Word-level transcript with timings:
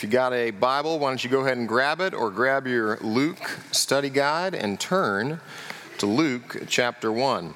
If 0.00 0.04
you 0.04 0.10
got 0.10 0.32
a 0.32 0.50
Bible, 0.50 0.98
why 0.98 1.10
don't 1.10 1.22
you 1.22 1.28
go 1.28 1.40
ahead 1.40 1.58
and 1.58 1.68
grab 1.68 2.00
it 2.00 2.14
or 2.14 2.30
grab 2.30 2.66
your 2.66 2.96
Luke 3.02 3.58
study 3.70 4.08
guide 4.08 4.54
and 4.54 4.80
turn 4.80 5.42
to 5.98 6.06
Luke 6.06 6.62
chapter 6.68 7.12
1. 7.12 7.54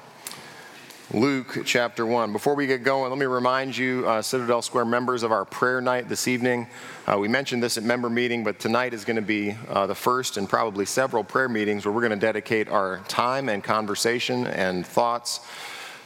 Luke 1.11 1.63
chapter 1.65 2.05
1. 2.05 2.31
Before 2.31 2.53
we 2.53 2.67
get 2.67 2.83
going, 2.83 3.09
let 3.09 3.17
me 3.17 3.25
remind 3.25 3.75
you, 3.75 4.07
uh, 4.07 4.21
Citadel 4.21 4.61
Square 4.61 4.85
members, 4.85 5.23
of 5.23 5.31
our 5.31 5.43
prayer 5.43 5.81
night 5.81 6.07
this 6.07 6.27
evening. 6.27 6.67
Uh, 7.07 7.17
we 7.17 7.27
mentioned 7.27 7.63
this 7.63 7.79
at 7.79 7.83
member 7.83 8.11
meeting, 8.11 8.43
but 8.43 8.59
tonight 8.59 8.93
is 8.93 9.05
going 9.05 9.15
to 9.15 9.23
be 9.23 9.57
uh, 9.69 9.87
the 9.87 9.95
first 9.95 10.37
and 10.37 10.47
probably 10.47 10.85
several 10.85 11.23
prayer 11.23 11.49
meetings 11.49 11.83
where 11.83 11.91
we're 11.91 12.07
going 12.07 12.11
to 12.11 12.15
dedicate 12.15 12.69
our 12.69 12.99
time 13.07 13.49
and 13.49 13.63
conversation 13.63 14.45
and 14.45 14.85
thoughts 14.85 15.39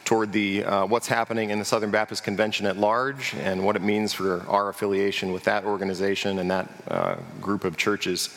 toward 0.05 0.31
the, 0.31 0.63
uh, 0.63 0.85
what's 0.85 1.07
happening 1.07 1.49
in 1.49 1.59
the 1.59 1.65
Southern 1.65 1.91
Baptist 1.91 2.23
Convention 2.23 2.65
at 2.65 2.77
large 2.77 3.35
and 3.35 3.63
what 3.63 3.75
it 3.75 3.81
means 3.81 4.13
for 4.13 4.41
our 4.47 4.69
affiliation 4.69 5.31
with 5.31 5.43
that 5.43 5.65
organization 5.65 6.39
and 6.39 6.49
that 6.49 6.69
uh, 6.87 7.15
group 7.41 7.63
of 7.63 7.77
churches. 7.77 8.29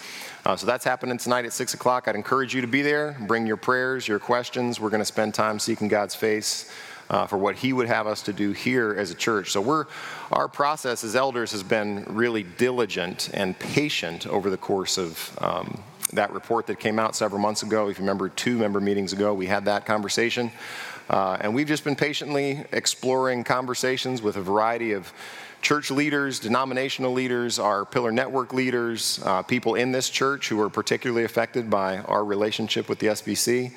Uh, 0.45 0.56
so 0.56 0.67
that's 0.67 0.84
happening 0.84 1.17
tonight 1.17 1.45
at 1.45 1.53
6 1.53 1.75
o'clock. 1.75 2.09
I'd 2.09 2.17
encourage 2.17 2.55
you 2.55 2.61
to 2.61 2.67
be 2.67 2.83
there. 2.83 3.17
Bring 3.27 3.47
your 3.47 3.56
prayers, 3.56 4.09
your 4.09 4.19
questions. 4.19 4.80
We're 4.80 4.91
going 4.91 5.01
to 5.01 5.05
spend 5.05 5.34
time 5.34 5.59
seeking 5.59 5.89
God's 5.89 6.15
face. 6.15 6.70
Uh, 7.11 7.27
for 7.27 7.37
what 7.37 7.56
he 7.56 7.75
would 7.75 7.89
have 7.89 8.06
us 8.06 8.23
to 8.23 8.33
do 8.33 8.53
here 8.53 8.95
as 8.97 9.11
a 9.11 9.15
church. 9.15 9.51
So 9.51 9.61
we're 9.61 9.84
our 10.31 10.48
process 10.48 11.05
as 11.05 11.15
elders 11.15 11.51
has 11.51 11.62
been 11.62 12.05
really 12.09 12.42
diligent 12.42 13.28
and 13.34 13.59
patient 13.59 14.27
over 14.27 14.48
the 14.48 14.56
course 14.56 14.97
of 14.97 15.37
um, 15.42 15.83
that 16.12 16.33
report 16.33 16.67
that 16.67 16.78
came 16.78 16.98
out 16.98 17.15
several 17.15 17.41
months 17.41 17.62
ago. 17.62 17.89
If 17.89 17.98
you 17.98 18.03
remember, 18.03 18.28
two 18.28 18.56
member 18.56 18.81
meetings 18.81 19.12
ago, 19.12 19.34
we 19.34 19.47
had 19.47 19.65
that 19.67 19.84
conversation. 19.84 20.50
Uh, 21.11 21.36
and 21.41 21.55
we've 21.55 21.69
just 21.69 21.84
been 21.84 21.97
patiently 21.97 22.64
exploring 22.72 23.45
conversations 23.45 24.22
with 24.22 24.36
a 24.36 24.42
variety 24.42 24.92
of 24.92 25.12
church 25.62 25.91
leaders, 25.91 26.41
denominational 26.41 27.12
leaders, 27.12 27.59
our 27.59 27.84
Pillar 27.84 28.11
Network 28.11 28.53
leaders, 28.53 29.20
uh, 29.25 29.42
people 29.42 29.77
in 29.77 29.92
this 29.92 30.11
church 30.11 30.48
who 30.48 30.61
are 30.61 30.69
particularly 30.69 31.25
affected 31.25 31.70
by 31.70 31.98
our 31.98 32.25
relationship 32.25 32.89
with 32.89 32.98
the 32.98 33.06
SBC, 33.09 33.72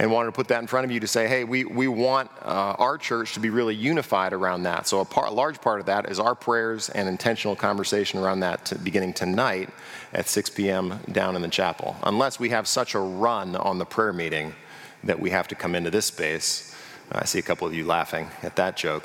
and 0.00 0.10
wanted 0.10 0.26
to 0.26 0.32
put 0.32 0.48
that 0.48 0.62
in 0.62 0.66
front 0.66 0.86
of 0.86 0.90
you 0.90 0.98
to 0.98 1.06
say, 1.06 1.28
hey, 1.28 1.44
we, 1.44 1.64
we 1.64 1.86
want 1.86 2.30
uh, 2.40 2.74
our 2.78 2.96
church 2.96 3.34
to 3.34 3.40
be 3.40 3.50
really 3.50 3.74
unified 3.74 4.32
around 4.32 4.62
that. 4.62 4.88
So, 4.88 5.00
a, 5.00 5.04
part, 5.04 5.28
a, 5.28 5.32
large 5.32 5.60
part 5.60 5.78
of 5.78 5.86
that 5.86 6.10
is 6.10 6.18
our 6.18 6.34
prayers 6.34 6.88
and 6.88 7.06
intentional 7.06 7.54
conversation 7.54 8.18
around 8.18 8.40
that 8.40 8.64
to, 8.66 8.78
beginning 8.78 9.12
tonight 9.12 9.68
at 10.14 10.26
6 10.26 10.50
p.m. 10.50 11.00
down 11.12 11.36
in 11.36 11.42
the 11.42 11.48
chapel. 11.48 11.96
Unless 12.02 12.40
we 12.40 12.48
have 12.48 12.66
such 12.66 12.94
a 12.94 12.98
run 12.98 13.54
on 13.56 13.76
the 13.76 13.84
prayer 13.84 14.14
meeting 14.14 14.54
that 15.04 15.18
we 15.18 15.30
have 15.30 15.48
to 15.48 15.54
come 15.54 15.74
into 15.74 15.90
this 15.90 16.06
space. 16.06 16.74
I 17.12 17.24
see 17.24 17.38
a 17.38 17.42
couple 17.42 17.66
of 17.66 17.74
you 17.74 17.84
laughing 17.86 18.28
at 18.42 18.56
that 18.56 18.76
joke. 18.76 19.04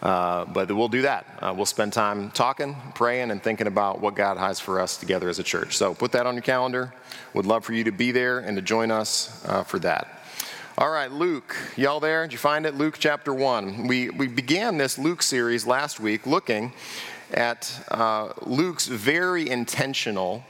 Uh, 0.00 0.44
but 0.44 0.70
we'll 0.70 0.88
do 0.88 1.02
that. 1.02 1.26
Uh, 1.40 1.52
we'll 1.56 1.66
spend 1.66 1.92
time 1.92 2.30
talking, 2.30 2.76
praying, 2.94 3.30
and 3.30 3.42
thinking 3.42 3.66
about 3.66 4.00
what 4.00 4.14
God 4.14 4.36
has 4.36 4.60
for 4.60 4.80
us 4.80 4.96
together 4.96 5.28
as 5.28 5.38
a 5.38 5.42
church. 5.42 5.76
So 5.76 5.92
put 5.94 6.12
that 6.12 6.26
on 6.26 6.34
your 6.34 6.42
calendar. 6.42 6.94
Would 7.34 7.46
love 7.46 7.64
for 7.64 7.72
you 7.72 7.84
to 7.84 7.92
be 7.92 8.12
there 8.12 8.38
and 8.38 8.56
to 8.56 8.62
join 8.62 8.90
us 8.90 9.44
uh, 9.46 9.64
for 9.64 9.78
that. 9.80 10.22
All 10.76 10.90
right, 10.90 11.10
Luke, 11.10 11.56
y'all 11.76 11.98
there? 11.98 12.22
Did 12.22 12.32
you 12.32 12.38
find 12.38 12.64
it? 12.64 12.76
Luke 12.76 12.96
chapter 13.00 13.34
1. 13.34 13.88
We, 13.88 14.10
we 14.10 14.28
began 14.28 14.78
this 14.78 14.96
Luke 14.96 15.22
series 15.22 15.66
last 15.66 15.98
week 15.98 16.24
looking 16.24 16.72
at 17.32 17.84
uh, 17.90 18.32
Luke's 18.42 18.86
very 18.86 19.48
intentional 19.50 20.44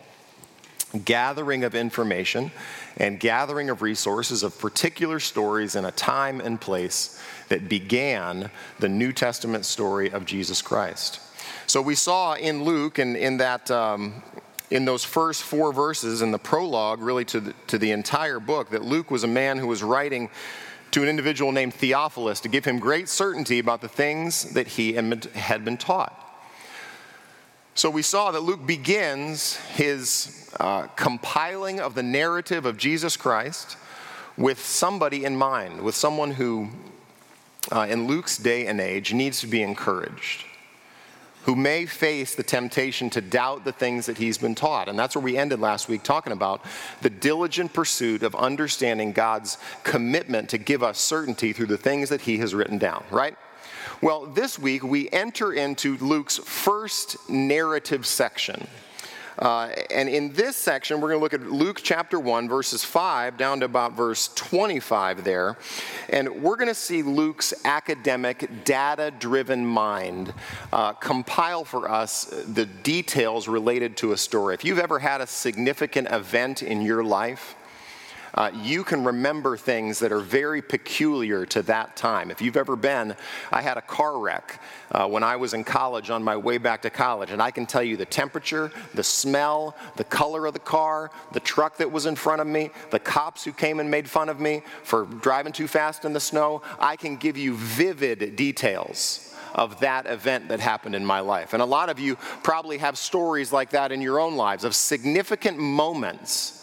gathering 1.07 1.65
of 1.65 1.75
information 1.75 2.51
and 2.99 3.19
gathering 3.19 3.71
of 3.71 3.81
resources 3.81 4.43
of 4.43 4.59
particular 4.59 5.21
stories 5.21 5.77
in 5.77 5.85
a 5.85 5.93
time 5.93 6.41
and 6.41 6.61
place 6.61 7.21
that 7.49 7.69
began 7.69 8.51
the 8.81 8.89
New 8.89 9.13
Testament 9.13 9.65
story 9.65 10.11
of 10.11 10.27
Jesus 10.27 10.61
Christ. 10.61 11.21
So 11.67 11.81
we 11.81 11.95
saw 11.95 12.35
in 12.35 12.65
Luke 12.65 12.99
and 12.99 13.17
in 13.17 13.39
that. 13.39 13.71
Um, 13.71 14.23
in 14.71 14.85
those 14.85 15.03
first 15.03 15.45
four 15.45 15.73
verses 15.73 16.21
in 16.21 16.31
the 16.31 16.39
prologue, 16.39 17.01
really 17.01 17.25
to 17.25 17.41
the, 17.41 17.55
to 17.69 17.79
the 17.79 17.91
entire 17.91 18.39
book, 18.39 18.69
that 18.69 18.85
Luke 18.85 19.11
was 19.11 19.25
a 19.25 19.27
man 19.27 19.57
who 19.57 19.67
was 19.67 19.83
writing 19.83 20.29
to 20.91 21.03
an 21.03 21.09
individual 21.09 21.53
named 21.53 21.73
Theophilus 21.73 22.41
to 22.41 22.49
give 22.49 22.67
him 22.67 22.79
great 22.79 23.09
certainty 23.09 23.59
about 23.61 23.81
the 23.81 23.89
things 23.89 24.53
that 24.53 24.67
he 24.67 24.93
had 24.93 25.65
been 25.65 25.79
taught. 25.79 26.28
So 27.79 27.91
we 27.91 28.03
saw 28.03 28.33
that 28.33 28.41
Luke 28.41 28.67
begins 28.67 29.55
his 29.77 30.51
uh, 30.59 30.89
compiling 30.97 31.79
of 31.79 31.95
the 31.95 32.03
narrative 32.03 32.67
of 32.67 32.77
Jesus 32.77 33.17
Christ 33.17 33.77
with 34.37 34.59
somebody 34.59 35.25
in 35.25 35.37
mind, 35.37 35.83
with 35.83 35.95
someone 35.95 36.33
who, 36.33 36.71
uh, 37.71 37.87
in 37.89 38.09
Luke's 38.09 38.37
day 38.37 38.67
and 38.67 38.81
age, 38.81 39.15
needs 39.15 39.41
to 39.43 39.47
be 39.47 39.63
encouraged, 39.63 40.45
who 41.45 41.55
may 41.55 41.87
face 41.87 42.35
the 42.35 42.43
temptation 42.43 43.11
to 43.11 43.21
doubt 43.21 43.65
the 43.65 43.71
things 43.71 44.07
that 44.07 44.19
he's 44.19 44.39
been 44.39 44.57
taught. 44.57 44.89
And 44.89 44.99
that's 44.99 45.15
where 45.15 45.23
we 45.23 45.37
ended 45.37 45.61
last 45.61 45.89
week, 45.89 46.03
talking 46.03 46.33
about 46.33 46.65
the 47.01 47.11
diligent 47.11 47.73
pursuit 47.73 48.25
of 48.25 48.35
understanding 48.35 49.13
God's 49.13 49.57
commitment 49.85 50.49
to 50.49 50.59
give 50.59 50.83
us 50.83 50.99
certainty 50.99 51.53
through 51.53 51.67
the 51.67 51.79
things 51.79 52.09
that 52.09 52.23
he 52.23 52.39
has 52.39 52.57
written 52.57 52.79
down, 52.79 53.05
right? 53.13 53.37
Well, 54.01 54.27
this 54.27 54.61
week 54.61 54.85
we 54.85 55.11
enter 55.11 55.53
into 55.53 55.97
Luke's 55.97 56.37
first 56.39 57.29
narrative 57.29 58.07
section. 58.07 58.69
Uh, 59.37 59.71
and 59.93 60.09
in 60.09 60.33
this 60.35 60.57
section, 60.57 61.01
we're 61.01 61.09
going 61.09 61.19
to 61.19 61.23
look 61.23 61.35
at 61.35 61.51
Luke 61.51 61.81
chapter 61.83 62.21
1, 62.21 62.49
verses 62.49 62.85
5 62.85 63.37
down 63.37 63.59
to 63.59 63.67
about 63.67 63.95
verse 63.95 64.29
25 64.37 65.25
there. 65.25 65.57
And 66.11 66.43
we're 66.43 66.55
going 66.55 66.69
to 66.69 66.77
see 66.77 67.03
Luke's 67.03 67.53
academic, 67.65 68.65
data 68.65 69.13
driven 69.19 69.67
mind 69.67 70.33
uh, 70.73 70.93
compile 70.93 71.65
for 71.65 71.91
us 71.91 72.25
the 72.47 72.67
details 72.67 73.49
related 73.49 73.97
to 73.97 74.13
a 74.13 74.17
story. 74.17 74.55
If 74.55 74.65
you've 74.65 74.79
ever 74.79 75.01
had 75.01 75.21
a 75.21 75.27
significant 75.27 76.09
event 76.13 76.63
in 76.63 76.83
your 76.83 77.03
life, 77.03 77.57
uh, 78.39 78.53
you 78.55 78.85
can 78.85 79.03
remember 79.03 79.57
things 79.57 79.99
that 79.99 80.13
are 80.13 80.21
very 80.21 80.63
peculiar 80.63 81.45
to 81.45 81.61
that 81.61 81.97
time. 81.97 82.31
If 82.31 82.41
you've 82.41 82.57
ever 82.57 82.77
been, 82.77 83.17
I 83.51 83.61
had 83.61 83.77
a 83.77 83.81
car 83.81 84.17
wreck 84.17 84.63
uh, 84.93 85.09
when 85.09 85.25
I 85.25 85.35
was 85.35 85.55
in 85.55 85.65
college 85.65 86.09
on 86.09 86.23
my 86.23 86.37
way 86.37 86.57
back 86.59 86.83
to 86.83 86.91
college, 86.91 87.33
and 87.33 87.43
I 87.43 87.51
can 87.51 87.67
tell 87.67 87.83
you 87.83 87.97
the 87.97 88.05
temperature, 88.07 88.71
the 88.95 89.03
smell, 89.03 89.77
the 89.97 90.05
color 90.05 90.47
of 90.47 90.53
the 90.53 90.61
car, 90.61 91.11
the 91.33 91.41
truck 91.41 91.79
that 91.79 91.91
was 91.91 92.07
in 92.07 92.15
front 92.15 92.41
of 92.41 92.47
me, 92.47 92.71
the 92.91 93.01
cops 93.01 93.43
who 93.43 93.53
came 93.53 93.81
and 93.81 93.91
made 93.91 94.09
fun 94.09 94.29
of 94.29 94.39
me 94.39 94.63
for 94.85 95.07
driving 95.07 95.53
too 95.53 95.67
fast 95.67 96.05
in 96.05 96.13
the 96.13 96.21
snow. 96.21 96.63
I 96.79 96.95
can 96.95 97.17
give 97.17 97.37
you 97.37 97.57
vivid 97.57 98.37
details 98.37 99.35
of 99.57 99.81
that 99.81 100.07
event 100.07 100.47
that 100.51 100.61
happened 100.61 100.95
in 100.95 101.05
my 101.05 101.19
life. 101.19 101.55
And 101.55 101.63
a 101.63 101.67
lot 101.67 101.89
of 101.89 101.99
you 101.99 102.15
probably 102.45 102.79
have 102.79 102.97
stories 102.97 103.53
like 103.53 103.71
that 103.71 103.91
in 103.91 104.01
your 104.01 104.21
own 104.21 104.37
lives 104.37 104.63
of 104.63 104.77
significant 104.77 105.59
moments 105.59 106.58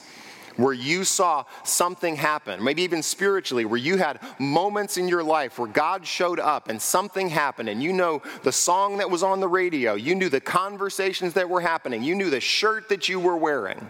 where 0.57 0.73
you 0.73 1.03
saw 1.03 1.43
something 1.63 2.15
happen, 2.15 2.63
maybe 2.63 2.81
even 2.83 3.03
spiritually, 3.03 3.65
where 3.65 3.79
you 3.79 3.97
had 3.97 4.19
moments 4.39 4.97
in 4.97 5.07
your 5.07 5.23
life 5.23 5.59
where 5.59 5.67
God 5.67 6.05
showed 6.05 6.39
up 6.39 6.69
and 6.69 6.81
something 6.81 7.29
happened, 7.29 7.69
and 7.69 7.81
you 7.81 7.93
know 7.93 8.21
the 8.43 8.51
song 8.51 8.97
that 8.97 9.09
was 9.09 9.23
on 9.23 9.39
the 9.39 9.47
radio, 9.47 9.95
you 9.95 10.15
knew 10.15 10.29
the 10.29 10.41
conversations 10.41 11.33
that 11.33 11.49
were 11.49 11.61
happening, 11.61 12.03
you 12.03 12.15
knew 12.15 12.29
the 12.29 12.39
shirt 12.39 12.89
that 12.89 13.09
you 13.09 13.19
were 13.19 13.37
wearing. 13.37 13.87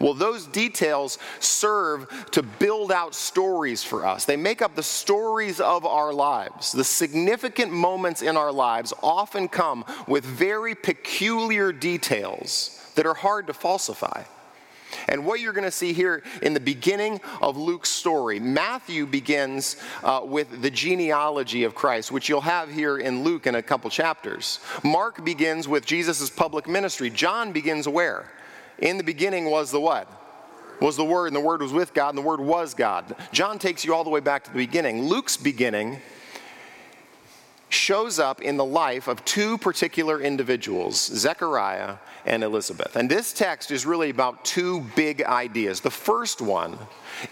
Well, 0.00 0.14
those 0.14 0.46
details 0.46 1.18
serve 1.40 2.08
to 2.30 2.42
build 2.42 2.90
out 2.90 3.14
stories 3.14 3.84
for 3.84 4.06
us. 4.06 4.24
They 4.24 4.36
make 4.36 4.62
up 4.62 4.74
the 4.74 4.82
stories 4.82 5.60
of 5.60 5.84
our 5.84 6.10
lives. 6.14 6.72
The 6.72 6.84
significant 6.84 7.70
moments 7.70 8.22
in 8.22 8.38
our 8.38 8.50
lives 8.50 8.94
often 9.02 9.46
come 9.46 9.84
with 10.08 10.24
very 10.24 10.74
peculiar 10.74 11.70
details 11.70 12.90
that 12.94 13.04
are 13.04 13.14
hard 13.14 13.46
to 13.48 13.52
falsify. 13.52 14.22
And 15.08 15.24
what 15.24 15.40
you're 15.40 15.52
going 15.52 15.64
to 15.64 15.70
see 15.70 15.92
here 15.92 16.22
in 16.42 16.54
the 16.54 16.60
beginning 16.60 17.20
of 17.40 17.56
Luke's 17.56 17.90
story, 17.90 18.40
Matthew 18.40 19.06
begins 19.06 19.76
uh, 20.02 20.22
with 20.24 20.62
the 20.62 20.70
genealogy 20.70 21.64
of 21.64 21.74
Christ, 21.74 22.12
which 22.12 22.28
you'll 22.28 22.40
have 22.40 22.70
here 22.70 22.98
in 22.98 23.24
Luke 23.24 23.46
in 23.46 23.54
a 23.54 23.62
couple 23.62 23.90
chapters. 23.90 24.60
Mark 24.82 25.24
begins 25.24 25.68
with 25.68 25.86
Jesus' 25.86 26.30
public 26.30 26.68
ministry. 26.68 27.10
John 27.10 27.52
begins 27.52 27.88
where? 27.88 28.30
In 28.78 28.96
the 28.96 29.04
beginning 29.04 29.50
was 29.50 29.70
the 29.70 29.80
what? 29.80 30.08
Was 30.80 30.96
the 30.96 31.04
Word, 31.04 31.26
and 31.26 31.36
the 31.36 31.40
Word 31.40 31.60
was 31.60 31.72
with 31.72 31.92
God, 31.92 32.10
and 32.10 32.18
the 32.18 32.22
Word 32.22 32.40
was 32.40 32.72
God. 32.72 33.14
John 33.32 33.58
takes 33.58 33.84
you 33.84 33.94
all 33.94 34.04
the 34.04 34.10
way 34.10 34.20
back 34.20 34.44
to 34.44 34.50
the 34.50 34.56
beginning. 34.56 35.04
Luke's 35.04 35.36
beginning 35.36 36.00
shows 37.70 38.18
up 38.18 38.42
in 38.42 38.56
the 38.56 38.64
life 38.64 39.08
of 39.08 39.24
two 39.24 39.56
particular 39.56 40.20
individuals, 40.20 41.06
Zechariah 41.06 41.96
and 42.26 42.42
Elizabeth. 42.42 42.96
And 42.96 43.10
this 43.10 43.32
text 43.32 43.70
is 43.70 43.86
really 43.86 44.10
about 44.10 44.44
two 44.44 44.80
big 44.96 45.22
ideas. 45.22 45.80
The 45.80 45.90
first 45.90 46.40
one 46.40 46.78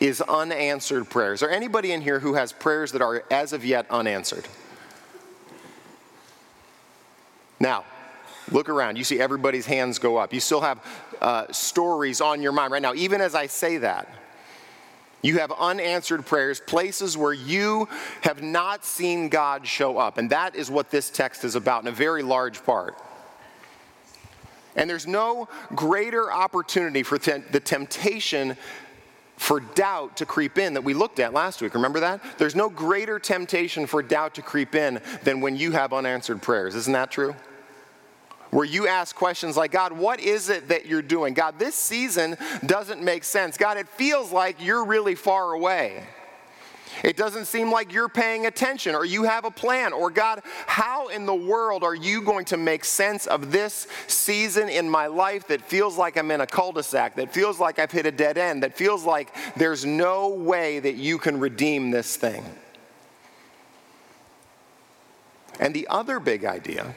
is 0.01 0.21
unanswered 0.23 1.11
prayers. 1.11 1.35
Is 1.35 1.41
there 1.41 1.51
anybody 1.51 1.93
in 1.93 2.01
here 2.01 2.21
who 2.21 2.35
has 2.35 2.53
prayers 2.53 2.93
that 2.93 3.03
are 3.03 3.25
as 3.31 3.53
of 3.53 3.65
yet 3.65 3.87
unanswered? 3.91 4.47
Now, 7.61 7.85
look 8.51 8.69
around. 8.69 8.97
You 8.97 9.05
see 9.05 9.21
everybody's 9.21 9.67
hands 9.67 9.99
go 9.99 10.17
up. 10.17 10.33
You 10.33 10.41
still 10.41 10.61
have 10.61 10.85
uh, 11.21 11.53
stories 11.53 12.21
on 12.21 12.41
your 12.41 12.53
mind 12.53 12.73
right 12.73 12.83
now. 12.83 12.95
Even 12.95 13.21
as 13.21 13.35
I 13.35 13.47
say 13.47 13.79
that, 13.79 14.09
you 15.23 15.39
have 15.39 15.53
unanswered 15.53 16.25
prayers, 16.25 16.61
places 16.61 17.17
where 17.17 17.33
you 17.33 17.89
have 18.23 18.43
not 18.43 18.85
seen 18.85 19.29
God 19.29 19.67
show 19.67 19.99
up. 19.99 20.19
And 20.19 20.31
that 20.31 20.55
is 20.55 20.71
what 20.71 20.91
this 20.91 21.11
text 21.11 21.45
is 21.45 21.55
about 21.55 21.83
in 21.83 21.89
a 21.89 21.93
very 21.93 22.23
large 22.23 22.65
part. 22.65 22.97
And 24.77 24.89
there's 24.89 25.07
no 25.07 25.49
greater 25.75 26.33
opportunity 26.33 27.03
for 27.03 27.19
te- 27.19 27.43
the 27.51 27.59
temptation 27.59 28.57
for 29.37 29.61
doubt 29.61 30.17
to 30.19 30.27
creep 30.27 30.59
in 30.59 30.75
that 30.75 30.83
we 30.83 30.95
looked 30.95 31.21
at 31.21 31.33
last 31.33 31.63
week. 31.63 31.75
Remember 31.75 32.01
that? 32.01 32.21
There's 32.39 32.57
no 32.57 32.69
greater 32.69 33.19
temptation 33.19 33.87
for 33.87 34.03
doubt 34.03 34.35
to 34.35 34.43
creep 34.43 34.75
in 34.75 35.01
than 35.23 35.41
when 35.41 35.57
you 35.57 35.73
have 35.73 35.93
unanswered 35.93 36.43
prayers. 36.43 36.75
Isn't 36.75 36.93
that 36.93 37.11
true? 37.11 37.35
Where 38.51 38.65
you 38.65 38.89
ask 38.89 39.15
questions 39.15 39.57
like, 39.57 39.73
God, 39.73 39.93
what 39.93 40.21
is 40.21 40.49
it 40.49 40.69
that 40.69 40.87
you're 40.87 41.03
doing? 41.03 41.35
God, 41.35 41.59
this 41.59 41.75
season 41.75 42.37
doesn't 42.65 43.03
make 43.03 43.25
sense. 43.25 43.59
God, 43.59 43.77
it 43.77 43.89
feels 43.89 44.33
like 44.33 44.63
you're 44.65 44.85
really 44.85 45.15
far 45.15 45.53
away. 45.53 46.03
It 47.05 47.17
doesn't 47.17 47.45
seem 47.45 47.71
like 47.71 47.93
you're 47.93 48.09
paying 48.09 48.47
attention 48.47 48.95
or 48.95 49.05
you 49.05 49.25
have 49.25 49.45
a 49.45 49.51
plan. 49.51 49.93
Or, 49.93 50.11
God, 50.11 50.43
how 50.67 51.09
in 51.09 51.27
the 51.27 51.35
world 51.35 51.85
are 51.85 51.95
you 51.95 52.23
going 52.23 52.45
to 52.47 52.57
make 52.57 52.85
sense 52.85 53.27
of 53.27 53.53
this 53.53 53.87
season 54.07 54.69
in 54.69 54.89
my 54.89 55.07
life 55.07 55.47
that 55.49 55.61
feels 55.61 55.97
like 55.97 56.17
I'm 56.17 56.31
in 56.31 56.41
a 56.41 56.47
cul 56.47 56.73
de 56.73 56.83
sac, 56.83 57.17
that 57.17 57.33
feels 57.33 57.61
like 57.61 57.79
I've 57.79 57.93
hit 57.93 58.07
a 58.07 58.11
dead 58.11 58.39
end, 58.39 58.63
that 58.63 58.77
feels 58.77 59.05
like 59.05 59.35
there's 59.57 59.85
no 59.85 60.29
way 60.29 60.81
that 60.81 60.95
you 60.95 61.19
can 61.19 61.39
redeem 61.39 61.91
this 61.91 62.17
thing? 62.17 62.45
And 65.61 65.75
the 65.75 65.87
other 65.89 66.21
big 66.21 66.45
idea 66.45 66.95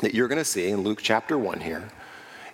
that 0.00 0.14
you're 0.14 0.28
going 0.28 0.38
to 0.38 0.44
see 0.44 0.68
in 0.68 0.82
Luke 0.82 1.00
chapter 1.02 1.38
1 1.38 1.60
here 1.60 1.88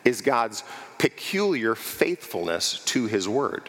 is 0.05 0.21
God's 0.21 0.65
peculiar 0.99 1.75
faithfulness 1.75 2.85
to 2.87 3.07
his 3.07 3.29
word. 3.29 3.69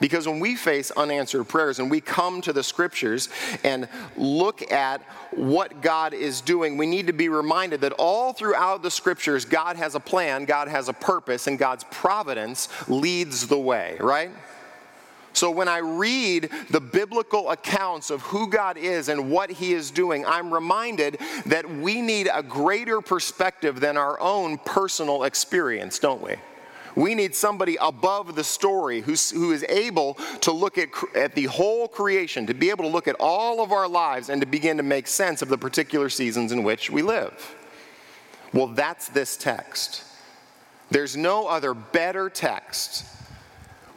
Because 0.00 0.26
when 0.26 0.40
we 0.40 0.56
face 0.56 0.90
unanswered 0.90 1.48
prayers 1.48 1.78
and 1.78 1.88
we 1.88 2.00
come 2.00 2.40
to 2.40 2.52
the 2.52 2.64
scriptures 2.64 3.28
and 3.62 3.88
look 4.16 4.72
at 4.72 5.00
what 5.30 5.80
God 5.80 6.12
is 6.12 6.40
doing, 6.40 6.76
we 6.76 6.86
need 6.86 7.06
to 7.06 7.12
be 7.12 7.28
reminded 7.28 7.82
that 7.82 7.92
all 7.92 8.32
throughout 8.32 8.82
the 8.82 8.90
scriptures, 8.90 9.44
God 9.44 9.76
has 9.76 9.94
a 9.94 10.00
plan, 10.00 10.44
God 10.44 10.66
has 10.66 10.88
a 10.88 10.92
purpose, 10.92 11.46
and 11.46 11.56
God's 11.56 11.84
providence 11.90 12.68
leads 12.88 13.46
the 13.46 13.58
way, 13.58 13.96
right? 14.00 14.32
So 15.32 15.50
when 15.50 15.68
I 15.68 15.78
read 15.78 16.50
the 16.70 16.80
biblical 16.80 17.50
accounts 17.50 18.10
of 18.10 18.20
who 18.22 18.48
God 18.48 18.76
is 18.76 19.08
and 19.08 19.30
what 19.30 19.50
He 19.50 19.72
is 19.72 19.90
doing, 19.90 20.26
I'm 20.26 20.52
reminded 20.52 21.18
that 21.46 21.68
we 21.68 22.00
need 22.02 22.28
a 22.32 22.42
greater 22.42 23.00
perspective 23.00 23.80
than 23.80 23.96
our 23.96 24.20
own 24.20 24.58
personal 24.58 25.24
experience, 25.24 25.98
don't 25.98 26.22
we? 26.22 26.36
We 26.94 27.14
need 27.14 27.34
somebody 27.34 27.78
above 27.80 28.34
the 28.34 28.44
story 28.44 29.00
who's, 29.00 29.30
who 29.30 29.52
is 29.52 29.64
able 29.68 30.14
to 30.42 30.52
look 30.52 30.76
at, 30.76 30.88
at 31.14 31.34
the 31.34 31.44
whole 31.44 31.88
creation, 31.88 32.46
to 32.46 32.54
be 32.54 32.68
able 32.68 32.84
to 32.84 32.90
look 32.90 33.08
at 33.08 33.16
all 33.18 33.62
of 33.62 33.72
our 33.72 33.88
lives 33.88 34.28
and 34.28 34.42
to 34.42 34.46
begin 34.46 34.76
to 34.76 34.82
make 34.82 35.06
sense 35.06 35.40
of 35.40 35.48
the 35.48 35.56
particular 35.56 36.10
seasons 36.10 36.52
in 36.52 36.62
which 36.62 36.90
we 36.90 37.00
live. 37.00 37.54
Well, 38.52 38.66
that's 38.66 39.08
this 39.08 39.38
text. 39.38 40.04
There's 40.90 41.16
no 41.16 41.46
other 41.46 41.72
better 41.72 42.28
text 42.28 43.06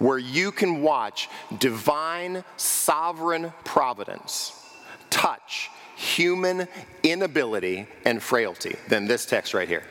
where 0.05 0.19
you 0.19 0.51
can 0.51 0.83
watch 0.83 1.27
divine 1.57 2.43
sovereign 2.57 3.51
providence 3.63 4.53
touch 5.09 5.71
human 5.95 6.67
inability 7.01 7.87
and 8.05 8.21
frailty 8.21 8.75
than 8.87 9.07
this 9.07 9.25
text 9.25 9.55
right 9.55 9.67
here. 9.67 9.81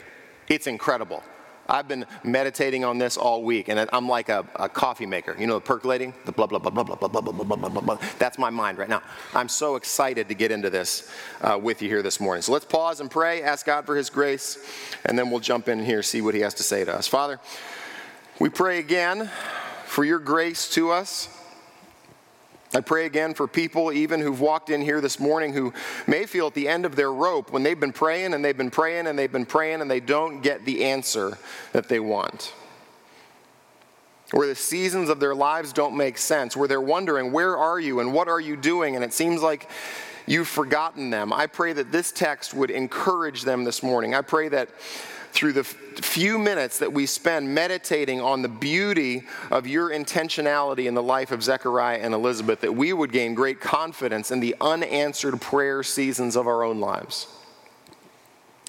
It's 0.47 0.67
incredible. 0.67 1.21
I've 1.67 1.89
been 1.89 2.05
meditating 2.23 2.85
on 2.85 2.97
this 2.97 3.17
all 3.17 3.43
week, 3.43 3.67
and 3.67 3.89
I'm 3.91 4.07
like 4.07 4.29
a, 4.29 4.45
a, 4.55 4.69
coffee 4.69 5.05
maker. 5.05 5.35
You 5.37 5.47
know, 5.47 5.59
percolating, 5.59 6.13
the 6.23 6.31
blah, 6.31 6.45
blah, 6.45 6.59
blah, 6.59 6.69
blah, 6.69 6.83
blah, 6.83 6.95
blah, 6.95 7.09
blah, 7.09 7.21
blah, 7.21 7.43
blah, 7.43 7.69
blah, 7.69 7.81
blah. 7.81 7.97
That's 8.17 8.37
my 8.37 8.51
mind 8.51 8.77
right 8.77 8.87
now. 8.87 9.01
I'm 9.33 9.49
so 9.49 9.75
excited 9.75 10.29
to 10.29 10.35
get 10.35 10.49
into 10.49 10.69
this 10.69 11.11
uh, 11.41 11.59
with 11.61 11.81
you 11.81 11.89
here 11.89 12.03
this 12.03 12.21
morning. 12.21 12.43
So 12.43 12.53
let's 12.53 12.65
pause 12.65 13.01
and 13.01 13.11
pray, 13.11 13.43
ask 13.43 13.65
God 13.65 13.85
for 13.85 13.97
His 13.97 14.09
grace, 14.09 14.59
and 15.03 15.19
then 15.19 15.29
we'll 15.29 15.41
jump 15.41 15.67
in 15.67 15.83
here, 15.83 16.03
see 16.03 16.21
what 16.21 16.35
He 16.35 16.41
has 16.41 16.53
to 16.53 16.63
say 16.63 16.85
to 16.85 16.95
us. 16.95 17.05
Father, 17.05 17.39
we 18.39 18.49
pray 18.49 18.77
again 18.77 19.29
for 19.85 20.03
your 20.03 20.19
grace 20.19 20.69
to 20.71 20.91
us. 20.91 21.29
I 22.73 22.81
pray 22.81 23.05
again 23.05 23.33
for 23.33 23.47
people, 23.47 23.93
even 23.93 24.19
who've 24.19 24.41
walked 24.41 24.69
in 24.69 24.81
here 24.81 24.99
this 24.99 25.19
morning, 25.19 25.53
who 25.53 25.73
may 26.07 26.25
feel 26.25 26.47
at 26.47 26.53
the 26.53 26.67
end 26.67 26.85
of 26.85 26.95
their 26.97 27.11
rope 27.11 27.51
when 27.51 27.63
they've 27.63 27.79
been 27.79 27.93
praying 27.93 28.33
and 28.33 28.43
they've 28.43 28.57
been 28.57 28.71
praying 28.71 29.07
and 29.07 29.17
they've 29.17 29.31
been 29.31 29.45
praying 29.45 29.79
and 29.79 29.89
they 29.89 30.01
don't 30.01 30.41
get 30.41 30.65
the 30.65 30.83
answer 30.83 31.37
that 31.71 31.87
they 31.87 32.01
want. 32.01 32.53
Where 34.31 34.47
the 34.47 34.55
seasons 34.55 35.09
of 35.09 35.21
their 35.21 35.35
lives 35.35 35.71
don't 35.71 35.95
make 35.95 36.17
sense, 36.17 36.57
where 36.57 36.67
they're 36.67 36.81
wondering, 36.81 37.31
where 37.31 37.55
are 37.55 37.79
you 37.79 38.01
and 38.01 38.13
what 38.13 38.27
are 38.27 38.41
you 38.41 38.57
doing? 38.57 38.95
And 38.95 39.05
it 39.05 39.13
seems 39.13 39.41
like 39.41 39.69
you've 40.25 40.47
forgotten 40.47 41.11
them. 41.11 41.31
I 41.31 41.47
pray 41.47 41.71
that 41.73 41.91
this 41.91 42.11
text 42.11 42.53
would 42.53 42.71
encourage 42.71 43.43
them 43.43 43.63
this 43.63 43.83
morning. 43.83 44.15
I 44.15 44.21
pray 44.21 44.49
that 44.49 44.69
through 45.35 45.53
the 45.53 45.63
few 45.63 46.39
minutes 46.39 46.79
that 46.79 46.93
we 46.93 47.05
spend 47.05 47.53
meditating 47.53 48.21
on 48.21 48.41
the 48.41 48.47
beauty 48.47 49.23
of 49.51 49.67
your 49.67 49.89
intentionality 49.89 50.87
in 50.87 50.93
the 50.93 51.03
life 51.03 51.31
of 51.31 51.43
Zechariah 51.43 51.99
and 51.99 52.13
Elizabeth, 52.13 52.61
that 52.61 52.73
we 52.73 52.93
would 52.93 53.11
gain 53.11 53.35
great 53.35 53.59
confidence 53.59 54.31
in 54.31 54.39
the 54.39 54.55
unanswered 54.61 55.39
prayer 55.41 55.83
seasons 55.83 56.35
of 56.35 56.47
our 56.47 56.63
own 56.63 56.79
lives. 56.79 57.27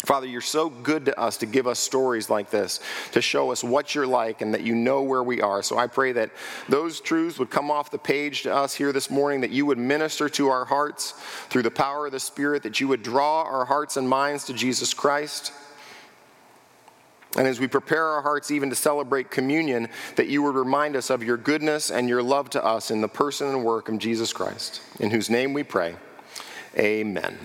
Father, 0.04 0.26
you're 0.26 0.40
so 0.40 0.68
good 0.68 1.06
to 1.06 1.18
us 1.18 1.38
to 1.38 1.46
give 1.46 1.66
us 1.66 1.78
stories 1.78 2.28
like 2.28 2.50
this, 2.50 2.80
to 3.12 3.22
show 3.22 3.50
us 3.50 3.64
what 3.64 3.94
you're 3.94 4.06
like 4.06 4.40
and 4.40 4.52
that 4.52 4.62
you 4.62 4.74
know 4.74 5.02
where 5.02 5.22
we 5.22 5.40
are. 5.40 5.62
So 5.62 5.78
I 5.78 5.86
pray 5.86 6.12
that 6.12 6.30
those 6.68 7.00
truths 7.00 7.38
would 7.38 7.50
come 7.50 7.70
off 7.70 7.90
the 7.90 7.98
page 7.98 8.42
to 8.42 8.54
us 8.54 8.74
here 8.74 8.92
this 8.92 9.10
morning, 9.10 9.40
that 9.40 9.50
you 9.50 9.66
would 9.66 9.78
minister 9.78 10.28
to 10.28 10.48
our 10.48 10.64
hearts 10.64 11.12
through 11.48 11.62
the 11.62 11.70
power 11.70 12.06
of 12.06 12.12
the 12.12 12.20
Spirit, 12.20 12.62
that 12.64 12.78
you 12.80 12.88
would 12.88 13.02
draw 13.02 13.42
our 13.42 13.64
hearts 13.64 13.96
and 13.96 14.08
minds 14.08 14.44
to 14.44 14.52
Jesus 14.52 14.94
Christ. 14.94 15.52
And 17.36 17.46
as 17.46 17.60
we 17.60 17.66
prepare 17.66 18.04
our 18.04 18.22
hearts 18.22 18.50
even 18.50 18.70
to 18.70 18.76
celebrate 18.76 19.30
communion, 19.30 19.88
that 20.16 20.28
you 20.28 20.42
would 20.42 20.54
remind 20.54 20.96
us 20.96 21.10
of 21.10 21.22
your 21.22 21.36
goodness 21.36 21.90
and 21.90 22.08
your 22.08 22.22
love 22.22 22.48
to 22.50 22.64
us 22.64 22.90
in 22.90 23.00
the 23.00 23.08
person 23.08 23.48
and 23.48 23.64
work 23.64 23.88
of 23.88 23.98
Jesus 23.98 24.32
Christ, 24.32 24.80
in 25.00 25.10
whose 25.10 25.28
name 25.28 25.52
we 25.52 25.62
pray. 25.62 25.96
Amen. 26.78 27.38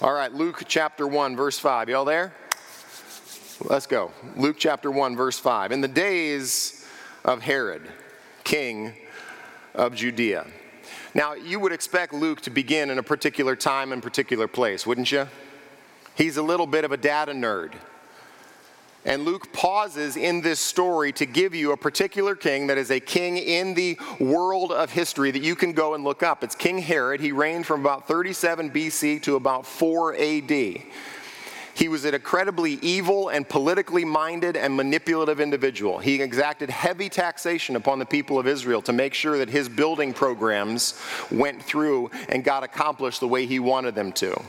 All 0.00 0.12
right, 0.12 0.32
Luke 0.32 0.62
chapter 0.66 1.06
1, 1.06 1.36
verse 1.36 1.58
5. 1.58 1.88
Y'all 1.88 2.04
there? 2.04 2.34
Let's 3.64 3.86
go. 3.86 4.12
Luke 4.36 4.56
chapter 4.58 4.90
1, 4.90 5.14
verse 5.14 5.38
5. 5.38 5.72
In 5.72 5.80
the 5.80 5.88
days 5.88 6.86
of 7.24 7.42
Herod, 7.42 7.82
king 8.44 8.94
of 9.74 9.94
Judea. 9.94 10.46
Now, 11.14 11.34
you 11.34 11.60
would 11.60 11.72
expect 11.72 12.14
Luke 12.14 12.40
to 12.42 12.50
begin 12.50 12.90
in 12.90 12.98
a 12.98 13.02
particular 13.02 13.54
time 13.54 13.92
and 13.92 14.02
particular 14.02 14.48
place, 14.48 14.86
wouldn't 14.86 15.12
you? 15.12 15.28
He's 16.14 16.38
a 16.38 16.42
little 16.42 16.66
bit 16.66 16.84
of 16.84 16.92
a 16.92 16.96
data 16.96 17.32
nerd. 17.32 17.74
And 19.04 19.24
Luke 19.24 19.52
pauses 19.52 20.16
in 20.16 20.42
this 20.42 20.60
story 20.60 21.12
to 21.12 21.26
give 21.26 21.54
you 21.54 21.72
a 21.72 21.76
particular 21.76 22.36
king 22.36 22.68
that 22.68 22.78
is 22.78 22.90
a 22.90 23.00
king 23.00 23.36
in 23.36 23.74
the 23.74 23.98
world 24.20 24.70
of 24.70 24.90
history 24.90 25.32
that 25.32 25.42
you 25.42 25.56
can 25.56 25.72
go 25.72 25.94
and 25.94 26.04
look 26.04 26.22
up. 26.22 26.44
It's 26.44 26.54
King 26.54 26.78
Herod. 26.78 27.20
He 27.20 27.32
reigned 27.32 27.66
from 27.66 27.80
about 27.80 28.06
37 28.06 28.70
BC 28.70 29.22
to 29.22 29.34
about 29.34 29.66
4 29.66 30.14
AD. 30.14 30.82
He 31.74 31.88
was 31.88 32.04
an 32.04 32.14
incredibly 32.14 32.74
evil 32.74 33.30
and 33.30 33.48
politically 33.48 34.04
minded 34.04 34.56
and 34.56 34.76
manipulative 34.76 35.40
individual. 35.40 35.98
He 35.98 36.20
exacted 36.20 36.68
heavy 36.70 37.08
taxation 37.08 37.76
upon 37.76 37.98
the 37.98 38.06
people 38.06 38.38
of 38.38 38.46
Israel 38.46 38.82
to 38.82 38.92
make 38.92 39.14
sure 39.14 39.38
that 39.38 39.48
his 39.48 39.68
building 39.68 40.12
programs 40.12 41.00
went 41.30 41.62
through 41.62 42.10
and 42.28 42.44
got 42.44 42.62
accomplished 42.62 43.20
the 43.20 43.28
way 43.28 43.46
he 43.46 43.58
wanted 43.58 43.94
them 43.94 44.12
to 44.12 44.40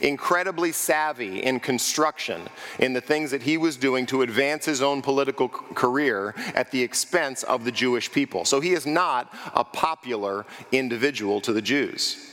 incredibly 0.00 0.72
savvy 0.72 1.42
in 1.42 1.60
construction, 1.60 2.48
in 2.78 2.92
the 2.92 3.00
things 3.00 3.30
that 3.30 3.42
he 3.42 3.58
was 3.58 3.76
doing 3.76 4.06
to 4.06 4.22
advance 4.22 4.64
his 4.64 4.80
own 4.80 5.02
political 5.02 5.48
career 5.48 6.34
at 6.54 6.70
the 6.70 6.82
expense 6.82 7.42
of 7.42 7.64
the 7.64 7.72
Jewish 7.72 8.10
people. 8.10 8.44
So 8.44 8.60
he 8.60 8.72
is 8.72 8.86
not 8.86 9.32
a 9.54 9.64
popular 9.64 10.46
individual 10.70 11.40
to 11.42 11.52
the 11.52 11.62
Jews. 11.62 12.30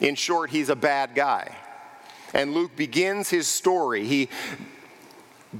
In 0.00 0.14
short, 0.14 0.50
he's 0.50 0.68
a 0.68 0.76
bad 0.76 1.14
guy. 1.14 1.56
And 2.32 2.54
Luke 2.54 2.74
begins 2.76 3.30
his 3.30 3.46
story. 3.46 4.06
He 4.06 4.28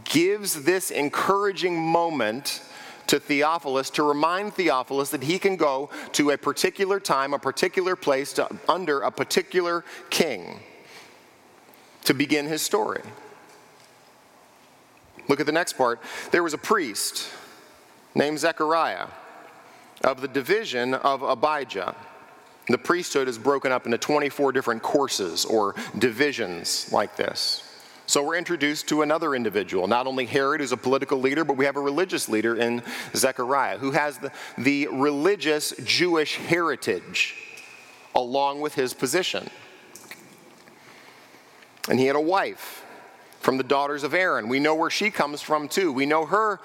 gives 0.04 0.64
this 0.64 0.90
encouraging 0.90 1.78
moment 1.78 2.62
to 3.08 3.20
Theophilus 3.20 3.90
to 3.90 4.02
remind 4.02 4.54
Theophilus 4.54 5.10
that 5.10 5.24
he 5.24 5.38
can 5.38 5.56
go 5.56 5.90
to 6.12 6.30
a 6.30 6.38
particular 6.38 6.98
time, 6.98 7.34
a 7.34 7.38
particular 7.38 7.94
place, 7.94 8.32
to, 8.34 8.48
under 8.68 9.00
a 9.00 9.10
particular 9.10 9.84
king 10.08 10.60
to 12.04 12.14
begin 12.14 12.46
his 12.46 12.62
story. 12.62 13.02
Look 15.28 15.40
at 15.40 15.46
the 15.46 15.52
next 15.52 15.74
part. 15.74 16.00
There 16.30 16.42
was 16.42 16.54
a 16.54 16.58
priest 16.58 17.28
named 18.14 18.38
Zechariah 18.38 19.08
of 20.02 20.20
the 20.20 20.28
division 20.28 20.94
of 20.94 21.22
Abijah. 21.22 21.94
The 22.68 22.78
priesthood 22.78 23.28
is 23.28 23.38
broken 23.38 23.72
up 23.72 23.86
into 23.86 23.98
24 23.98 24.52
different 24.52 24.82
courses 24.82 25.44
or 25.44 25.74
divisions 25.98 26.92
like 26.92 27.16
this. 27.16 27.68
So 28.06 28.22
we're 28.22 28.36
introduced 28.36 28.88
to 28.88 29.02
another 29.02 29.34
individual, 29.34 29.86
not 29.86 30.06
only 30.06 30.26
Herod, 30.26 30.60
who's 30.60 30.72
a 30.72 30.76
political 30.76 31.18
leader, 31.18 31.44
but 31.44 31.56
we 31.56 31.64
have 31.64 31.76
a 31.76 31.80
religious 31.80 32.28
leader 32.28 32.56
in 32.56 32.82
Zechariah, 33.14 33.78
who 33.78 33.92
has 33.92 34.18
the, 34.18 34.30
the 34.58 34.88
religious 34.88 35.72
Jewish 35.84 36.36
heritage 36.36 37.34
along 38.14 38.60
with 38.60 38.74
his 38.74 38.92
position. 38.92 39.48
And 41.88 41.98
he 41.98 42.06
had 42.06 42.16
a 42.16 42.20
wife 42.20 42.84
from 43.40 43.56
the 43.56 43.64
daughters 43.64 44.04
of 44.04 44.14
Aaron. 44.14 44.48
We 44.48 44.60
know 44.60 44.74
where 44.74 44.90
she 44.90 45.10
comes 45.10 45.40
from 45.40 45.68
too. 45.68 45.92
We 45.92 46.06
know 46.06 46.26
her 46.26 46.60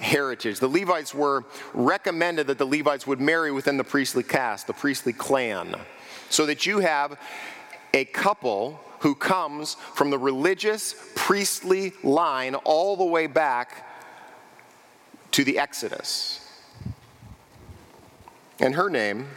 heritage. 0.00 0.60
The 0.60 0.68
Levites 0.68 1.14
were 1.14 1.44
recommended 1.74 2.46
that 2.48 2.58
the 2.58 2.66
Levites 2.66 3.06
would 3.06 3.20
marry 3.20 3.52
within 3.52 3.76
the 3.76 3.84
priestly 3.84 4.22
caste, 4.22 4.66
the 4.66 4.72
priestly 4.72 5.12
clan, 5.12 5.74
so 6.30 6.46
that 6.46 6.66
you 6.66 6.80
have 6.80 7.18
a 7.94 8.04
couple 8.06 8.80
who 9.00 9.14
comes 9.14 9.74
from 9.94 10.10
the 10.10 10.18
religious 10.18 10.94
priestly 11.14 11.92
line 12.02 12.54
all 12.56 12.96
the 12.96 13.04
way 13.04 13.26
back 13.26 13.86
to 15.32 15.44
the 15.44 15.58
Exodus. 15.58 16.44
And 18.60 18.74
her 18.74 18.90
name 18.90 19.28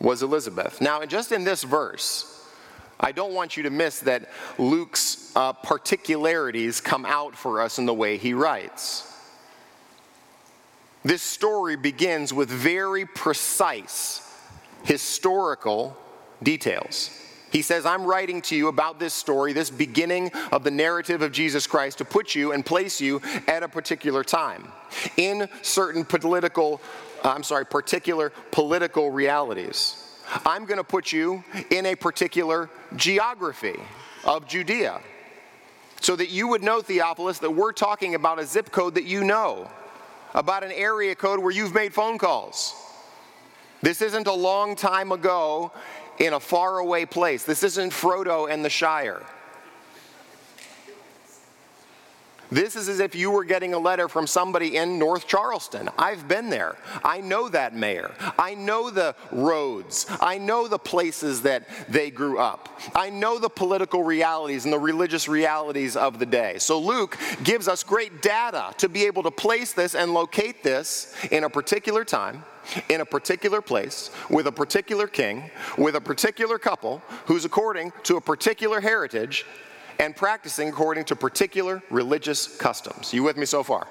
was 0.00 0.22
Elizabeth. 0.22 0.80
Now, 0.80 1.04
just 1.04 1.30
in 1.30 1.44
this 1.44 1.62
verse, 1.62 2.26
I 2.98 3.12
don't 3.12 3.32
want 3.32 3.56
you 3.56 3.62
to 3.64 3.70
miss 3.70 4.00
that 4.00 4.28
Luke's 4.58 5.32
uh, 5.36 5.52
particularities 5.52 6.80
come 6.80 7.06
out 7.06 7.36
for 7.36 7.60
us 7.60 7.78
in 7.78 7.86
the 7.86 7.94
way 7.94 8.16
he 8.16 8.34
writes. 8.34 9.09
This 11.02 11.22
story 11.22 11.76
begins 11.76 12.32
with 12.32 12.50
very 12.50 13.06
precise 13.06 14.26
historical 14.84 15.96
details. 16.42 17.10
He 17.50 17.62
says, 17.62 17.84
I'm 17.84 18.04
writing 18.04 18.42
to 18.42 18.56
you 18.56 18.68
about 18.68 19.00
this 19.00 19.12
story, 19.12 19.52
this 19.52 19.70
beginning 19.70 20.30
of 20.52 20.62
the 20.62 20.70
narrative 20.70 21.22
of 21.22 21.32
Jesus 21.32 21.66
Christ, 21.66 21.98
to 21.98 22.04
put 22.04 22.34
you 22.34 22.52
and 22.52 22.64
place 22.64 23.00
you 23.00 23.20
at 23.48 23.62
a 23.62 23.68
particular 23.68 24.22
time 24.22 24.70
in 25.16 25.48
certain 25.62 26.04
political, 26.04 26.80
I'm 27.24 27.42
sorry, 27.42 27.66
particular 27.66 28.30
political 28.50 29.10
realities. 29.10 30.06
I'm 30.46 30.64
going 30.64 30.78
to 30.78 30.84
put 30.84 31.12
you 31.12 31.42
in 31.70 31.86
a 31.86 31.96
particular 31.96 32.70
geography 32.94 33.80
of 34.24 34.46
Judea 34.46 35.00
so 36.00 36.14
that 36.16 36.30
you 36.30 36.46
would 36.48 36.62
know, 36.62 36.80
Theophilus, 36.80 37.38
that 37.40 37.50
we're 37.50 37.72
talking 37.72 38.14
about 38.14 38.38
a 38.38 38.46
zip 38.46 38.70
code 38.70 38.94
that 38.94 39.04
you 39.04 39.24
know, 39.24 39.68
about 40.34 40.64
an 40.64 40.72
area 40.72 41.14
code 41.14 41.40
where 41.40 41.52
you've 41.52 41.74
made 41.74 41.92
phone 41.94 42.18
calls. 42.18 42.74
This 43.82 44.02
isn't 44.02 44.26
a 44.26 44.32
long 44.32 44.76
time 44.76 45.10
ago 45.12 45.72
in 46.18 46.34
a 46.34 46.40
faraway 46.40 47.06
place. 47.06 47.44
This 47.44 47.62
isn't 47.62 47.92
Frodo 47.92 48.50
and 48.50 48.64
the 48.64 48.70
Shire. 48.70 49.22
This 52.50 52.74
is 52.74 52.88
as 52.88 53.00
if 53.00 53.14
you 53.14 53.30
were 53.30 53.44
getting 53.44 53.74
a 53.74 53.78
letter 53.78 54.08
from 54.08 54.26
somebody 54.26 54.76
in 54.76 54.98
North 54.98 55.26
Charleston. 55.26 55.88
I've 55.96 56.26
been 56.26 56.50
there. 56.50 56.76
I 57.04 57.20
know 57.20 57.48
that 57.48 57.74
mayor. 57.74 58.12
I 58.38 58.54
know 58.54 58.90
the 58.90 59.14
roads. 59.30 60.06
I 60.20 60.38
know 60.38 60.66
the 60.66 60.78
places 60.78 61.42
that 61.42 61.68
they 61.88 62.10
grew 62.10 62.38
up. 62.38 62.68
I 62.94 63.10
know 63.10 63.38
the 63.38 63.48
political 63.48 64.02
realities 64.02 64.64
and 64.64 64.72
the 64.72 64.78
religious 64.78 65.28
realities 65.28 65.96
of 65.96 66.18
the 66.18 66.26
day. 66.26 66.56
So 66.58 66.80
Luke 66.80 67.16
gives 67.44 67.68
us 67.68 67.82
great 67.82 68.20
data 68.20 68.74
to 68.78 68.88
be 68.88 69.04
able 69.04 69.22
to 69.22 69.30
place 69.30 69.72
this 69.72 69.94
and 69.94 70.12
locate 70.12 70.64
this 70.64 71.14
in 71.30 71.44
a 71.44 71.50
particular 71.50 72.04
time 72.04 72.44
in 72.88 73.00
a 73.00 73.06
particular 73.06 73.60
place 73.60 74.10
with 74.28 74.46
a 74.46 74.52
particular 74.52 75.06
king, 75.06 75.50
with 75.78 75.96
a 75.96 76.00
particular 76.00 76.58
couple 76.58 77.02
who's 77.26 77.44
according 77.44 77.92
to 78.04 78.16
a 78.16 78.20
particular 78.20 78.80
heritage 78.80 79.46
and 80.00 80.16
practicing 80.16 80.70
according 80.70 81.04
to 81.04 81.14
particular 81.14 81.82
religious 81.90 82.56
customs. 82.56 83.12
You 83.12 83.22
with 83.22 83.36
me 83.36 83.44
so 83.44 83.62
far? 83.62 83.86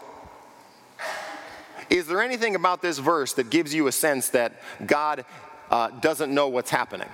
Is 1.92 2.08
there 2.08 2.20
anything 2.20 2.56
about 2.56 2.82
this 2.82 2.98
verse 2.98 3.34
that 3.34 3.52
gives 3.52 3.76
you 3.76 3.86
a 3.88 3.92
sense 3.92 4.30
that 4.30 4.54
God 4.88 5.24
uh, 5.70 5.90
doesn't 5.90 6.34
know 6.34 6.48
what's 6.48 6.72
happening? 6.72 7.08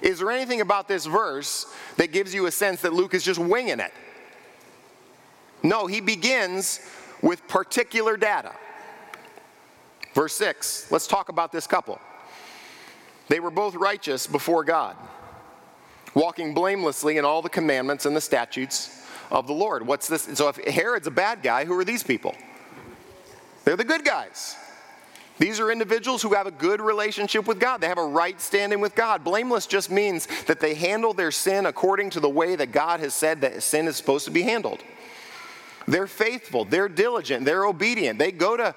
Is 0.00 0.18
there 0.18 0.32
anything 0.32 0.60
about 0.60 0.88
this 0.88 1.06
verse 1.06 1.72
that 1.98 2.10
gives 2.10 2.34
you 2.34 2.46
a 2.46 2.50
sense 2.50 2.82
that 2.82 2.92
Luke 2.92 3.14
is 3.14 3.22
just 3.22 3.38
winging 3.38 3.78
it? 3.78 3.94
No, 5.62 5.86
he 5.86 6.00
begins 6.00 6.80
with 7.22 7.46
particular 7.46 8.16
data. 8.16 8.52
Verse 10.14 10.34
6, 10.34 10.90
let's 10.90 11.06
talk 11.06 11.28
about 11.28 11.52
this 11.52 11.68
couple. 11.68 12.00
They 13.28 13.38
were 13.38 13.52
both 13.52 13.76
righteous 13.76 14.26
before 14.26 14.64
God, 14.64 14.96
walking 16.14 16.54
blamelessly 16.54 17.16
in 17.16 17.24
all 17.24 17.42
the 17.42 17.48
commandments 17.48 18.06
and 18.06 18.14
the 18.14 18.20
statutes 18.20 19.04
of 19.30 19.46
the 19.46 19.52
Lord. 19.52 19.86
What's 19.86 20.08
this? 20.08 20.28
So, 20.34 20.48
if 20.48 20.56
Herod's 20.56 21.06
a 21.06 21.12
bad 21.12 21.42
guy, 21.42 21.64
who 21.64 21.78
are 21.78 21.84
these 21.84 22.02
people? 22.02 22.34
They're 23.64 23.76
the 23.76 23.84
good 23.84 24.04
guys. 24.04 24.56
These 25.38 25.58
are 25.58 25.72
individuals 25.72 26.22
who 26.22 26.34
have 26.34 26.46
a 26.46 26.52
good 26.52 26.80
relationship 26.80 27.48
with 27.48 27.58
God. 27.58 27.80
They 27.80 27.88
have 27.88 27.98
a 27.98 28.04
right 28.04 28.40
standing 28.40 28.80
with 28.80 28.94
God. 28.94 29.24
Blameless 29.24 29.66
just 29.66 29.90
means 29.90 30.28
that 30.44 30.60
they 30.60 30.74
handle 30.74 31.14
their 31.14 31.30
sin 31.30 31.66
according 31.66 32.10
to 32.10 32.20
the 32.20 32.28
way 32.28 32.54
that 32.54 32.70
God 32.70 33.00
has 33.00 33.14
said 33.14 33.40
that 33.40 33.62
sin 33.62 33.88
is 33.88 33.96
supposed 33.96 34.24
to 34.26 34.30
be 34.30 34.42
handled. 34.42 34.80
They're 35.92 36.06
faithful, 36.06 36.64
they're 36.64 36.88
diligent, 36.88 37.44
they're 37.44 37.66
obedient. 37.66 38.18
They 38.18 38.32
go 38.32 38.56
to 38.56 38.74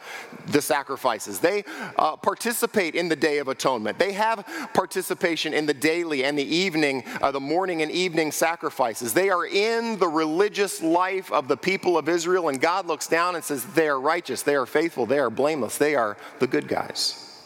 the 0.47 0.61
sacrifices, 0.61 1.39
they 1.39 1.63
uh, 1.97 2.17
participate 2.17 2.93
in 2.93 3.07
the 3.07 3.15
Day 3.15 3.37
of 3.37 3.47
Atonement, 3.47 3.97
they 3.97 4.11
have 4.11 4.45
participation 4.73 5.53
in 5.53 5.65
the 5.65 5.73
daily 5.73 6.25
and 6.25 6.37
the 6.37 6.43
evening, 6.43 7.05
uh, 7.21 7.31
the 7.31 7.39
morning 7.39 7.81
and 7.81 7.89
evening 7.89 8.33
sacrifices. 8.33 9.13
They 9.13 9.29
are 9.29 9.45
in 9.45 9.97
the 9.97 10.09
religious 10.09 10.83
life 10.83 11.31
of 11.31 11.47
the 11.47 11.55
people 11.55 11.97
of 11.97 12.09
Israel, 12.09 12.49
and 12.49 12.59
God 12.59 12.85
looks 12.85 13.07
down 13.07 13.35
and 13.35 13.43
says, 13.43 13.63
They 13.63 13.87
are 13.87 13.99
righteous, 13.99 14.41
they 14.41 14.55
are 14.55 14.65
faithful, 14.65 15.05
they 15.05 15.19
are 15.19 15.29
blameless, 15.29 15.77
they 15.77 15.95
are 15.95 16.17
the 16.39 16.47
good 16.47 16.67
guys. 16.67 17.41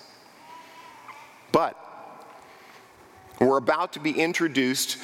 But 1.51 1.77
we're 3.39 3.57
about 3.57 3.93
to 3.93 3.99
be 3.99 4.13
introduced 4.13 4.97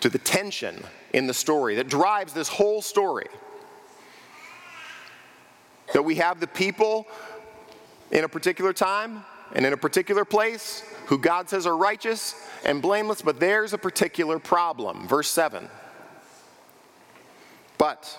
to 0.00 0.10
the 0.10 0.18
tension 0.18 0.84
in 1.14 1.26
the 1.26 1.34
story 1.34 1.76
that 1.76 1.88
drives 1.88 2.34
this 2.34 2.48
whole 2.48 2.82
story. 2.82 3.28
That 5.96 6.02
we 6.02 6.16
have 6.16 6.40
the 6.40 6.46
people 6.46 7.06
in 8.10 8.22
a 8.22 8.28
particular 8.28 8.74
time 8.74 9.24
and 9.54 9.64
in 9.64 9.72
a 9.72 9.78
particular 9.78 10.26
place 10.26 10.84
who 11.06 11.16
God 11.16 11.48
says 11.48 11.66
are 11.66 11.74
righteous 11.74 12.34
and 12.66 12.82
blameless, 12.82 13.22
but 13.22 13.40
there's 13.40 13.72
a 13.72 13.78
particular 13.78 14.38
problem. 14.38 15.08
Verse 15.08 15.30
7. 15.30 15.70
But 17.78 18.18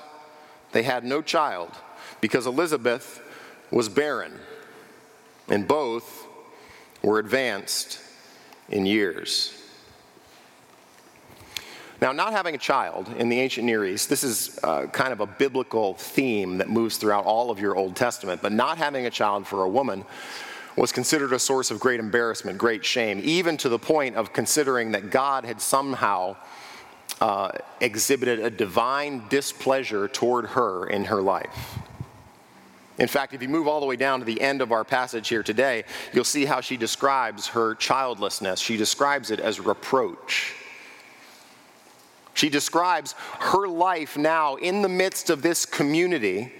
they 0.71 0.81
had 0.81 1.03
no 1.03 1.21
child 1.21 1.69
because 2.19 2.47
Elizabeth 2.47 3.21
was 3.69 3.89
barren, 3.89 4.33
and 5.47 5.67
both 5.67 6.25
were 7.03 7.19
advanced 7.19 7.99
in 8.69 8.87
years. 8.87 9.56
Now, 11.99 12.11
not 12.11 12.31
having 12.31 12.53
a 12.53 12.59
child 12.59 13.09
in 13.17 13.27
the 13.27 13.39
ancient 13.39 13.65
Near 13.65 13.83
East, 13.83 14.07
this 14.07 14.23
is 14.23 14.59
uh, 14.63 14.85
kind 14.87 15.11
of 15.11 15.19
a 15.19 15.25
biblical 15.25 15.95
theme 15.95 16.59
that 16.59 16.69
moves 16.69 16.97
throughout 16.97 17.25
all 17.25 17.49
of 17.49 17.59
your 17.59 17.75
Old 17.75 17.95
Testament, 17.95 18.41
but 18.41 18.51
not 18.51 18.77
having 18.77 19.07
a 19.07 19.09
child 19.09 19.47
for 19.47 19.63
a 19.63 19.69
woman 19.69 20.05
was 20.75 20.91
considered 20.91 21.33
a 21.33 21.39
source 21.39 21.71
of 21.71 21.79
great 21.79 21.99
embarrassment, 21.99 22.59
great 22.59 22.85
shame, 22.85 23.19
even 23.23 23.57
to 23.57 23.67
the 23.67 23.79
point 23.79 24.15
of 24.15 24.31
considering 24.31 24.91
that 24.91 25.09
God 25.09 25.43
had 25.43 25.59
somehow 25.59 26.35
uh, 27.19 27.51
exhibited 27.81 28.39
a 28.39 28.51
divine 28.51 29.23
displeasure 29.27 30.07
toward 30.07 30.45
her 30.45 30.85
in 30.85 31.05
her 31.05 31.19
life. 31.19 31.79
In 32.99 33.07
fact, 33.07 33.33
if 33.33 33.41
you 33.41 33.49
move 33.49 33.67
all 33.67 33.79
the 33.79 33.87
way 33.87 33.95
down 33.95 34.19
to 34.19 34.25
the 34.25 34.39
end 34.39 34.61
of 34.61 34.71
our 34.71 34.83
passage 34.83 35.27
here 35.29 35.41
today, 35.41 35.83
you'll 36.13 36.23
see 36.23 36.45
how 36.45 36.61
she 36.61 36.77
describes 36.77 37.47
her 37.47 37.73
childlessness. 37.73 38.59
She 38.59 38.77
describes 38.77 39.31
it 39.31 39.39
as 39.39 39.59
reproach. 39.59 40.53
She 42.37 42.49
describes 42.49 43.15
her 43.39 43.67
life 43.67 44.15
now 44.15 44.57
in 44.57 44.83
the 44.83 44.89
midst 44.89 45.31
of 45.31 45.41
this 45.41 45.65
community 45.65 46.53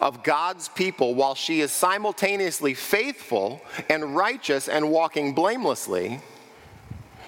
of 0.00 0.22
God's 0.22 0.68
people 0.68 1.16
while 1.16 1.34
she 1.34 1.60
is 1.60 1.72
simultaneously 1.72 2.72
faithful 2.72 3.60
and 3.90 4.14
righteous 4.14 4.68
and 4.68 4.92
walking 4.92 5.34
blamelessly. 5.34 6.20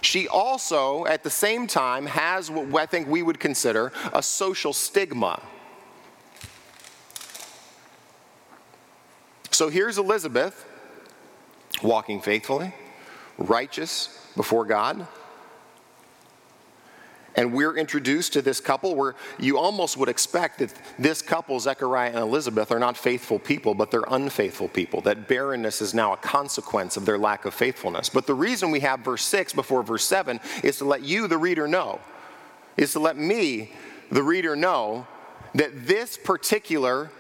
She 0.02 0.28
also, 0.28 1.04
at 1.06 1.25
the 1.25 1.30
same 1.30 1.66
time, 1.66 2.06
has 2.06 2.49
what 2.49 2.80
I 2.80 2.87
think 2.87 3.09
we 3.09 3.25
would 3.25 3.40
consider 3.40 3.90
a 4.12 4.23
social 4.23 4.73
stigma. 4.73 5.42
So 9.50 9.68
here's 9.68 9.99
Elizabeth 9.99 10.64
walking 11.82 12.20
faithfully, 12.20 12.73
righteous 13.37 14.28
before 14.37 14.64
God 14.64 15.09
and 17.37 17.52
we're 17.52 17.76
introduced 17.76 18.32
to 18.32 18.42
this 18.42 18.60
couple 18.60 18.94
where 18.94 19.14
you 19.38 19.58
almost 19.58 19.96
would 19.96 20.08
expect 20.08 20.58
that 20.58 20.72
this 20.99 21.22
couple, 21.22 21.58
Zechariah 21.60 22.10
and 22.10 22.18
Elizabeth, 22.18 22.72
are 22.72 22.78
not 22.78 22.96
faithful 22.96 23.38
people, 23.38 23.75
but 23.75 23.90
they're 23.90 24.04
unfaithful 24.08 24.68
people. 24.68 25.00
That 25.00 25.28
barrenness 25.28 25.80
is 25.80 25.94
now 25.94 26.12
a 26.12 26.16
consequence 26.16 26.96
of 26.96 27.06
their 27.06 27.18
lack 27.18 27.44
of 27.44 27.54
faithfulness. 27.54 28.08
But 28.08 28.26
the 28.26 28.34
reason 28.34 28.70
we 28.70 28.80
have 28.80 29.00
verse 29.00 29.25
6 29.25 29.52
before 29.52 29.82
verse 29.82 30.04
7 30.04 30.40
is 30.64 30.78
to 30.78 30.84
let 30.84 31.02
you, 31.02 31.28
the 31.28 31.38
reader, 31.38 31.68
know, 31.68 32.00
is 32.76 32.92
to 32.92 32.99
let 32.99 33.16
me, 33.16 33.72
the 34.10 34.22
reader, 34.22 34.56
know 34.56 35.06
that 35.54 35.87
this 35.87 36.16
particular 36.16 37.10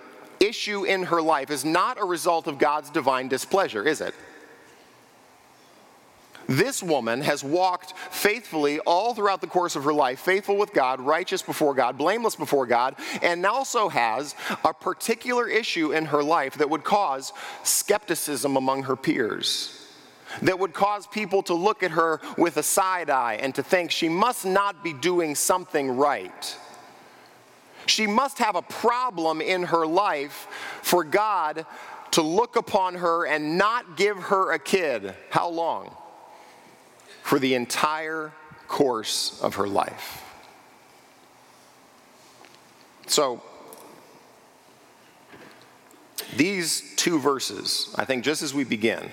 issue 0.40 0.84
in 0.84 1.04
her 1.04 1.20
life 1.20 1.50
is 1.50 1.64
not 1.64 2.00
a 2.00 2.04
result 2.04 2.46
of 2.46 2.58
God's 2.58 2.90
divine 2.90 3.28
displeasure, 3.28 3.86
is 3.86 4.00
it? 4.00 4.14
This 6.50 6.82
woman 6.82 7.20
has 7.20 7.44
walked 7.44 7.94
faithfully 8.20 8.78
all 8.80 9.14
throughout 9.14 9.40
the 9.40 9.46
course 9.46 9.76
of 9.76 9.84
her 9.84 9.94
life, 9.94 10.20
faithful 10.20 10.56
with 10.56 10.74
God, 10.74 11.00
righteous 11.00 11.40
before 11.40 11.74
God, 11.74 11.96
blameless 11.96 12.36
before 12.36 12.66
God, 12.66 12.96
and 13.22 13.46
also 13.46 13.88
has 13.88 14.34
a 14.62 14.74
particular 14.74 15.48
issue 15.48 15.92
in 15.92 16.04
her 16.04 16.22
life 16.22 16.54
that 16.58 16.68
would 16.68 16.84
cause 16.84 17.32
skepticism 17.64 18.56
among 18.56 18.82
her 18.84 18.96
peers 18.96 19.76
that 20.42 20.60
would 20.60 20.72
cause 20.72 21.08
people 21.08 21.42
to 21.42 21.54
look 21.54 21.82
at 21.82 21.90
her 21.90 22.20
with 22.38 22.56
a 22.56 22.62
side 22.62 23.10
eye 23.10 23.34
and 23.42 23.52
to 23.52 23.64
think 23.64 23.90
she 23.90 24.08
must 24.08 24.44
not 24.44 24.84
be 24.84 24.92
doing 24.92 25.34
something 25.34 25.96
right. 25.96 26.56
She 27.86 28.06
must 28.06 28.38
have 28.38 28.54
a 28.54 28.62
problem 28.62 29.40
in 29.40 29.64
her 29.64 29.84
life 29.84 30.46
for 30.82 31.02
God 31.02 31.66
to 32.12 32.22
look 32.22 32.54
upon 32.54 32.94
her 32.94 33.26
and 33.26 33.58
not 33.58 33.96
give 33.96 34.16
her 34.18 34.52
a 34.52 34.58
kid. 34.60 35.16
How 35.30 35.48
long? 35.48 35.96
For 37.22 37.38
the 37.38 37.54
entire 37.54 38.32
course 38.68 39.40
of 39.42 39.56
her 39.56 39.68
life. 39.68 40.24
So, 43.06 43.42
these 46.36 46.94
two 46.96 47.18
verses, 47.18 47.92
I 47.96 48.04
think, 48.04 48.24
just 48.24 48.42
as 48.42 48.54
we 48.54 48.64
begin, 48.64 49.10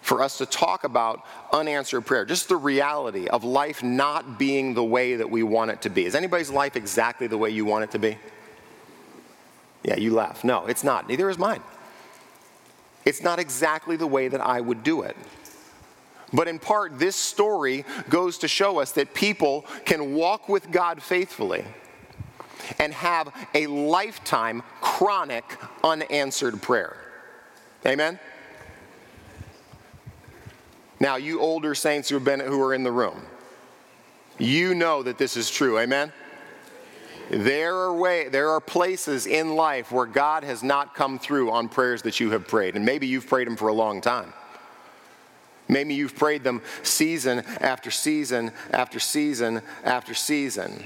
for 0.00 0.22
us 0.22 0.38
to 0.38 0.46
talk 0.46 0.84
about 0.84 1.24
unanswered 1.52 2.06
prayer, 2.06 2.24
just 2.24 2.48
the 2.48 2.56
reality 2.56 3.26
of 3.26 3.42
life 3.42 3.82
not 3.82 4.38
being 4.38 4.74
the 4.74 4.84
way 4.84 5.16
that 5.16 5.28
we 5.28 5.42
want 5.42 5.72
it 5.72 5.82
to 5.82 5.90
be. 5.90 6.04
Is 6.04 6.14
anybody's 6.14 6.50
life 6.50 6.76
exactly 6.76 7.26
the 7.26 7.36
way 7.36 7.50
you 7.50 7.64
want 7.64 7.82
it 7.82 7.90
to 7.90 7.98
be? 7.98 8.16
Yeah, 9.82 9.96
you 9.96 10.14
laugh. 10.14 10.44
No, 10.44 10.66
it's 10.66 10.84
not. 10.84 11.08
Neither 11.08 11.28
is 11.28 11.38
mine. 11.38 11.62
It's 13.04 13.22
not 13.22 13.40
exactly 13.40 13.96
the 13.96 14.06
way 14.06 14.28
that 14.28 14.40
I 14.40 14.60
would 14.60 14.84
do 14.84 15.02
it. 15.02 15.16
But 16.32 16.48
in 16.48 16.58
part, 16.58 16.98
this 16.98 17.16
story 17.16 17.84
goes 18.08 18.38
to 18.38 18.48
show 18.48 18.80
us 18.80 18.92
that 18.92 19.14
people 19.14 19.64
can 19.84 20.14
walk 20.14 20.48
with 20.48 20.70
God 20.70 21.02
faithfully 21.02 21.64
and 22.78 22.92
have 22.92 23.32
a 23.54 23.66
lifetime 23.68 24.62
chronic 24.80 25.44
unanswered 25.84 26.60
prayer. 26.60 26.96
Amen? 27.84 28.18
Now, 30.98 31.16
you 31.16 31.40
older 31.40 31.74
saints 31.74 32.08
who 32.08 32.16
have 32.16 32.24
been 32.24 32.40
who 32.40 32.60
are 32.62 32.74
in 32.74 32.82
the 32.82 32.92
room, 32.92 33.22
you 34.38 34.74
know 34.74 35.02
that 35.02 35.18
this 35.18 35.36
is 35.36 35.50
true. 35.50 35.78
Amen. 35.78 36.12
There 37.30 37.74
are 37.74 37.94
way, 37.94 38.28
there 38.28 38.50
are 38.50 38.60
places 38.60 39.26
in 39.26 39.56
life 39.56 39.90
where 39.90 40.06
God 40.06 40.44
has 40.44 40.62
not 40.62 40.94
come 40.94 41.18
through 41.18 41.50
on 41.50 41.68
prayers 41.68 42.02
that 42.02 42.20
you 42.20 42.30
have 42.30 42.46
prayed, 42.46 42.76
and 42.76 42.84
maybe 42.84 43.06
you've 43.06 43.26
prayed 43.26 43.46
them 43.46 43.56
for 43.56 43.68
a 43.68 43.72
long 43.72 44.00
time. 44.00 44.32
Maybe 45.68 45.94
you've 45.94 46.14
prayed 46.14 46.44
them 46.44 46.62
season 46.82 47.40
after 47.60 47.90
season 47.90 48.52
after 48.70 49.00
season 49.00 49.62
after 49.84 50.14
season. 50.14 50.84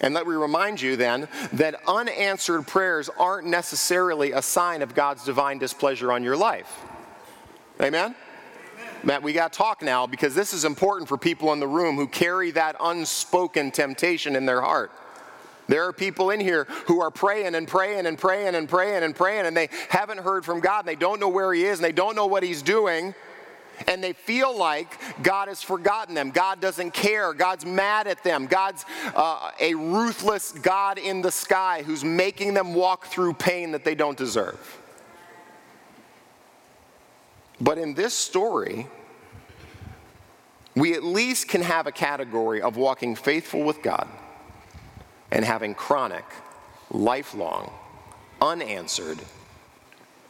And 0.00 0.14
let 0.14 0.26
me 0.26 0.34
remind 0.34 0.80
you 0.80 0.96
then 0.96 1.28
that 1.52 1.76
unanswered 1.86 2.66
prayers 2.66 3.10
aren't 3.18 3.46
necessarily 3.46 4.32
a 4.32 4.40
sign 4.40 4.80
of 4.80 4.94
God's 4.94 5.24
divine 5.24 5.58
displeasure 5.58 6.10
on 6.10 6.24
your 6.24 6.36
life. 6.36 6.84
Amen? 7.80 8.14
Matt, 9.02 9.22
we 9.22 9.32
got 9.32 9.52
to 9.52 9.56
talk 9.56 9.82
now 9.82 10.06
because 10.06 10.34
this 10.34 10.52
is 10.52 10.64
important 10.64 11.08
for 11.08 11.16
people 11.16 11.52
in 11.52 11.60
the 11.60 11.68
room 11.68 11.96
who 11.96 12.06
carry 12.06 12.50
that 12.52 12.76
unspoken 12.80 13.70
temptation 13.70 14.36
in 14.36 14.44
their 14.44 14.60
heart. 14.60 14.90
There 15.70 15.86
are 15.86 15.92
people 15.92 16.30
in 16.30 16.40
here 16.40 16.64
who 16.86 17.00
are 17.00 17.12
praying 17.12 17.54
and 17.54 17.66
praying 17.66 18.04
and 18.04 18.18
praying 18.18 18.56
and 18.56 18.68
praying 18.68 19.04
and 19.04 19.14
praying, 19.14 19.46
and 19.46 19.56
they 19.56 19.68
haven't 19.88 20.18
heard 20.18 20.44
from 20.44 20.58
God, 20.58 20.80
and 20.80 20.88
they 20.88 20.96
don't 20.96 21.20
know 21.20 21.28
where 21.28 21.54
He 21.54 21.64
is, 21.64 21.78
and 21.78 21.84
they 21.84 21.92
don't 21.92 22.16
know 22.16 22.26
what 22.26 22.42
He's 22.42 22.60
doing, 22.60 23.14
and 23.86 24.02
they 24.02 24.12
feel 24.12 24.58
like 24.58 24.98
God 25.22 25.46
has 25.46 25.62
forgotten 25.62 26.16
them. 26.16 26.32
God 26.32 26.60
doesn't 26.60 26.92
care. 26.92 27.32
God's 27.32 27.64
mad 27.64 28.08
at 28.08 28.24
them. 28.24 28.48
God's 28.48 28.84
uh, 29.14 29.52
a 29.60 29.74
ruthless 29.74 30.50
God 30.50 30.98
in 30.98 31.22
the 31.22 31.30
sky 31.30 31.84
who's 31.86 32.02
making 32.02 32.54
them 32.54 32.74
walk 32.74 33.06
through 33.06 33.34
pain 33.34 33.70
that 33.70 33.84
they 33.84 33.94
don't 33.94 34.18
deserve. 34.18 34.78
But 37.60 37.78
in 37.78 37.94
this 37.94 38.12
story, 38.12 38.88
we 40.74 40.94
at 40.94 41.04
least 41.04 41.46
can 41.46 41.62
have 41.62 41.86
a 41.86 41.92
category 41.92 42.60
of 42.60 42.76
walking 42.76 43.14
faithful 43.14 43.62
with 43.62 43.82
God 43.82 44.08
and 45.30 45.44
having 45.44 45.74
chronic, 45.74 46.24
lifelong, 46.90 47.72
unanswered 48.40 49.18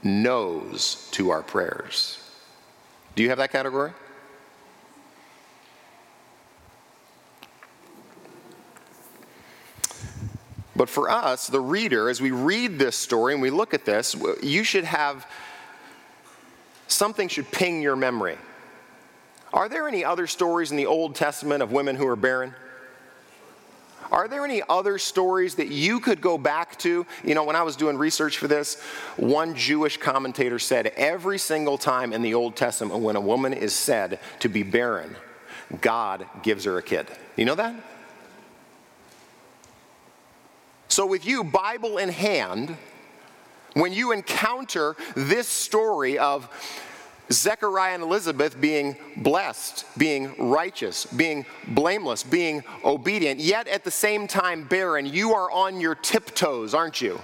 no's 0.03 1.09
to 1.13 1.31
our 1.31 1.43
prayers. 1.43 2.23
Do 3.15 3.23
you 3.23 3.29
have 3.31 3.39
that 3.39 3.53
category? 3.53 3.93
But 10.77 10.89
for 10.89 11.11
us, 11.11 11.47
the 11.47 11.61
reader, 11.61 12.09
as 12.09 12.23
we 12.23 12.31
read 12.31 12.79
this 12.79 12.97
story 12.97 13.35
and 13.35 13.43
we 13.43 13.51
look 13.51 13.75
at 13.75 13.85
this, 13.85 14.17
you 14.43 14.65
should 14.65 14.85
have 14.85 15.27
something 16.89 17.29
should 17.29 17.51
ping 17.51 17.83
your 17.83 17.97
memory. 17.97 18.39
Are 19.53 19.69
there 19.69 19.89
any 19.89 20.05
other 20.05 20.27
stories 20.27 20.71
in 20.71 20.79
the 20.79 20.87
Old 20.87 21.17
Testament 21.17 21.63
of 21.63 21.71
women 21.71 21.97
who 21.97 22.07
are 22.07 22.17
barren? 22.17 22.55
Are 24.21 24.29
there 24.29 24.45
any 24.45 24.63
other 24.69 24.99
stories 24.99 25.55
that 25.55 25.69
you 25.69 25.99
could 25.99 26.21
go 26.21 26.37
back 26.37 26.79
to? 26.81 27.07
You 27.25 27.35
know, 27.35 27.43
when 27.43 27.57
I 27.57 27.63
was 27.63 27.75
doing 27.75 27.97
research 27.97 28.37
for 28.37 28.49
this, 28.49 28.79
one 29.17 29.55
Jewish 29.55 29.97
commentator 29.97 30.59
said 30.59 30.89
every 30.89 31.39
single 31.39 31.79
time 31.79 32.13
in 32.13 32.21
the 32.21 32.35
Old 32.35 32.55
Testament 32.55 33.01
when 33.01 33.17
a 33.17 33.21
woman 33.21 33.55
is 33.55 33.75
said 33.75 34.21
to 34.41 34.51
be 34.51 34.63
barren, 34.63 35.17
God 35.81 36.27
gives 36.43 36.65
her 36.65 36.77
a 36.77 36.83
kid. 36.83 37.07
You 37.35 37.47
know 37.47 37.55
that? 37.55 37.75
So, 40.89 41.07
with 41.07 41.25
you, 41.25 41.43
Bible 41.43 41.97
in 41.97 42.11
hand, 42.11 42.77
when 43.73 43.95
you 43.95 44.13
encounter 44.13 44.97
this 45.15 45.49
story 45.49 46.19
of 46.19 46.47
Zechariah 47.33 47.95
and 47.95 48.03
Elizabeth 48.03 48.61
being 48.61 48.97
blessed, 49.19 49.87
being 49.97 50.35
righteous, 50.51 51.07
being 51.07 51.47
blameless, 51.69 52.25
being 52.25 52.65
obedient, 52.85 53.39
yet 53.39 53.69
at 53.69 53.85
the 53.85 53.91
same 53.91 54.27
time 54.27 54.65
barren, 54.65 55.07
you 55.07 55.33
are 55.33 55.51
on 55.51 55.81
your 55.81 55.95
tiptoes, 55.95 56.75
aren't 56.75 57.01
you? 57.01 57.21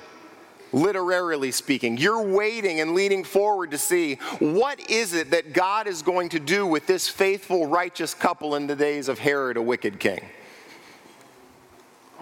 Literarily 0.72 1.50
speaking, 1.50 1.96
you're 1.96 2.22
waiting 2.22 2.80
and 2.80 2.94
leaning 2.94 3.24
forward 3.24 3.70
to 3.72 3.78
see 3.78 4.16
what 4.38 4.78
is 4.90 5.12
it 5.12 5.30
that 5.30 5.52
God 5.52 5.86
is 5.86 6.02
going 6.02 6.28
to 6.30 6.40
do 6.40 6.66
with 6.66 6.86
this 6.86 7.08
faithful, 7.08 7.66
righteous 7.66 8.14
couple 8.14 8.54
in 8.54 8.66
the 8.66 8.76
days 8.76 9.08
of 9.08 9.18
Herod, 9.18 9.56
a 9.56 9.62
wicked 9.62 9.98
king. 9.98 10.20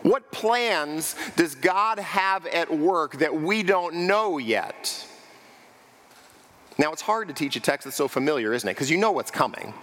What 0.03 0.31
plans 0.31 1.17
does 1.37 1.55
God 1.55 1.99
have 1.99 2.47
at 2.47 2.75
work 2.75 3.19
that 3.19 3.35
we 3.35 3.63
don't 3.63 4.07
know 4.07 4.37
yet? 4.37 5.07
Now, 6.79 6.93
it's 6.93 7.03
hard 7.03 7.29
to 7.29 7.35
teach 7.35 7.57
a 7.57 7.61
text 7.61 7.85
that's 7.85 7.97
so 7.97 8.09
familiar, 8.09 8.53
isn't 8.53 8.69
it? 8.69 8.75
Because 8.75 8.91
you 8.91 8.99
know 8.99 9.13
what's 9.13 9.31
coming. 9.31 9.75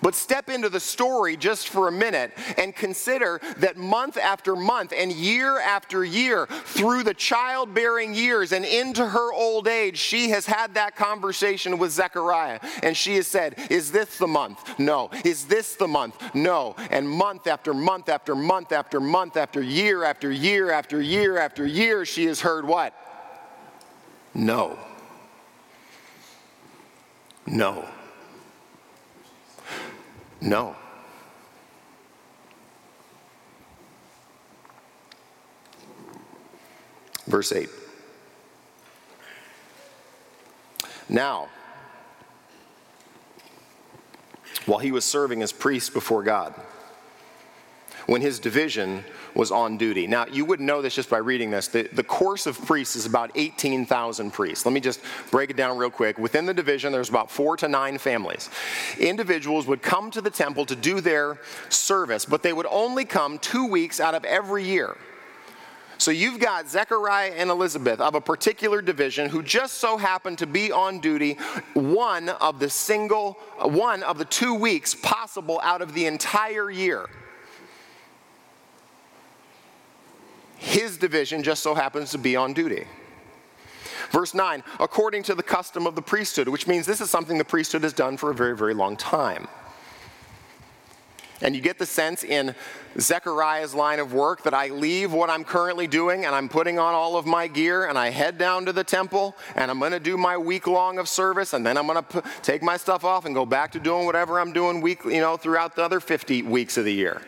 But 0.00 0.14
step 0.14 0.48
into 0.48 0.68
the 0.68 0.80
story 0.80 1.36
just 1.36 1.68
for 1.68 1.88
a 1.88 1.92
minute 1.92 2.32
and 2.56 2.74
consider 2.74 3.40
that 3.58 3.76
month 3.76 4.16
after 4.16 4.54
month 4.54 4.92
and 4.96 5.12
year 5.12 5.60
after 5.60 6.04
year, 6.04 6.46
through 6.46 7.02
the 7.02 7.14
childbearing 7.14 8.14
years 8.14 8.52
and 8.52 8.64
into 8.64 9.06
her 9.06 9.32
old 9.32 9.66
age, 9.66 9.98
she 9.98 10.30
has 10.30 10.46
had 10.46 10.74
that 10.74 10.94
conversation 10.94 11.78
with 11.78 11.90
Zechariah. 11.90 12.60
And 12.82 12.96
she 12.96 13.16
has 13.16 13.26
said, 13.26 13.56
Is 13.70 13.90
this 13.90 14.18
the 14.18 14.26
month? 14.26 14.78
No. 14.78 15.10
Is 15.24 15.46
this 15.46 15.74
the 15.74 15.88
month? 15.88 16.34
No. 16.34 16.76
And 16.90 17.08
month 17.08 17.46
after 17.46 17.74
month 17.74 18.08
after 18.08 18.34
month 18.34 18.72
after 18.72 19.00
month 19.00 19.36
after 19.36 19.60
year 19.60 20.04
after 20.04 20.30
year 20.30 20.70
after 20.70 21.02
year 21.02 21.38
after 21.38 21.66
year, 21.66 22.04
she 22.04 22.26
has 22.26 22.40
heard 22.40 22.66
what? 22.66 22.94
No. 24.38 24.78
No. 27.44 27.84
No. 30.40 30.76
Verse 37.26 37.50
8. 37.50 37.68
Now, 41.08 41.48
while 44.66 44.78
he 44.78 44.92
was 44.92 45.04
serving 45.04 45.42
as 45.42 45.52
priest 45.52 45.92
before 45.92 46.22
God, 46.22 46.54
when 48.08 48.22
his 48.22 48.40
division 48.40 49.04
was 49.34 49.52
on 49.52 49.76
duty. 49.76 50.06
Now, 50.06 50.24
you 50.26 50.46
wouldn't 50.46 50.66
know 50.66 50.80
this 50.80 50.94
just 50.94 51.10
by 51.10 51.18
reading 51.18 51.50
this. 51.50 51.68
The, 51.68 51.82
the 51.92 52.02
course 52.02 52.46
of 52.46 52.58
priests 52.64 52.96
is 52.96 53.04
about 53.04 53.30
18,000 53.34 54.30
priests. 54.30 54.64
Let 54.64 54.72
me 54.72 54.80
just 54.80 55.00
break 55.30 55.50
it 55.50 55.58
down 55.58 55.76
real 55.76 55.90
quick. 55.90 56.18
Within 56.18 56.46
the 56.46 56.54
division, 56.54 56.90
there's 56.90 57.10
about 57.10 57.30
four 57.30 57.58
to 57.58 57.68
nine 57.68 57.98
families. 57.98 58.48
Individuals 58.98 59.66
would 59.66 59.82
come 59.82 60.10
to 60.12 60.22
the 60.22 60.30
temple 60.30 60.64
to 60.64 60.74
do 60.74 61.02
their 61.02 61.38
service, 61.68 62.24
but 62.24 62.42
they 62.42 62.54
would 62.54 62.66
only 62.70 63.04
come 63.04 63.38
two 63.38 63.66
weeks 63.66 64.00
out 64.00 64.14
of 64.14 64.24
every 64.24 64.64
year. 64.64 64.96
So 65.98 66.10
you've 66.10 66.40
got 66.40 66.66
Zechariah 66.66 67.32
and 67.36 67.50
Elizabeth 67.50 68.00
of 68.00 68.14
a 68.14 68.22
particular 68.22 68.80
division 68.80 69.28
who 69.28 69.42
just 69.42 69.74
so 69.74 69.98
happened 69.98 70.38
to 70.38 70.46
be 70.46 70.72
on 70.72 71.00
duty 71.00 71.34
one 71.74 72.30
of 72.30 72.58
the 72.58 72.70
single, 72.70 73.32
one 73.60 74.02
of 74.02 74.16
the 74.16 74.24
two 74.24 74.54
weeks 74.54 74.94
possible 74.94 75.60
out 75.62 75.82
of 75.82 75.92
the 75.92 76.06
entire 76.06 76.70
year. 76.70 77.10
His 80.58 80.98
division 80.98 81.42
just 81.42 81.62
so 81.62 81.74
happens 81.74 82.10
to 82.10 82.18
be 82.18 82.36
on 82.36 82.52
duty. 82.52 82.84
Verse 84.10 84.34
9, 84.34 84.62
according 84.80 85.22
to 85.24 85.34
the 85.34 85.42
custom 85.42 85.86
of 85.86 85.94
the 85.94 86.02
priesthood, 86.02 86.48
which 86.48 86.66
means 86.66 86.86
this 86.86 87.00
is 87.00 87.10
something 87.10 87.38
the 87.38 87.44
priesthood 87.44 87.82
has 87.82 87.92
done 87.92 88.16
for 88.16 88.30
a 88.30 88.34
very, 88.34 88.56
very 88.56 88.74
long 88.74 88.96
time. 88.96 89.46
And 91.40 91.54
you 91.54 91.60
get 91.60 91.78
the 91.78 91.86
sense 91.86 92.24
in 92.24 92.54
Zechariah's 92.98 93.72
line 93.72 94.00
of 94.00 94.12
work 94.12 94.42
that 94.42 94.54
I 94.54 94.68
leave 94.68 95.12
what 95.12 95.30
I'm 95.30 95.44
currently 95.44 95.86
doing 95.86 96.24
and 96.24 96.34
I'm 96.34 96.48
putting 96.48 96.80
on 96.80 96.94
all 96.94 97.16
of 97.16 97.26
my 97.26 97.46
gear 97.46 97.86
and 97.86 97.96
I 97.96 98.10
head 98.10 98.38
down 98.38 98.66
to 98.66 98.72
the 98.72 98.82
temple 98.82 99.36
and 99.54 99.70
I'm 99.70 99.78
going 99.78 99.92
to 99.92 100.00
do 100.00 100.16
my 100.16 100.36
week 100.36 100.66
long 100.66 100.98
of 100.98 101.08
service 101.08 101.52
and 101.52 101.64
then 101.64 101.76
I'm 101.76 101.86
going 101.86 102.02
to 102.02 102.22
take 102.42 102.60
my 102.60 102.76
stuff 102.76 103.04
off 103.04 103.24
and 103.24 103.36
go 103.36 103.46
back 103.46 103.70
to 103.72 103.78
doing 103.78 104.04
whatever 104.04 104.40
I'm 104.40 104.52
doing 104.52 104.80
week, 104.80 105.04
you 105.04 105.20
know, 105.20 105.36
throughout 105.36 105.76
the 105.76 105.84
other 105.84 106.00
50 106.00 106.42
weeks 106.42 106.76
of 106.76 106.84
the 106.84 106.92
year. 106.92 107.22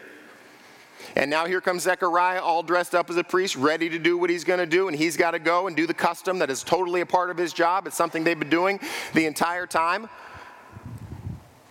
And 1.16 1.31
now 1.31 1.46
here 1.46 1.61
comes 1.61 1.83
Zechariah, 1.83 2.40
all 2.40 2.62
dressed 2.62 2.94
up 2.94 3.11
as 3.11 3.16
a 3.16 3.25
priest, 3.25 3.57
ready 3.57 3.88
to 3.88 3.99
do 3.99 4.16
what 4.16 4.31
he's 4.31 4.44
going 4.44 4.61
to 4.61 4.66
do, 4.66 4.88
and 4.88 4.96
he's 4.96 5.16
got 5.16 5.33
to 5.33 5.38
go 5.38 5.66
and 5.66 5.77
do 5.77 5.87
the 5.87 5.94
custom 5.94 6.38
that 6.38 6.51
is 6.51 6.62
totally 6.62 7.01
a 7.01 7.07
part 7.07 7.31
of 7.31 7.37
his 7.37 7.53
job. 7.53 7.87
It's 7.87 7.96
something 7.96 8.23
they've 8.23 8.38
been 8.38 8.51
doing 8.51 8.79
the 9.14 9.27
entire 9.27 9.66
time. 9.66 10.09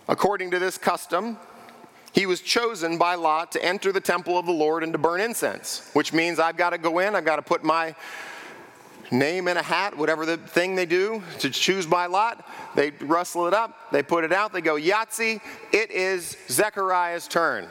According 0.08 0.50
to 0.50 0.58
this 0.58 0.76
custom, 0.76 1.38
he 2.12 2.26
was 2.26 2.40
chosen 2.40 2.98
by 2.98 3.14
Lot 3.14 3.52
to 3.52 3.64
enter 3.64 3.92
the 3.92 4.00
temple 4.00 4.38
of 4.38 4.44
the 4.44 4.52
Lord 4.52 4.82
and 4.82 4.92
to 4.92 4.98
burn 4.98 5.20
incense, 5.20 5.88
which 5.92 6.12
means 6.12 6.38
I've 6.38 6.56
got 6.56 6.70
to 6.70 6.78
go 6.78 6.98
in, 6.98 7.14
I've 7.14 7.24
got 7.24 7.36
to 7.36 7.42
put 7.42 7.62
my 7.62 7.94
name 9.12 9.48
in 9.48 9.56
a 9.56 9.62
hat, 9.62 9.96
whatever 9.96 10.26
the 10.26 10.36
thing 10.36 10.74
they 10.74 10.86
do 10.86 11.22
to 11.38 11.50
choose 11.50 11.86
by 11.86 12.06
lot. 12.06 12.46
They 12.74 12.90
rustle 13.00 13.46
it 13.46 13.54
up, 13.54 13.90
they 13.90 14.02
put 14.02 14.24
it 14.24 14.32
out, 14.32 14.52
they 14.52 14.60
go, 14.60 14.76
Yahtzee, 14.76 15.40
it 15.72 15.90
is 15.90 16.36
Zechariah's 16.48 17.26
turn. 17.26 17.66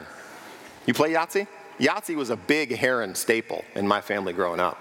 You 0.86 0.94
play 0.94 1.12
Yahtzee? 1.12 1.46
Yahtzee 1.80 2.14
was 2.14 2.30
a 2.30 2.36
big 2.36 2.76
Heron 2.76 3.14
staple 3.14 3.64
in 3.74 3.88
my 3.88 4.00
family 4.00 4.32
growing 4.34 4.60
up. 4.60 4.78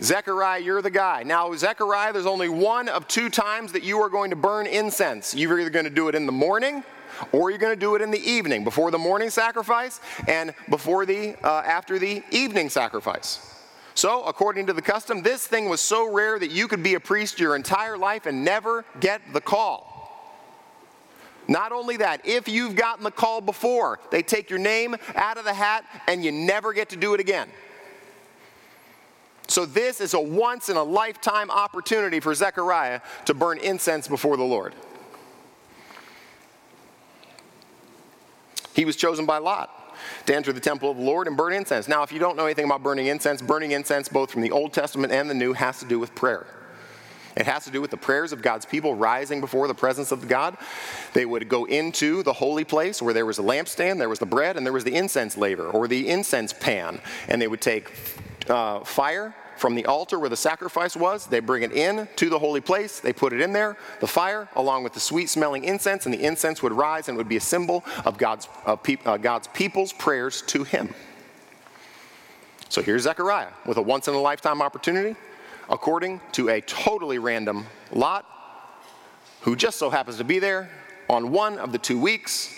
Zechariah, 0.00 0.60
you're 0.60 0.82
the 0.82 0.90
guy. 0.90 1.22
Now, 1.22 1.54
Zechariah, 1.54 2.12
there's 2.12 2.26
only 2.26 2.48
one 2.48 2.88
of 2.88 3.06
two 3.06 3.30
times 3.30 3.70
that 3.72 3.84
you 3.84 4.00
are 4.00 4.08
going 4.08 4.30
to 4.30 4.36
burn 4.36 4.66
incense. 4.66 5.36
You're 5.36 5.60
either 5.60 5.70
going 5.70 5.84
to 5.84 5.90
do 5.90 6.08
it 6.08 6.16
in 6.16 6.26
the 6.26 6.32
morning 6.32 6.82
or 7.30 7.50
you're 7.50 7.60
going 7.60 7.74
to 7.74 7.78
do 7.78 7.94
it 7.94 8.02
in 8.02 8.10
the 8.10 8.18
evening 8.18 8.64
before 8.64 8.90
the 8.90 8.98
morning 8.98 9.30
sacrifice 9.30 10.00
and 10.26 10.52
before 10.68 11.06
the 11.06 11.36
uh, 11.46 11.62
after 11.64 12.00
the 12.00 12.24
evening 12.32 12.68
sacrifice. 12.68 13.52
So, 13.94 14.24
according 14.24 14.66
to 14.66 14.72
the 14.72 14.82
custom, 14.82 15.22
this 15.22 15.46
thing 15.46 15.68
was 15.68 15.80
so 15.80 16.12
rare 16.12 16.40
that 16.40 16.50
you 16.50 16.66
could 16.66 16.82
be 16.82 16.94
a 16.94 17.00
priest 17.00 17.38
your 17.38 17.54
entire 17.54 17.96
life 17.96 18.26
and 18.26 18.44
never 18.44 18.84
get 18.98 19.20
the 19.32 19.40
call. 19.40 19.93
Not 21.48 21.72
only 21.72 21.98
that, 21.98 22.26
if 22.26 22.48
you've 22.48 22.74
gotten 22.74 23.04
the 23.04 23.10
call 23.10 23.40
before, 23.40 24.00
they 24.10 24.22
take 24.22 24.50
your 24.50 24.58
name 24.58 24.96
out 25.14 25.36
of 25.36 25.44
the 25.44 25.54
hat 25.54 25.84
and 26.08 26.24
you 26.24 26.32
never 26.32 26.72
get 26.72 26.88
to 26.90 26.96
do 26.96 27.14
it 27.14 27.20
again. 27.20 27.48
So, 29.46 29.66
this 29.66 30.00
is 30.00 30.14
a 30.14 30.20
once 30.20 30.70
in 30.70 30.76
a 30.76 30.82
lifetime 30.82 31.50
opportunity 31.50 32.18
for 32.18 32.34
Zechariah 32.34 33.00
to 33.26 33.34
burn 33.34 33.58
incense 33.58 34.08
before 34.08 34.38
the 34.38 34.44
Lord. 34.44 34.74
He 38.74 38.84
was 38.84 38.96
chosen 38.96 39.26
by 39.26 39.38
Lot 39.38 39.70
to 40.26 40.34
enter 40.34 40.52
the 40.52 40.60
temple 40.60 40.90
of 40.90 40.96
the 40.96 41.02
Lord 41.02 41.26
and 41.26 41.36
burn 41.36 41.52
incense. 41.52 41.88
Now, 41.88 42.02
if 42.02 42.10
you 42.10 42.18
don't 42.18 42.36
know 42.36 42.46
anything 42.46 42.64
about 42.64 42.82
burning 42.82 43.06
incense, 43.06 43.42
burning 43.42 43.72
incense, 43.72 44.08
both 44.08 44.30
from 44.30 44.42
the 44.42 44.50
Old 44.50 44.72
Testament 44.72 45.12
and 45.12 45.28
the 45.28 45.34
New, 45.34 45.52
has 45.52 45.78
to 45.80 45.86
do 45.86 45.98
with 45.98 46.14
prayer. 46.14 46.46
It 47.36 47.46
has 47.46 47.64
to 47.64 47.70
do 47.70 47.80
with 47.80 47.90
the 47.90 47.96
prayers 47.96 48.32
of 48.32 48.42
God's 48.42 48.64
people 48.64 48.94
rising 48.94 49.40
before 49.40 49.66
the 49.66 49.74
presence 49.74 50.12
of 50.12 50.28
God. 50.28 50.56
They 51.14 51.26
would 51.26 51.48
go 51.48 51.64
into 51.64 52.22
the 52.22 52.32
holy 52.32 52.64
place 52.64 53.02
where 53.02 53.14
there 53.14 53.26
was 53.26 53.38
a 53.38 53.42
lampstand, 53.42 53.98
there 53.98 54.08
was 54.08 54.20
the 54.20 54.26
bread, 54.26 54.56
and 54.56 54.64
there 54.64 54.72
was 54.72 54.84
the 54.84 54.94
incense 54.94 55.36
laver 55.36 55.68
or 55.68 55.88
the 55.88 56.08
incense 56.08 56.52
pan. 56.52 57.00
And 57.28 57.42
they 57.42 57.48
would 57.48 57.60
take 57.60 57.92
uh, 58.48 58.80
fire 58.80 59.34
from 59.56 59.74
the 59.74 59.86
altar 59.86 60.18
where 60.18 60.28
the 60.28 60.36
sacrifice 60.36 60.96
was. 60.96 61.26
They 61.26 61.40
bring 61.40 61.62
it 61.62 61.72
in 61.72 62.08
to 62.16 62.28
the 62.28 62.38
holy 62.38 62.60
place. 62.60 63.00
They 63.00 63.12
put 63.12 63.32
it 63.32 63.40
in 63.40 63.52
there, 63.52 63.76
the 64.00 64.06
fire, 64.06 64.48
along 64.56 64.84
with 64.84 64.94
the 64.94 65.00
sweet 65.00 65.28
smelling 65.28 65.64
incense, 65.64 66.06
and 66.06 66.14
the 66.14 66.22
incense 66.22 66.62
would 66.62 66.72
rise 66.72 67.08
and 67.08 67.16
would 67.16 67.28
be 67.28 67.36
a 67.36 67.40
symbol 67.40 67.84
of 68.04 68.18
God's, 68.18 68.48
uh, 68.66 68.76
pe- 68.76 68.98
uh, 69.04 69.16
God's 69.16 69.48
people's 69.48 69.92
prayers 69.92 70.42
to 70.48 70.64
Him. 70.64 70.94
So 72.68 72.82
here's 72.82 73.02
Zechariah 73.02 73.52
with 73.66 73.76
a 73.76 73.82
once 73.82 74.08
in 74.08 74.14
a 74.14 74.20
lifetime 74.20 74.60
opportunity 74.60 75.16
according 75.68 76.20
to 76.32 76.48
a 76.48 76.60
totally 76.60 77.18
random 77.18 77.66
lot 77.92 78.26
who 79.42 79.56
just 79.56 79.78
so 79.78 79.90
happens 79.90 80.16
to 80.18 80.24
be 80.24 80.38
there 80.38 80.70
on 81.08 81.30
one 81.30 81.58
of 81.58 81.72
the 81.72 81.78
two 81.78 81.98
weeks 81.98 82.54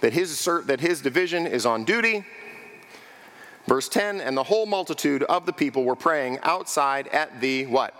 that 0.00 0.12
his, 0.12 0.44
that 0.66 0.80
his 0.80 1.00
division 1.00 1.46
is 1.46 1.64
on 1.64 1.84
duty. 1.84 2.24
Verse 3.66 3.88
10 3.88 4.20
And 4.20 4.36
the 4.36 4.42
whole 4.42 4.66
multitude 4.66 5.22
of 5.22 5.46
the 5.46 5.52
people 5.52 5.84
were 5.84 5.96
praying 5.96 6.38
outside 6.42 7.08
at 7.08 7.40
the 7.40 7.66
what? 7.66 7.94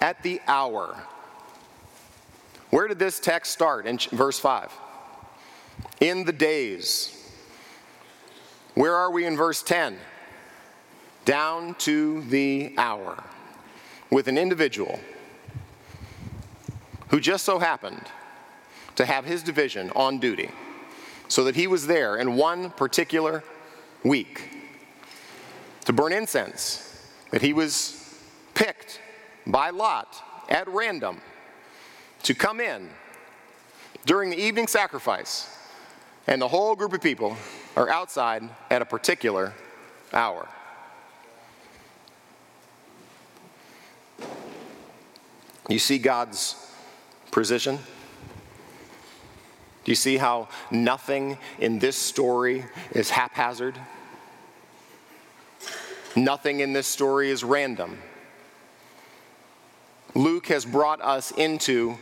At 0.00 0.22
the 0.22 0.40
hour. 0.46 0.96
Where 2.70 2.88
did 2.88 2.98
this 2.98 3.20
text 3.20 3.52
start 3.52 3.86
in 3.86 3.98
verse 3.98 4.38
5? 4.38 4.72
In 6.00 6.24
the 6.24 6.32
days. 6.32 7.12
Where 8.74 8.94
are 8.94 9.10
we 9.10 9.24
in 9.24 9.36
verse 9.36 9.62
10? 9.62 9.96
Down 11.26 11.74
to 11.74 12.22
the 12.22 12.72
hour 12.78 13.22
with 14.10 14.28
an 14.28 14.38
individual 14.38 14.98
who 17.08 17.20
just 17.20 17.44
so 17.44 17.58
happened 17.58 18.06
to 18.94 19.04
have 19.04 19.26
his 19.26 19.42
division 19.42 19.90
on 19.94 20.18
duty 20.18 20.50
so 21.28 21.44
that 21.44 21.56
he 21.56 21.66
was 21.66 21.86
there 21.86 22.16
in 22.16 22.36
one 22.36 22.70
particular 22.70 23.44
week 24.04 24.50
to 25.84 25.92
burn 25.92 26.12
incense, 26.12 27.10
that 27.30 27.42
he 27.42 27.52
was 27.52 28.20
picked 28.54 29.00
by 29.46 29.70
lot 29.70 30.16
at 30.48 30.66
random 30.68 31.20
to 32.22 32.34
come 32.34 32.60
in 32.60 32.88
during 34.04 34.30
the 34.30 34.36
evening 34.36 34.66
sacrifice, 34.66 35.58
and 36.26 36.40
the 36.40 36.48
whole 36.48 36.76
group 36.76 36.92
of 36.92 37.00
people 37.00 37.36
are 37.76 37.88
outside 37.88 38.42
at 38.70 38.80
a 38.80 38.84
particular 38.84 39.52
hour. 40.12 40.48
You 45.68 45.78
see 45.78 45.98
God's 45.98 46.54
precision? 47.32 47.76
Do 49.84 49.92
you 49.92 49.96
see 49.96 50.16
how 50.16 50.48
nothing 50.70 51.38
in 51.58 51.78
this 51.78 51.96
story 51.96 52.64
is 52.92 53.10
haphazard? 53.10 53.78
Nothing 56.14 56.60
in 56.60 56.72
this 56.72 56.86
story 56.86 57.30
is 57.30 57.44
random. 57.44 57.98
Luke 60.14 60.46
has 60.46 60.64
brought 60.64 61.00
us 61.02 61.30
into 61.32 61.96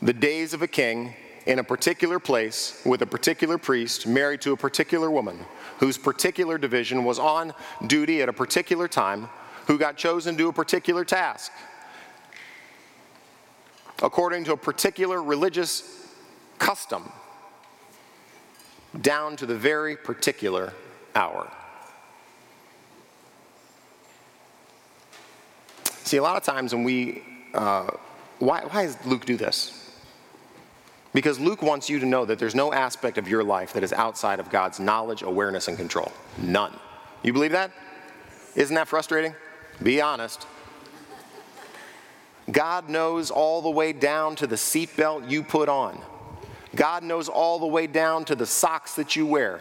the 0.00 0.12
days 0.12 0.54
of 0.54 0.62
a 0.62 0.68
king 0.68 1.14
in 1.46 1.58
a 1.58 1.64
particular 1.64 2.18
place 2.18 2.80
with 2.84 3.02
a 3.02 3.06
particular 3.06 3.58
priest 3.58 4.06
married 4.06 4.40
to 4.42 4.52
a 4.52 4.56
particular 4.56 5.10
woman 5.10 5.38
whose 5.78 5.98
particular 5.98 6.56
division 6.56 7.04
was 7.04 7.18
on 7.18 7.52
duty 7.86 8.22
at 8.22 8.28
a 8.28 8.32
particular 8.32 8.86
time, 8.86 9.28
who 9.66 9.78
got 9.78 9.96
chosen 9.96 10.34
to 10.34 10.38
do 10.38 10.48
a 10.48 10.52
particular 10.52 11.04
task 11.04 11.50
according 14.02 14.44
to 14.44 14.52
a 14.52 14.56
particular 14.56 15.22
religious 15.22 16.06
custom, 16.58 17.10
down 19.00 19.36
to 19.36 19.46
the 19.46 19.54
very 19.54 19.96
particular 19.96 20.72
hour. 21.14 21.50
See, 25.84 26.16
a 26.16 26.22
lot 26.22 26.36
of 26.36 26.42
times 26.42 26.74
when 26.74 26.82
we, 26.82 27.22
uh, 27.54 27.90
why, 28.40 28.62
why 28.64 28.84
does 28.84 28.96
Luke 29.06 29.24
do 29.24 29.36
this? 29.36 29.76
Because 31.12 31.38
Luke 31.38 31.62
wants 31.62 31.88
you 31.88 31.98
to 31.98 32.06
know 32.06 32.24
that 32.24 32.38
there's 32.38 32.54
no 32.54 32.72
aspect 32.72 33.18
of 33.18 33.28
your 33.28 33.42
life 33.42 33.72
that 33.72 33.82
is 33.82 33.92
outside 33.92 34.40
of 34.40 34.50
God's 34.50 34.80
knowledge, 34.80 35.22
awareness, 35.22 35.68
and 35.68 35.76
control. 35.76 36.10
None. 36.38 36.76
You 37.22 37.32
believe 37.32 37.52
that? 37.52 37.72
Isn't 38.56 38.74
that 38.74 38.88
frustrating? 38.88 39.34
Be 39.82 40.00
honest. 40.00 40.46
God 42.50 42.88
knows 42.88 43.30
all 43.30 43.62
the 43.62 43.70
way 43.70 43.92
down 43.92 44.36
to 44.36 44.46
the 44.46 44.56
seatbelt 44.56 45.30
you 45.30 45.42
put 45.42 45.68
on. 45.68 46.00
God 46.74 47.02
knows 47.02 47.28
all 47.28 47.58
the 47.58 47.66
way 47.66 47.86
down 47.86 48.24
to 48.26 48.34
the 48.34 48.46
socks 48.46 48.94
that 48.94 49.16
you 49.16 49.26
wear. 49.26 49.60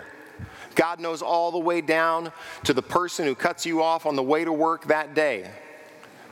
God 0.76 1.00
knows 1.00 1.22
all 1.22 1.52
the 1.52 1.60
way 1.60 1.82
down 1.82 2.32
to 2.64 2.74
the 2.74 2.82
person 2.82 3.26
who 3.26 3.36
cuts 3.36 3.66
you 3.66 3.84
off 3.84 4.06
on 4.06 4.16
the 4.16 4.24
way 4.24 4.46
to 4.46 4.54
work 4.54 4.88
that 4.88 5.14
day. 5.14 5.50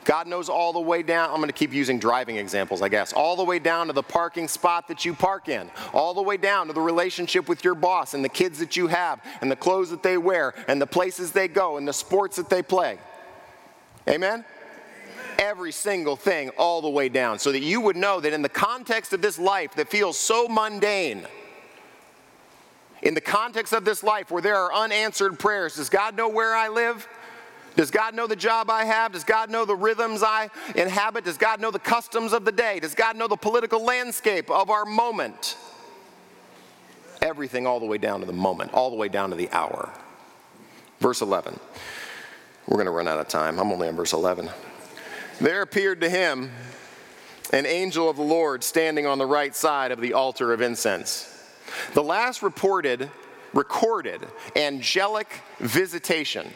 God 0.04 0.26
knows 0.26 0.48
all 0.48 0.72
the 0.72 0.80
way 0.80 1.02
down. 1.02 1.28
I'm 1.28 1.36
going 1.36 1.48
to 1.48 1.52
keep 1.52 1.74
using 1.74 1.98
driving 1.98 2.36
examples, 2.36 2.80
I 2.80 2.88
guess. 2.88 3.12
All 3.12 3.36
the 3.36 3.44
way 3.44 3.58
down 3.58 3.88
to 3.88 3.92
the 3.92 4.02
parking 4.02 4.48
spot 4.48 4.88
that 4.88 5.04
you 5.04 5.12
park 5.12 5.50
in, 5.50 5.70
all 5.92 6.14
the 6.14 6.22
way 6.22 6.38
down 6.38 6.68
to 6.68 6.72
the 6.72 6.80
relationship 6.80 7.46
with 7.46 7.62
your 7.62 7.74
boss 7.74 8.14
and 8.14 8.24
the 8.24 8.28
kids 8.30 8.58
that 8.60 8.74
you 8.74 8.86
have, 8.86 9.20
and 9.42 9.50
the 9.50 9.56
clothes 9.56 9.90
that 9.90 10.02
they 10.02 10.16
wear, 10.16 10.54
and 10.66 10.80
the 10.80 10.86
places 10.86 11.32
they 11.32 11.46
go, 11.46 11.76
and 11.76 11.86
the 11.86 11.92
sports 11.92 12.36
that 12.36 12.48
they 12.48 12.62
play. 12.62 12.98
Amen? 14.08 14.46
Every 15.38 15.70
single 15.70 16.16
thing, 16.16 16.50
all 16.58 16.82
the 16.82 16.90
way 16.90 17.08
down, 17.08 17.38
so 17.38 17.52
that 17.52 17.62
you 17.62 17.80
would 17.80 17.96
know 17.96 18.20
that 18.20 18.32
in 18.32 18.42
the 18.42 18.48
context 18.48 19.12
of 19.12 19.22
this 19.22 19.38
life 19.38 19.74
that 19.76 19.88
feels 19.88 20.18
so 20.18 20.48
mundane, 20.48 21.26
in 23.02 23.14
the 23.14 23.20
context 23.20 23.72
of 23.72 23.84
this 23.84 24.02
life 24.02 24.30
where 24.30 24.42
there 24.42 24.56
are 24.56 24.72
unanswered 24.72 25.38
prayers, 25.38 25.76
does 25.76 25.88
God 25.88 26.16
know 26.16 26.28
where 26.28 26.54
I 26.54 26.68
live? 26.68 27.06
Does 27.76 27.92
God 27.92 28.16
know 28.16 28.26
the 28.26 28.34
job 28.34 28.70
I 28.70 28.84
have? 28.84 29.12
Does 29.12 29.22
God 29.22 29.50
know 29.50 29.64
the 29.64 29.76
rhythms 29.76 30.24
I 30.24 30.50
inhabit? 30.74 31.24
Does 31.24 31.38
God 31.38 31.60
know 31.60 31.70
the 31.70 31.78
customs 31.78 32.32
of 32.32 32.44
the 32.44 32.50
day? 32.50 32.80
Does 32.80 32.96
God 32.96 33.16
know 33.16 33.28
the 33.28 33.36
political 33.36 33.84
landscape 33.84 34.50
of 34.50 34.68
our 34.68 34.84
moment? 34.84 35.56
Everything 37.22 37.68
all 37.68 37.78
the 37.78 37.86
way 37.86 37.98
down 37.98 38.18
to 38.18 38.26
the 38.26 38.32
moment, 38.32 38.74
all 38.74 38.90
the 38.90 38.96
way 38.96 39.08
down 39.08 39.30
to 39.30 39.36
the 39.36 39.48
hour. 39.52 39.92
Verse 40.98 41.20
11. 41.20 41.60
We're 42.66 42.76
going 42.76 42.86
to 42.86 42.90
run 42.90 43.06
out 43.06 43.20
of 43.20 43.28
time. 43.28 43.60
I'm 43.60 43.70
only 43.70 43.86
on 43.86 43.94
verse 43.94 44.12
11. 44.12 44.50
There 45.40 45.62
appeared 45.62 46.00
to 46.00 46.10
him 46.10 46.50
an 47.52 47.64
angel 47.64 48.10
of 48.10 48.16
the 48.16 48.22
Lord 48.22 48.64
standing 48.64 49.06
on 49.06 49.18
the 49.18 49.26
right 49.26 49.54
side 49.54 49.92
of 49.92 50.00
the 50.00 50.14
altar 50.14 50.52
of 50.52 50.60
incense. 50.60 51.32
The 51.94 52.02
last 52.02 52.42
reported, 52.42 53.08
recorded 53.54 54.26
angelic 54.56 55.28
visitation 55.60 56.50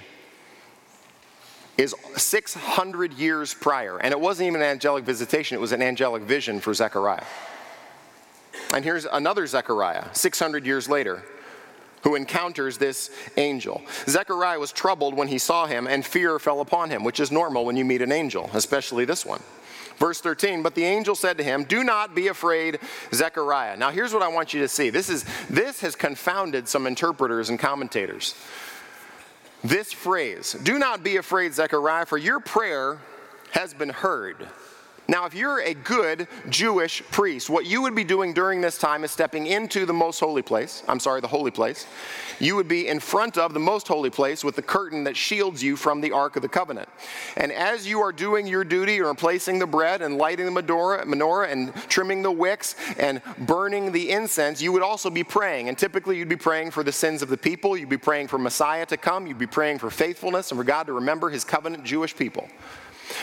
is 1.79 1.95
600 2.17 3.13
years 3.15 3.55
prior. 3.55 3.99
And 3.99 4.13
it 4.13 4.21
wasn't 4.21 4.49
even 4.49 4.61
an 4.61 4.67
angelic 4.67 5.05
visitation, 5.05 5.57
it 5.57 5.61
was 5.61 5.73
an 5.73 5.83
angelic 5.83 6.23
vision 6.23 6.61
for 6.61 6.75
Zechariah. 6.75 7.25
And 8.75 8.85
here's 8.85 9.05
another 9.05 9.47
Zechariah, 9.47 10.07
600 10.13 10.67
years 10.67 10.89
later, 10.89 11.23
who 12.03 12.15
encounters 12.15 12.79
this 12.79 13.11
angel. 13.37 13.83
Zechariah 14.07 14.59
was 14.59 14.73
troubled 14.73 15.15
when 15.15 15.29
he 15.29 15.39
saw 15.39 15.67
him, 15.67 15.87
and 15.87 16.05
fear 16.05 16.39
fell 16.39 16.61
upon 16.61 16.91
him, 16.91 17.05
which 17.05 17.21
is 17.21 17.31
normal 17.31 17.65
when 17.65 17.77
you 17.77 17.85
meet 17.85 18.03
an 18.03 18.13
angel, 18.13 18.51
especially 18.55 19.05
this 19.05 19.25
one. 19.25 19.43
Verse 19.97 20.21
13, 20.21 20.63
but 20.63 20.75
the 20.75 20.85
angel 20.85 21.15
said 21.15 21.39
to 21.39 21.45
him, 21.45 21.65
Do 21.65 21.85
not 21.85 22.15
be 22.15 22.29
afraid, 22.29 22.81
Zechariah. 23.15 23.77
Now 23.77 23.91
here's 23.91 24.13
what 24.13 24.23
I 24.23 24.29
want 24.29 24.53
you 24.53 24.61
to 24.63 24.69
see. 24.69 24.91
This, 24.91 25.09
is, 25.09 25.25
this 25.49 25.81
has 25.81 25.95
confounded 25.95 26.67
some 26.67 26.87
interpreters 26.87 27.51
and 27.51 27.59
commentators 27.59 28.35
this 29.65 29.93
phrase 29.93 30.53
Do 30.63 30.79
not 30.79 31.03
be 31.03 31.17
afraid, 31.17 31.55
Zechariah, 31.55 32.07
for 32.07 32.19
your 32.19 32.41
prayer 32.41 32.99
has 33.53 33.75
been 33.75 33.91
heard. 33.91 34.49
Now, 35.09 35.27
if 35.27 35.35
you're 35.35 35.61
a 35.61 35.75
good 35.75 36.29
Jewish 36.49 37.03
priest, 37.11 37.51
what 37.51 37.67
you 37.67 37.83
would 37.83 37.95
be 37.95 38.05
doing 38.05 38.33
during 38.33 38.61
this 38.61 38.79
time 38.79 39.05
is 39.05 39.11
stepping 39.11 39.47
into 39.47 39.85
the 39.85 39.93
most 39.93 40.21
holy 40.21 40.43
place. 40.43 40.85
I'm 40.87 41.01
sorry, 41.01 41.21
the 41.21 41.29
holy 41.29 41.51
place. 41.51 41.87
You 42.39 42.57
would 42.57 42.69
be 42.69 42.89
in 42.89 43.01
front 43.01 43.37
of 43.37 43.53
the 43.53 43.61
most 43.61 43.89
holy 43.89 44.11
place 44.11 44.45
with 44.45 44.57
the 44.57 44.63
curtain 44.63 45.05
that 45.05 45.17
shields 45.17 45.63
you 45.63 45.77
from 45.77 46.01
the 46.01 46.13
Ark 46.13 46.37
of 46.37 46.43
the 46.43 46.49
Covenant. 46.49 46.89
And 47.37 47.53
as 47.53 47.87
you 47.87 48.01
are 48.01 48.13
doing 48.13 48.47
your 48.47 48.65
duty, 48.65 49.01
or 49.01 49.13
placing 49.15 49.59
the 49.59 49.67
bread 49.67 50.03
and 50.03 50.19
lighting 50.19 50.53
the 50.53 50.63
menorah 50.63 51.53
and 51.53 51.75
trimming 51.89 52.23
the 52.23 52.31
wicks 52.31 52.77
and 52.99 53.21
burning 53.39 53.93
the 53.93 54.11
incense, 54.11 54.63
you 54.63 54.73
would 54.73 54.83
also 54.83 55.11
be 55.11 55.25
praying. 55.25 55.69
And 55.69 55.77
typically, 55.77 56.17
you'd 56.17 56.29
be 56.29 56.37
praying 56.37 56.71
for 56.71 56.83
the 56.83 56.93
sins 56.93 57.23
of 57.23 57.29
the 57.29 57.37
people. 57.37 57.77
You'd 57.77 57.89
be 57.89 57.97
praying 57.97 58.29
for 58.29 58.39
Messiah 58.39 58.87
to 58.87 58.97
come. 58.97 59.27
You'd 59.27 59.39
be 59.39 59.47
praying 59.47 59.79
for 59.79 59.91
faithfulness 59.91 60.51
and 60.51 60.59
for 60.59 60.65
God 60.65 60.87
to 60.87 60.93
remember 60.93 61.29
his 61.31 61.45
covenant 61.45 61.85
Jewish 61.85 62.17
people. 62.17 62.49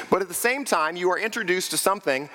But 0.09 0.21
at 0.21 0.27
the 0.27 0.33
same 0.33 0.65
time, 0.65 0.95
you 0.95 1.09
are 1.11 1.19
introduced 1.19 1.71
to 1.71 1.77
something 1.77 2.29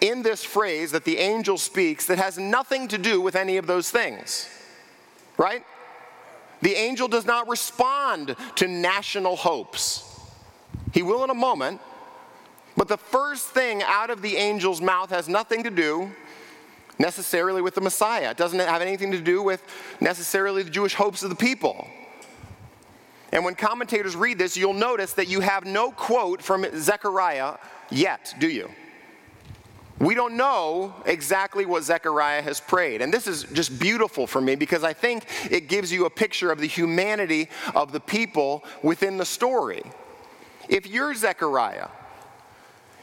in 0.00 0.22
this 0.22 0.44
phrase 0.44 0.92
that 0.92 1.04
the 1.04 1.18
angel 1.18 1.58
speaks 1.58 2.06
that 2.06 2.18
has 2.18 2.38
nothing 2.38 2.88
to 2.88 2.98
do 2.98 3.20
with 3.20 3.36
any 3.36 3.56
of 3.56 3.66
those 3.66 3.90
things. 3.90 4.48
Right? 5.36 5.64
The 6.62 6.74
angel 6.74 7.08
does 7.08 7.24
not 7.24 7.48
respond 7.48 8.36
to 8.56 8.68
national 8.68 9.36
hopes. 9.36 10.04
He 10.92 11.02
will 11.02 11.22
in 11.24 11.30
a 11.30 11.34
moment, 11.34 11.80
but 12.76 12.88
the 12.88 12.96
first 12.96 13.48
thing 13.48 13.82
out 13.82 14.10
of 14.10 14.22
the 14.22 14.36
angel's 14.36 14.80
mouth 14.80 15.10
has 15.10 15.28
nothing 15.28 15.62
to 15.64 15.70
do 15.70 16.10
necessarily 16.98 17.62
with 17.62 17.74
the 17.74 17.80
Messiah. 17.80 18.30
It 18.30 18.36
doesn't 18.36 18.58
have 18.58 18.82
anything 18.82 19.12
to 19.12 19.20
do 19.20 19.42
with 19.42 19.62
necessarily 20.00 20.62
the 20.62 20.70
Jewish 20.70 20.94
hopes 20.94 21.22
of 21.22 21.30
the 21.30 21.36
people. 21.36 21.88
And 23.32 23.44
when 23.44 23.54
commentators 23.54 24.16
read 24.16 24.38
this, 24.38 24.56
you'll 24.56 24.72
notice 24.72 25.12
that 25.14 25.28
you 25.28 25.40
have 25.40 25.64
no 25.64 25.90
quote 25.90 26.40
from 26.42 26.66
Zechariah 26.74 27.56
yet, 27.90 28.34
do 28.38 28.48
you? 28.48 28.70
We 29.98 30.14
don't 30.14 30.36
know 30.36 30.94
exactly 31.06 31.66
what 31.66 31.82
Zechariah 31.82 32.40
has 32.42 32.60
prayed. 32.60 33.02
And 33.02 33.12
this 33.12 33.26
is 33.26 33.42
just 33.52 33.78
beautiful 33.80 34.26
for 34.26 34.40
me 34.40 34.54
because 34.54 34.84
I 34.84 34.92
think 34.92 35.26
it 35.50 35.68
gives 35.68 35.92
you 35.92 36.06
a 36.06 36.10
picture 36.10 36.52
of 36.52 36.60
the 36.60 36.68
humanity 36.68 37.48
of 37.74 37.90
the 37.90 38.00
people 38.00 38.64
within 38.82 39.16
the 39.16 39.24
story. 39.24 39.82
If 40.68 40.86
you're 40.86 41.14
Zechariah, 41.14 41.88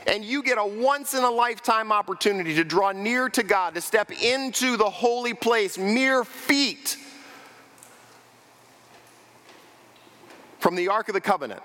and 0.07 0.23
you 0.23 0.43
get 0.43 0.57
a 0.57 0.65
once 0.65 1.13
in 1.13 1.23
a 1.23 1.29
lifetime 1.29 1.91
opportunity 1.91 2.55
to 2.55 2.63
draw 2.63 2.91
near 2.91 3.27
to 3.29 3.43
God, 3.43 3.73
to 3.73 3.81
step 3.81 4.11
into 4.11 4.77
the 4.77 4.89
holy 4.89 5.33
place, 5.33 5.77
mere 5.77 6.23
feet 6.23 6.97
from 10.65 10.73
the 10.73 10.88
Ark 10.88 11.10
of 11.10 11.13
the 11.13 11.21
Covenant. 11.21 11.62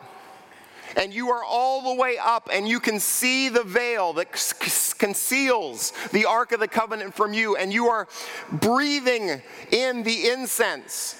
And 0.94 1.14
you 1.14 1.30
are 1.30 1.42
all 1.42 1.94
the 1.94 1.98
way 1.98 2.18
up, 2.18 2.50
and 2.52 2.68
you 2.68 2.78
can 2.78 3.00
see 3.00 3.48
the 3.48 3.64
veil 3.64 4.12
that 4.12 4.36
c- 4.36 4.94
conceals 4.98 5.94
the 6.12 6.26
Ark 6.26 6.52
of 6.52 6.60
the 6.60 6.68
Covenant 6.68 7.14
from 7.14 7.32
you, 7.32 7.56
and 7.56 7.72
you 7.72 7.86
are 7.86 8.08
breathing 8.52 9.40
in 9.72 10.02
the 10.02 10.28
incense. 10.28 11.16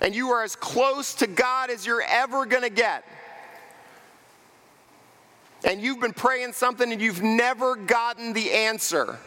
And 0.00 0.14
you 0.14 0.30
are 0.30 0.42
as 0.42 0.56
close 0.56 1.16
to 1.16 1.26
God 1.26 1.68
as 1.68 1.84
you're 1.84 2.00
ever 2.08 2.46
going 2.46 2.62
to 2.62 2.70
get. 2.70 3.04
And 5.66 5.82
you've 5.82 6.00
been 6.00 6.14
praying 6.14 6.54
something 6.54 6.90
and 6.90 7.02
you've 7.02 7.22
never 7.22 7.76
gotten 7.76 8.32
the 8.32 8.50
answer. 8.52 9.18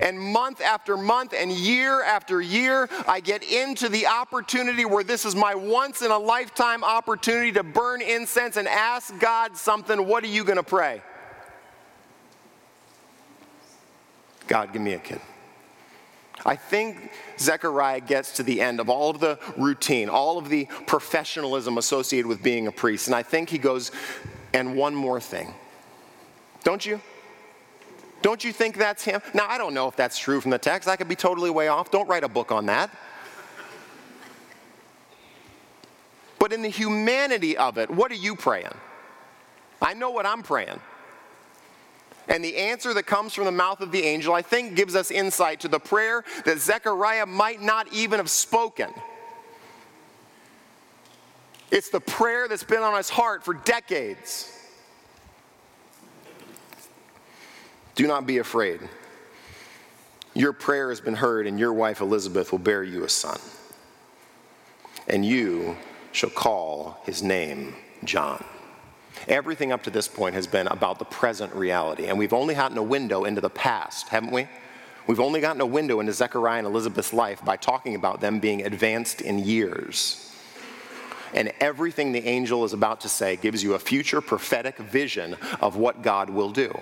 And 0.00 0.18
month 0.18 0.60
after 0.60 0.96
month 0.96 1.34
and 1.36 1.52
year 1.52 2.02
after 2.02 2.40
year, 2.40 2.88
I 3.06 3.20
get 3.20 3.42
into 3.42 3.88
the 3.88 4.06
opportunity 4.06 4.84
where 4.84 5.04
this 5.04 5.24
is 5.24 5.36
my 5.36 5.54
once 5.54 6.02
in 6.02 6.10
a 6.10 6.18
lifetime 6.18 6.82
opportunity 6.82 7.52
to 7.52 7.62
burn 7.62 8.00
incense 8.00 8.56
and 8.56 8.66
ask 8.66 9.16
God 9.18 9.56
something. 9.56 10.06
What 10.06 10.24
are 10.24 10.28
you 10.28 10.44
going 10.44 10.56
to 10.56 10.62
pray? 10.62 11.02
God, 14.46 14.72
give 14.72 14.82
me 14.82 14.94
a 14.94 14.98
kid. 14.98 15.20
I 16.44 16.56
think 16.56 17.12
Zechariah 17.38 18.00
gets 18.00 18.32
to 18.32 18.42
the 18.42 18.60
end 18.60 18.80
of 18.80 18.88
all 18.88 19.10
of 19.10 19.20
the 19.20 19.38
routine, 19.56 20.08
all 20.08 20.38
of 20.38 20.48
the 20.48 20.66
professionalism 20.86 21.76
associated 21.76 22.26
with 22.26 22.42
being 22.42 22.66
a 22.66 22.72
priest. 22.72 23.06
And 23.06 23.14
I 23.14 23.22
think 23.22 23.50
he 23.50 23.58
goes, 23.58 23.92
and 24.54 24.74
one 24.76 24.94
more 24.94 25.20
thing. 25.20 25.52
Don't 26.64 26.84
you? 26.84 27.00
Don't 28.22 28.44
you 28.44 28.52
think 28.52 28.76
that's 28.76 29.04
him? 29.04 29.22
Now, 29.32 29.46
I 29.48 29.56
don't 29.58 29.74
know 29.74 29.88
if 29.88 29.96
that's 29.96 30.18
true 30.18 30.40
from 30.40 30.50
the 30.50 30.58
text. 30.58 30.88
I 30.88 30.96
could 30.96 31.08
be 31.08 31.16
totally 31.16 31.50
way 31.50 31.68
off. 31.68 31.90
Don't 31.90 32.08
write 32.08 32.24
a 32.24 32.28
book 32.28 32.52
on 32.52 32.66
that. 32.66 32.90
But 36.38 36.52
in 36.52 36.62
the 36.62 36.68
humanity 36.68 37.56
of 37.56 37.78
it, 37.78 37.90
what 37.90 38.10
are 38.10 38.16
you 38.16 38.34
praying? 38.34 38.74
I 39.82 39.94
know 39.94 40.10
what 40.10 40.26
I'm 40.26 40.42
praying. 40.42 40.80
And 42.28 42.44
the 42.44 42.56
answer 42.56 42.94
that 42.94 43.04
comes 43.04 43.34
from 43.34 43.44
the 43.44 43.52
mouth 43.52 43.80
of 43.80 43.90
the 43.90 44.02
angel, 44.02 44.34
I 44.34 44.42
think, 44.42 44.76
gives 44.76 44.94
us 44.94 45.10
insight 45.10 45.60
to 45.60 45.68
the 45.68 45.80
prayer 45.80 46.24
that 46.44 46.58
Zechariah 46.58 47.26
might 47.26 47.60
not 47.60 47.92
even 47.92 48.18
have 48.18 48.30
spoken. 48.30 48.90
It's 51.70 51.90
the 51.90 52.00
prayer 52.00 52.48
that's 52.48 52.64
been 52.64 52.82
on 52.82 52.96
his 52.96 53.08
heart 53.08 53.44
for 53.44 53.54
decades. 53.54 54.59
Do 58.00 58.06
not 58.06 58.26
be 58.26 58.38
afraid. 58.38 58.80
Your 60.32 60.54
prayer 60.54 60.88
has 60.88 61.02
been 61.02 61.16
heard, 61.16 61.46
and 61.46 61.60
your 61.60 61.74
wife 61.74 62.00
Elizabeth 62.00 62.50
will 62.50 62.58
bear 62.58 62.82
you 62.82 63.04
a 63.04 63.10
son. 63.10 63.38
And 65.06 65.22
you 65.22 65.76
shall 66.10 66.30
call 66.30 67.02
his 67.04 67.22
name 67.22 67.74
John. 68.04 68.42
Everything 69.28 69.70
up 69.70 69.82
to 69.82 69.90
this 69.90 70.08
point 70.08 70.34
has 70.34 70.46
been 70.46 70.66
about 70.68 70.98
the 70.98 71.04
present 71.04 71.54
reality, 71.54 72.06
and 72.06 72.18
we've 72.18 72.32
only 72.32 72.54
gotten 72.54 72.78
a 72.78 72.82
window 72.82 73.26
into 73.26 73.42
the 73.42 73.50
past, 73.50 74.08
haven't 74.08 74.32
we? 74.32 74.48
We've 75.06 75.20
only 75.20 75.42
gotten 75.42 75.60
a 75.60 75.66
window 75.66 76.00
into 76.00 76.14
Zechariah 76.14 76.60
and 76.60 76.66
Elizabeth's 76.66 77.12
life 77.12 77.44
by 77.44 77.56
talking 77.56 77.96
about 77.96 78.22
them 78.22 78.40
being 78.40 78.64
advanced 78.64 79.20
in 79.20 79.40
years. 79.40 80.34
And 81.34 81.52
everything 81.60 82.12
the 82.12 82.26
angel 82.26 82.64
is 82.64 82.72
about 82.72 83.02
to 83.02 83.10
say 83.10 83.36
gives 83.36 83.62
you 83.62 83.74
a 83.74 83.78
future 83.78 84.22
prophetic 84.22 84.78
vision 84.78 85.36
of 85.60 85.76
what 85.76 86.00
God 86.00 86.30
will 86.30 86.50
do. 86.50 86.72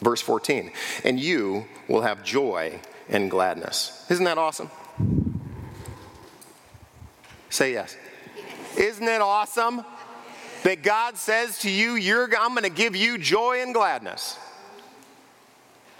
Verse 0.00 0.20
14, 0.20 0.72
and 1.04 1.18
you 1.18 1.66
will 1.88 2.02
have 2.02 2.24
joy 2.24 2.80
and 3.08 3.30
gladness. 3.30 4.04
Isn't 4.10 4.24
that 4.24 4.38
awesome? 4.38 4.70
Say 7.50 7.72
yes. 7.72 7.96
Isn't 8.76 9.06
it 9.06 9.20
awesome 9.20 9.84
that 10.64 10.82
God 10.82 11.16
says 11.16 11.60
to 11.60 11.70
you, 11.70 11.96
I'm 12.36 12.50
going 12.50 12.64
to 12.64 12.70
give 12.70 12.96
you 12.96 13.18
joy 13.18 13.62
and 13.62 13.72
gladness? 13.72 14.38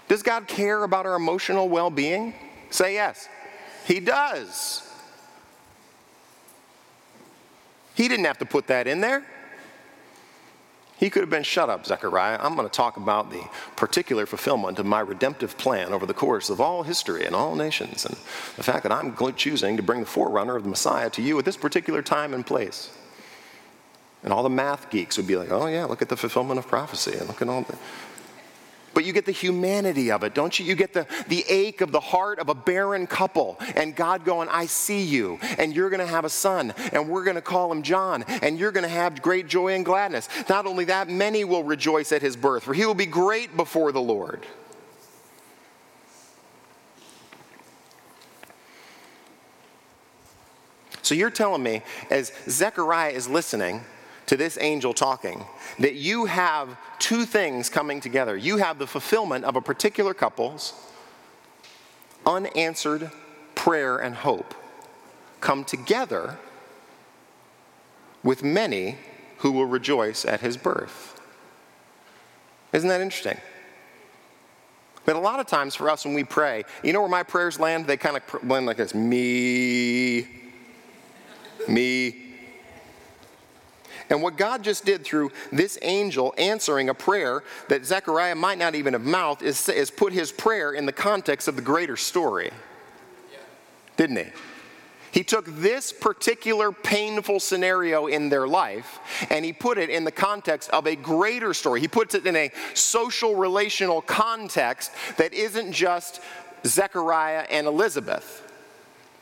Does 0.07 0.21
God 0.21 0.47
care 0.47 0.83
about 0.83 1.05
our 1.05 1.15
emotional 1.15 1.69
well 1.69 1.89
being? 1.89 2.33
Say 2.69 2.95
yes. 2.95 3.29
He 3.85 3.99
does. 3.99 4.81
He 7.95 8.07
didn't 8.07 8.25
have 8.25 8.39
to 8.39 8.45
put 8.45 8.67
that 8.67 8.87
in 8.87 8.99
there. 8.99 9.25
He 10.97 11.09
could 11.09 11.21
have 11.21 11.29
been, 11.29 11.43
shut 11.43 11.69
up, 11.69 11.85
Zechariah. 11.85 12.39
I'm 12.41 12.55
going 12.55 12.67
to 12.67 12.73
talk 12.73 12.95
about 12.95 13.29
the 13.29 13.43
particular 13.75 14.25
fulfillment 14.25 14.79
of 14.79 14.85
my 14.85 15.01
redemptive 15.01 15.57
plan 15.57 15.91
over 15.91 16.05
the 16.05 16.13
course 16.13 16.49
of 16.49 16.61
all 16.61 16.83
history 16.83 17.25
and 17.25 17.35
all 17.35 17.55
nations, 17.55 18.05
and 18.05 18.15
the 18.55 18.63
fact 18.63 18.83
that 18.83 18.93
I'm 18.93 19.15
choosing 19.35 19.75
to 19.75 19.83
bring 19.83 19.99
the 19.99 20.05
forerunner 20.05 20.55
of 20.55 20.63
the 20.63 20.69
Messiah 20.69 21.09
to 21.11 21.21
you 21.21 21.37
at 21.37 21.43
this 21.43 21.57
particular 21.57 22.01
time 22.01 22.33
and 22.33 22.45
place. 22.45 22.91
And 24.23 24.31
all 24.31 24.41
the 24.41 24.49
math 24.49 24.89
geeks 24.89 25.17
would 25.17 25.27
be 25.27 25.35
like, 25.35 25.51
oh, 25.51 25.67
yeah, 25.67 25.83
look 25.85 26.01
at 26.01 26.09
the 26.09 26.17
fulfillment 26.17 26.59
of 26.59 26.67
prophecy, 26.67 27.17
and 27.17 27.27
look 27.27 27.41
at 27.41 27.49
all 27.49 27.63
the 27.63 27.77
but 28.95 29.05
you 29.05 29.13
get 29.13 29.25
the 29.25 29.31
humanity 29.31 30.09
of 30.09 30.23
it, 30.23 30.33
don't 30.33 30.57
you? 30.57 30.65
You 30.65 30.73
get 30.73 30.93
the, 30.93 31.05
the 31.27 31.43
ache 31.49 31.81
of 31.81 31.91
the 31.91 31.99
heart 31.99 32.39
of 32.39 32.47
a 32.49 32.55
barren 32.55 33.05
couple, 33.05 33.59
and 33.75 33.93
God 33.93 34.23
going, 34.23 34.47
I 34.49 34.65
see 34.65 35.03
you, 35.03 35.37
and 35.59 35.75
you're 35.75 35.89
gonna 35.89 36.07
have 36.07 36.23
a 36.23 36.29
son, 36.29 36.73
and 36.93 37.09
we're 37.09 37.25
gonna 37.25 37.41
call 37.41 37.71
him 37.71 37.83
John, 37.83 38.23
and 38.41 38.57
you're 38.57 38.71
gonna 38.71 38.87
have 38.87 39.21
great 39.21 39.47
joy 39.47 39.75
and 39.75 39.83
gladness. 39.83 40.29
Not 40.47 40.65
only 40.65 40.85
that, 40.85 41.09
many 41.09 41.43
will 41.43 41.63
rejoice 41.63 42.13
at 42.13 42.21
his 42.21 42.37
birth, 42.37 42.63
for 42.63 42.73
he 42.73 42.85
will 42.85 42.95
be 42.95 43.05
great 43.05 43.55
before 43.57 43.91
the 43.91 44.01
Lord. 44.01 44.45
So 51.01 51.13
you're 51.13 51.29
telling 51.29 51.61
me, 51.61 51.83
as 52.09 52.31
Zechariah 52.49 53.11
is 53.11 53.27
listening, 53.27 53.81
to 54.27 54.37
this 54.37 54.57
angel 54.59 54.93
talking 54.93 55.45
that 55.79 55.95
you 55.95 56.25
have 56.25 56.77
two 56.99 57.25
things 57.25 57.69
coming 57.69 58.01
together. 58.01 58.35
You 58.35 58.57
have 58.57 58.79
the 58.79 58.87
fulfillment 58.87 59.45
of 59.45 59.55
a 59.55 59.61
particular 59.61 60.13
couple's 60.13 60.73
unanswered 62.25 63.11
prayer 63.53 63.97
and 63.97 64.15
hope 64.15 64.53
come 65.41 65.63
together 65.63 66.37
with 68.23 68.43
many 68.43 68.97
who 69.39 69.51
will 69.51 69.65
rejoice 69.65 70.25
at 70.25 70.41
his 70.41 70.57
birth. 70.57 71.21
Isn't 72.73 72.89
that 72.89 73.01
interesting? 73.01 73.37
But 75.05 75.15
a 75.15 75.19
lot 75.19 75.39
of 75.39 75.45
times 75.45 75.75
for 75.75 75.89
us 75.89 76.03
when 76.03 76.15
we 76.15 76.23
pray, 76.23 76.63
you 76.83 76.91
know 76.91 77.01
where 77.01 77.09
my 77.09 77.21
prayers 77.21 77.59
land? 77.59 77.85
They 77.85 77.95
kind 77.95 78.17
of 78.17 78.43
land 78.43 78.65
like 78.65 78.77
this 78.77 78.95
me, 78.95 80.27
me, 81.67 82.24
and 84.09 84.21
what 84.21 84.37
God 84.37 84.63
just 84.63 84.85
did 84.85 85.03
through 85.03 85.31
this 85.51 85.77
angel 85.81 86.33
answering 86.37 86.89
a 86.89 86.93
prayer 86.93 87.43
that 87.69 87.85
Zechariah 87.85 88.35
might 88.35 88.57
not 88.57 88.75
even 88.75 88.93
have 88.93 89.01
mouthed 89.01 89.41
is, 89.41 89.67
is 89.69 89.89
put 89.89 90.13
his 90.13 90.31
prayer 90.31 90.73
in 90.73 90.85
the 90.85 90.91
context 90.91 91.47
of 91.47 91.55
the 91.55 91.61
greater 91.61 91.97
story. 91.97 92.51
Yeah. 93.31 93.37
Didn't 93.97 94.17
he? 94.17 94.31
He 95.11 95.23
took 95.23 95.45
this 95.45 95.93
particular 95.93 96.73
painful 96.73 97.39
scenario 97.39 98.07
in 98.07 98.27
their 98.27 98.49
life 98.49 98.99
and 99.29 99.45
he 99.45 99.53
put 99.53 99.77
it 99.77 99.89
in 99.89 100.03
the 100.03 100.11
context 100.11 100.69
of 100.71 100.85
a 100.85 100.95
greater 100.97 101.53
story. 101.53 101.79
He 101.79 101.87
puts 101.87 102.15
it 102.15 102.27
in 102.27 102.35
a 102.35 102.51
social 102.73 103.35
relational 103.35 104.01
context 104.01 104.91
that 105.15 105.33
isn't 105.33 105.71
just 105.71 106.19
Zechariah 106.65 107.45
and 107.49 107.65
Elizabeth. 107.65 108.44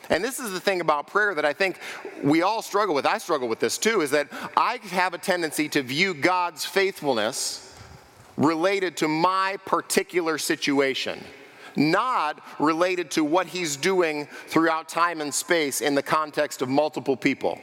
And 0.09 0.23
this 0.23 0.39
is 0.39 0.51
the 0.51 0.59
thing 0.59 0.81
about 0.81 1.07
prayer 1.07 1.33
that 1.33 1.45
I 1.45 1.53
think 1.53 1.79
we 2.21 2.41
all 2.41 2.61
struggle 2.61 2.93
with. 2.93 3.05
I 3.05 3.17
struggle 3.17 3.47
with 3.47 3.59
this 3.59 3.77
too, 3.77 4.01
is 4.01 4.11
that 4.11 4.27
I 4.57 4.79
have 4.91 5.13
a 5.13 5.17
tendency 5.17 5.69
to 5.69 5.81
view 5.81 6.13
God's 6.13 6.65
faithfulness 6.65 7.73
related 8.35 8.97
to 8.97 9.07
my 9.07 9.57
particular 9.65 10.37
situation, 10.37 11.23
not 11.75 12.41
related 12.59 13.11
to 13.11 13.23
what 13.23 13.47
He's 13.47 13.77
doing 13.77 14.27
throughout 14.47 14.89
time 14.89 15.21
and 15.21 15.33
space 15.33 15.81
in 15.81 15.95
the 15.95 16.03
context 16.03 16.61
of 16.61 16.69
multiple 16.69 17.15
people, 17.15 17.59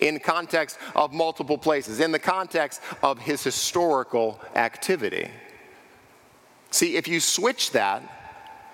in 0.00 0.18
context 0.18 0.78
of 0.96 1.12
multiple 1.12 1.58
places, 1.58 2.00
in 2.00 2.12
the 2.12 2.18
context 2.18 2.80
of 3.02 3.18
His 3.18 3.44
historical 3.44 4.40
activity. 4.54 5.30
See, 6.70 6.96
if 6.96 7.08
you 7.08 7.20
switch 7.20 7.72
that, 7.72 8.17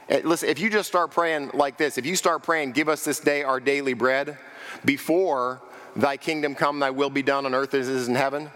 Eh, 0.08 0.20
listen, 0.24 0.48
if 0.48 0.58
you 0.58 0.68
just 0.68 0.88
start 0.88 1.10
praying 1.10 1.50
like 1.54 1.78
this, 1.78 1.96
if 1.96 2.04
you 2.04 2.16
start 2.16 2.42
praying, 2.42 2.72
give 2.72 2.88
us 2.88 3.04
this 3.04 3.20
day 3.20 3.42
our 3.42 3.60
daily 3.60 3.94
bread, 3.94 4.36
before 4.84 5.62
thy 5.96 6.16
kingdom 6.16 6.54
come, 6.54 6.78
thy 6.78 6.90
will 6.90 7.10
be 7.10 7.22
done 7.22 7.46
on 7.46 7.54
earth 7.54 7.74
as 7.74 7.88
it 7.88 7.94
is 7.94 8.08
in 8.08 8.14
heaven. 8.14 8.50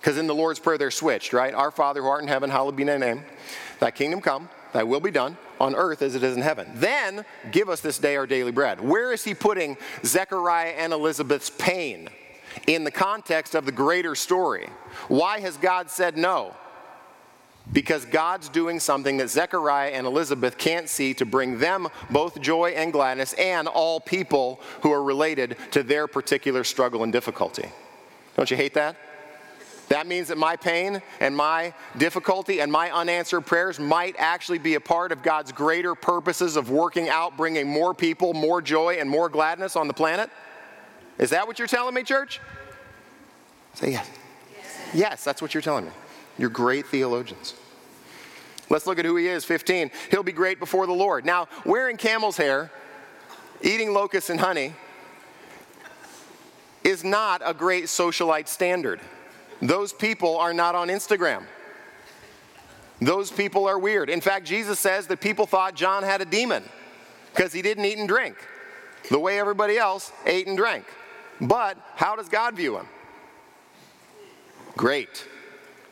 Because 0.00 0.18
in 0.18 0.26
the 0.26 0.34
Lord's 0.34 0.58
Prayer, 0.58 0.78
they're 0.78 0.90
switched, 0.90 1.32
right? 1.32 1.54
Our 1.54 1.70
Father 1.70 2.02
who 2.02 2.08
art 2.08 2.22
in 2.22 2.28
heaven, 2.28 2.50
hallowed 2.50 2.76
be 2.76 2.84
thy 2.84 2.98
name. 2.98 3.22
Thy 3.78 3.92
kingdom 3.92 4.20
come, 4.20 4.48
thy 4.72 4.82
will 4.82 5.00
be 5.00 5.12
done 5.12 5.36
on 5.60 5.76
earth 5.76 6.02
as 6.02 6.16
it 6.16 6.24
is 6.24 6.36
in 6.36 6.42
heaven. 6.42 6.68
Then 6.74 7.24
give 7.52 7.68
us 7.68 7.80
this 7.80 7.98
day 7.98 8.16
our 8.16 8.26
daily 8.26 8.50
bread. 8.50 8.80
Where 8.80 9.12
is 9.12 9.22
he 9.22 9.32
putting 9.32 9.76
Zechariah 10.04 10.74
and 10.76 10.92
Elizabeth's 10.92 11.50
pain? 11.50 12.08
In 12.66 12.84
the 12.84 12.90
context 12.90 13.54
of 13.54 13.64
the 13.64 13.72
greater 13.72 14.14
story. 14.14 14.68
Why 15.08 15.40
has 15.40 15.56
God 15.56 15.88
said 15.88 16.16
no? 16.18 16.54
Because 17.70 18.04
God's 18.04 18.48
doing 18.48 18.80
something 18.80 19.18
that 19.18 19.30
Zechariah 19.30 19.90
and 19.90 20.06
Elizabeth 20.06 20.58
can't 20.58 20.88
see 20.88 21.14
to 21.14 21.24
bring 21.24 21.58
them 21.58 21.88
both 22.10 22.40
joy 22.40 22.70
and 22.70 22.92
gladness 22.92 23.34
and 23.34 23.68
all 23.68 24.00
people 24.00 24.60
who 24.80 24.92
are 24.92 25.02
related 25.02 25.56
to 25.70 25.82
their 25.82 26.06
particular 26.06 26.64
struggle 26.64 27.02
and 27.02 27.12
difficulty. 27.12 27.68
Don't 28.36 28.50
you 28.50 28.56
hate 28.56 28.74
that? 28.74 28.96
That 29.88 30.06
means 30.06 30.28
that 30.28 30.38
my 30.38 30.56
pain 30.56 31.02
and 31.20 31.36
my 31.36 31.74
difficulty 31.98 32.60
and 32.60 32.72
my 32.72 32.90
unanswered 32.90 33.44
prayers 33.44 33.78
might 33.78 34.16
actually 34.18 34.58
be 34.58 34.74
a 34.74 34.80
part 34.80 35.12
of 35.12 35.22
God's 35.22 35.52
greater 35.52 35.94
purposes 35.94 36.56
of 36.56 36.70
working 36.70 37.10
out, 37.10 37.36
bringing 37.36 37.68
more 37.68 37.92
people, 37.92 38.32
more 38.32 38.62
joy, 38.62 38.94
and 38.94 39.10
more 39.10 39.28
gladness 39.28 39.76
on 39.76 39.88
the 39.88 39.94
planet? 39.94 40.30
Is 41.18 41.30
that 41.30 41.46
what 41.46 41.58
you're 41.58 41.68
telling 41.68 41.94
me, 41.94 42.04
church? 42.04 42.40
Say 43.74 43.90
yes. 43.92 44.08
Yes, 44.56 44.78
yes 44.94 45.24
that's 45.24 45.42
what 45.42 45.52
you're 45.52 45.62
telling 45.62 45.84
me. 45.84 45.90
You're 46.38 46.50
great 46.50 46.86
theologians. 46.86 47.54
Let's 48.68 48.86
look 48.86 48.98
at 48.98 49.04
who 49.04 49.16
he 49.16 49.28
is. 49.28 49.44
15. 49.44 49.90
He'll 50.10 50.22
be 50.22 50.32
great 50.32 50.58
before 50.58 50.86
the 50.86 50.92
Lord. 50.92 51.26
Now, 51.26 51.48
wearing 51.64 51.96
camel's 51.96 52.36
hair, 52.36 52.70
eating 53.60 53.92
locusts 53.92 54.30
and 54.30 54.40
honey, 54.40 54.72
is 56.82 57.04
not 57.04 57.42
a 57.44 57.52
great 57.52 57.84
socialite 57.84 58.48
standard. 58.48 59.00
Those 59.60 59.92
people 59.92 60.38
are 60.38 60.52
not 60.54 60.74
on 60.74 60.88
Instagram. 60.88 61.44
Those 63.00 63.30
people 63.30 63.66
are 63.66 63.78
weird. 63.78 64.08
In 64.08 64.20
fact, 64.20 64.46
Jesus 64.46 64.78
says 64.78 65.06
that 65.08 65.20
people 65.20 65.46
thought 65.46 65.74
John 65.74 66.02
had 66.02 66.20
a 66.20 66.24
demon 66.24 66.64
because 67.32 67.52
he 67.52 67.62
didn't 67.62 67.84
eat 67.84 67.98
and 67.98 68.08
drink 68.08 68.36
the 69.10 69.18
way 69.18 69.38
everybody 69.38 69.76
else 69.76 70.12
ate 70.24 70.46
and 70.46 70.56
drank. 70.56 70.84
But 71.40 71.76
how 71.96 72.16
does 72.16 72.28
God 72.28 72.54
view 72.54 72.78
him? 72.78 72.86
Great. 74.76 75.26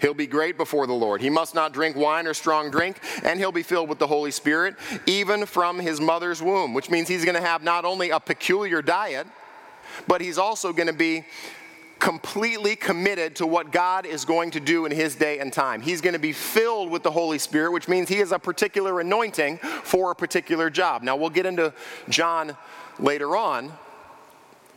He'll 0.01 0.15
be 0.15 0.27
great 0.27 0.57
before 0.57 0.87
the 0.87 0.95
Lord. 0.95 1.21
He 1.21 1.31
must 1.31 1.55
not 1.55 1.73
drink 1.73 1.97
wine 1.97 2.27
or 2.27 2.35
strong 2.35 2.71
drink, 2.71 2.99
and 3.23 3.39
he'll 3.39 3.53
be 3.53 3.63
filled 3.63 3.89
with 3.89 3.99
the 3.99 4.07
Holy 4.07 4.31
Spirit, 4.31 4.77
even 5.07 5.47
from 5.47 5.79
his 5.79 6.01
mother's 6.01 6.43
womb, 6.43 6.75
which 6.75 6.91
means 6.91 7.09
he's 7.09 7.25
going 7.25 7.35
to 7.35 7.41
have 7.41 7.63
not 7.63 7.85
only 7.85 8.11
a 8.11 8.21
peculiar 8.21 8.83
diet, 8.83 9.27
but 10.07 10.21
he's 10.21 10.39
also 10.39 10.73
going 10.73 10.87
to 10.87 10.95
be 10.95 11.25
completely 11.99 12.75
committed 12.75 13.37
to 13.37 13.47
what 13.47 13.71
God 13.71 14.07
is 14.07 14.25
going 14.25 14.51
to 14.53 14.61
do 14.61 14.87
in 14.87 14.93
his 14.93 15.15
day 15.15 15.39
and 15.39 15.53
time. 15.53 15.83
He's 15.83 16.01
going 16.01 16.15
to 16.15 16.19
be 16.19 16.33
filled 16.33 16.91
with 16.91 17.03
the 17.03 17.11
Holy 17.11 17.39
Spirit, 17.39 17.73
which 17.73 17.89
means 17.89 18.09
he 18.09 18.17
has 18.17 18.33
a 18.33 18.39
particular 18.39 19.01
anointing 19.01 19.59
for 19.59 20.11
a 20.11 20.15
particular 20.15 20.71
job. 20.71 21.03
Now, 21.03 21.17
we'll 21.17 21.29
get 21.29 21.45
into 21.45 21.75
John 22.09 22.57
later 22.99 23.37
on, 23.37 23.71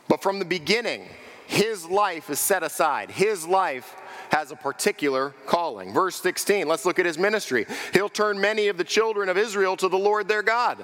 but 0.10 0.22
from 0.22 0.40
the 0.40 0.46
beginning, 0.46 1.08
his 1.48 1.86
life 1.86 2.30
is 2.30 2.40
set 2.40 2.64
aside. 2.64 3.12
His 3.12 3.46
life 3.46 3.96
has 4.32 4.52
a 4.52 4.56
particular 4.56 5.34
calling. 5.46 5.94
Verse 5.94 6.16
16, 6.22 6.68
let's 6.68 6.86
look 6.86 7.00
at 7.00 7.06
his 7.06 7.18
ministry. 7.18 7.66
He'll 7.94 8.10
turn 8.10 8.40
many 8.40 8.68
of 8.68 8.78
the 8.78 8.84
children 8.84 9.30
of 9.30 9.38
Israel 9.38 9.78
to 9.78 9.88
the 9.88 9.98
Lord 9.98 10.28
their 10.28 10.42
God, 10.42 10.84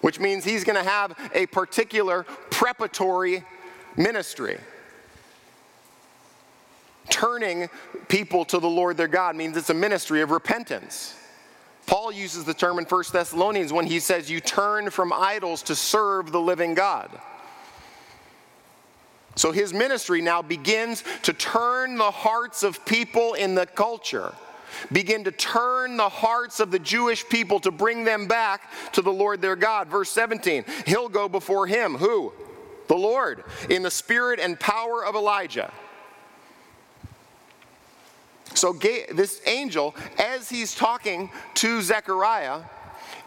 which 0.00 0.20
means 0.20 0.44
he's 0.44 0.64
going 0.64 0.82
to 0.82 0.88
have 0.88 1.16
a 1.34 1.46
particular 1.46 2.24
preparatory 2.50 3.44
ministry. 3.96 4.58
Turning 7.08 7.68
people 8.08 8.44
to 8.44 8.58
the 8.58 8.68
Lord 8.68 8.96
their 8.96 9.08
God 9.08 9.34
means 9.34 9.56
it's 9.56 9.70
a 9.70 9.74
ministry 9.74 10.20
of 10.20 10.30
repentance. 10.30 11.16
Paul 11.86 12.12
uses 12.12 12.44
the 12.44 12.54
term 12.54 12.78
in 12.78 12.84
1 12.84 13.04
Thessalonians 13.12 13.72
when 13.72 13.86
he 13.86 13.98
says, 13.98 14.30
You 14.30 14.40
turn 14.40 14.90
from 14.90 15.12
idols 15.12 15.62
to 15.64 15.74
serve 15.74 16.30
the 16.30 16.40
living 16.40 16.74
God. 16.74 17.10
So 19.40 19.52
his 19.52 19.72
ministry 19.72 20.20
now 20.20 20.42
begins 20.42 21.02
to 21.22 21.32
turn 21.32 21.96
the 21.96 22.10
hearts 22.10 22.62
of 22.62 22.84
people 22.84 23.32
in 23.32 23.54
the 23.54 23.64
culture 23.64 24.34
begin 24.92 25.24
to 25.24 25.32
turn 25.32 25.96
the 25.96 26.10
hearts 26.10 26.60
of 26.60 26.70
the 26.70 26.78
Jewish 26.78 27.26
people 27.26 27.58
to 27.60 27.70
bring 27.70 28.04
them 28.04 28.26
back 28.26 28.70
to 28.92 29.00
the 29.00 29.10
Lord 29.10 29.40
their 29.40 29.56
God. 29.56 29.88
Verse 29.88 30.10
17, 30.10 30.64
he'll 30.84 31.08
go 31.08 31.26
before 31.26 31.66
him. 31.66 31.94
Who? 31.94 32.34
The 32.88 32.96
Lord, 32.96 33.42
in 33.70 33.82
the 33.82 33.90
spirit 33.90 34.40
and 34.40 34.60
power 34.60 35.04
of 35.04 35.14
Elijah. 35.14 35.72
So, 38.54 38.74
this 38.74 39.40
angel, 39.46 39.94
as 40.18 40.50
he's 40.50 40.74
talking 40.74 41.30
to 41.54 41.80
Zechariah, 41.80 42.60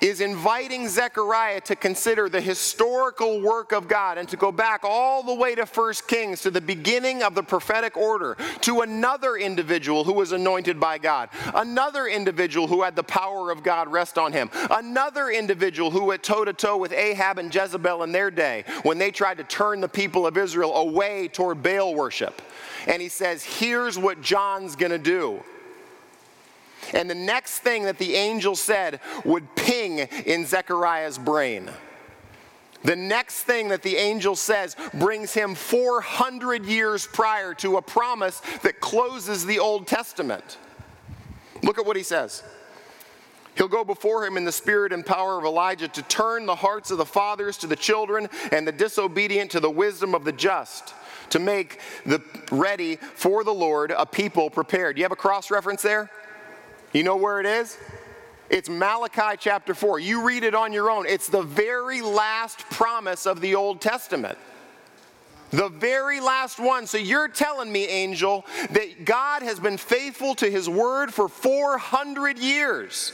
is 0.04 0.20
inviting 0.20 0.90
Zechariah 0.90 1.62
to 1.62 1.78
consider 1.78 2.28
the 2.28 2.42
historical 2.42 3.40
work 3.42 3.72
of 3.72 3.88
God 3.88 4.18
and 4.18 4.28
to 4.28 4.36
go 4.36 4.52
back 4.52 4.82
all 4.84 5.24
the 5.24 5.34
way 5.34 5.56
to 5.56 5.66
1 5.66 5.94
Kings, 6.08 6.42
to 6.42 6.52
the 6.52 6.60
beginning 6.60 7.24
of 7.24 7.36
the 7.36 7.44
prophetic 7.44 7.96
order, 7.96 8.36
to 8.62 8.82
another 8.82 9.38
individual 9.38 10.04
who 10.04 10.12
was 10.12 10.34
anointed 10.34 10.78
by 10.78 10.98
God, 10.98 11.30
another 11.56 12.08
individual 12.08 12.68
who 12.68 12.84
had 12.84 12.98
the 12.98 13.04
power 13.04 13.50
of 13.50 13.64
God 13.64 13.88
rest 13.88 14.18
on 14.18 14.34
him, 14.34 14.50
another 14.70 15.30
individual 15.30 15.90
who 15.90 16.04
went 16.06 16.22
toe 16.22 16.44
to 16.44 16.52
toe 16.52 16.76
with 16.76 16.92
Ahab 16.92 17.38
and 17.38 17.54
Jezebel 17.54 18.04
in 18.04 18.12
their 18.12 18.30
day 18.30 18.66
when 18.84 18.98
they 18.98 19.10
tried 19.10 19.38
to 19.38 19.46
turn 19.46 19.80
the 19.80 19.88
people 19.88 20.28
of 20.28 20.38
Israel 20.38 20.76
away 20.76 21.30
toward 21.30 21.64
Baal 21.64 21.96
worship. 21.96 22.42
And 22.88 23.02
he 23.02 23.08
says, 23.08 23.42
Here's 23.44 23.98
what 23.98 24.22
John's 24.22 24.76
gonna 24.76 24.98
do. 24.98 25.42
And 26.94 27.10
the 27.10 27.16
next 27.16 27.60
thing 27.60 27.84
that 27.84 27.98
the 27.98 28.16
angel 28.16 28.56
said 28.56 29.00
would 29.24 29.56
ping 29.56 30.00
in 30.00 30.46
Zechariah's 30.46 31.18
brain. 31.18 31.70
The 32.84 32.96
next 32.96 33.44
thing 33.44 33.70
that 33.70 33.82
the 33.82 33.96
angel 33.96 34.36
says 34.36 34.76
brings 34.94 35.34
him 35.34 35.56
400 35.56 36.66
years 36.66 37.08
prior 37.08 37.54
to 37.56 37.78
a 37.78 37.82
promise 37.82 38.42
that 38.62 38.82
closes 38.82 39.46
the 39.46 39.60
Old 39.60 39.88
Testament. 39.88 40.58
Look 41.62 41.80
at 41.80 41.86
what 41.86 41.96
he 41.96 42.04
says. 42.04 42.44
He'll 43.56 43.68
go 43.68 43.84
before 43.84 44.26
him 44.26 44.36
in 44.36 44.46
the 44.46 44.52
spirit 44.52 44.92
and 44.92 45.06
power 45.06 45.38
of 45.38 45.46
Elijah 45.46 45.88
to 45.88 46.02
turn 46.04 46.46
the 46.46 46.56
hearts 46.56 46.92
of 46.92 46.98
the 46.98 47.06
fathers 47.06 47.58
to 47.58 47.68
the 47.68 47.76
children 47.76 48.28
and 48.52 48.68
the 48.68 48.72
disobedient 48.72 49.52
to 49.52 49.60
the 49.60 49.70
wisdom 49.70 50.16
of 50.16 50.26
the 50.26 50.32
just, 50.32 50.94
to 51.30 51.40
make 51.40 51.80
the 52.06 52.22
ready 52.52 52.96
for 52.96 53.44
the 53.44 53.54
Lord 53.54 53.92
a 53.92 54.06
people 54.06 54.50
prepared. 54.50 54.98
You 54.98 55.04
have 55.04 55.12
a 55.12 55.16
cross 55.16 55.52
reference 55.52 55.84
there? 55.84 56.10
You 56.94 57.02
know 57.02 57.16
where 57.16 57.40
it 57.40 57.48
is? 57.48 57.76
It's 58.52 58.70
Malachi 58.70 59.36
chapter 59.40 59.74
4. 59.74 60.00
You 60.00 60.24
read 60.28 60.44
it 60.44 60.54
on 60.54 60.72
your 60.72 60.92
own. 60.92 61.08
It's 61.08 61.28
the 61.28 61.42
very 61.42 62.02
last 62.02 62.60
promise 62.70 63.26
of 63.26 63.42
the 63.42 63.56
Old 63.56 63.82
Testament. 63.82 64.38
The 65.50 65.70
very 65.70 66.20
last 66.20 66.60
one. 66.60 66.86
So 66.86 67.00
you're 67.00 67.28
telling 67.28 67.72
me, 67.72 67.88
angel, 67.88 68.46
that 68.70 69.06
God 69.06 69.42
has 69.42 69.60
been 69.60 69.78
faithful 69.78 70.36
to 70.36 70.50
his 70.50 70.70
word 70.70 71.12
for 71.12 71.28
400 71.28 72.38
years. 72.38 73.14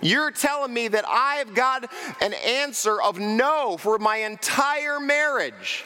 You're 0.00 0.30
telling 0.30 0.72
me 0.72 0.88
that 0.88 1.04
I've 1.06 1.54
got 1.54 1.90
an 2.22 2.32
answer 2.32 3.00
of 3.02 3.18
no 3.18 3.76
for 3.76 3.98
my 3.98 4.18
entire 4.18 4.98
marriage. 4.98 5.84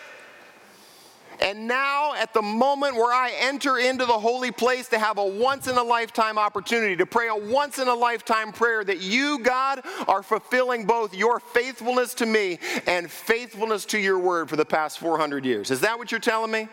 And 1.41 1.67
now, 1.67 2.15
at 2.15 2.35
the 2.35 2.43
moment 2.43 2.97
where 2.97 3.15
I 3.15 3.33
enter 3.39 3.79
into 3.79 4.05
the 4.05 4.19
holy 4.19 4.51
place 4.51 4.89
to 4.89 4.99
have 4.99 5.17
a 5.17 5.25
once 5.25 5.69
in 5.69 5.77
a 5.79 5.83
lifetime 5.83 6.37
opportunity, 6.37 6.97
to 6.97 7.07
pray 7.07 7.29
a 7.29 7.35
once 7.35 7.79
in 7.79 7.89
a 7.89 7.95
lifetime 7.95 8.53
prayer, 8.53 8.85
that 8.85 9.01
you, 9.01 9.39
God, 9.39 9.83
are 10.07 10.23
fulfilling 10.23 10.85
both 10.85 11.15
your 11.15 11.41
faithfulness 11.41 12.13
to 12.15 12.27
me 12.27 12.59
and 12.87 13.11
faithfulness 13.11 13.87
to 13.87 13.99
your 13.99 14.19
word 14.19 14.51
for 14.51 14.57
the 14.57 14.67
past 14.67 14.99
400 14.99 15.47
years. 15.47 15.71
Is 15.71 15.81
that 15.81 15.99
what 15.99 16.13
you're 16.13 16.21
telling 16.21 16.51
me? 16.51 16.69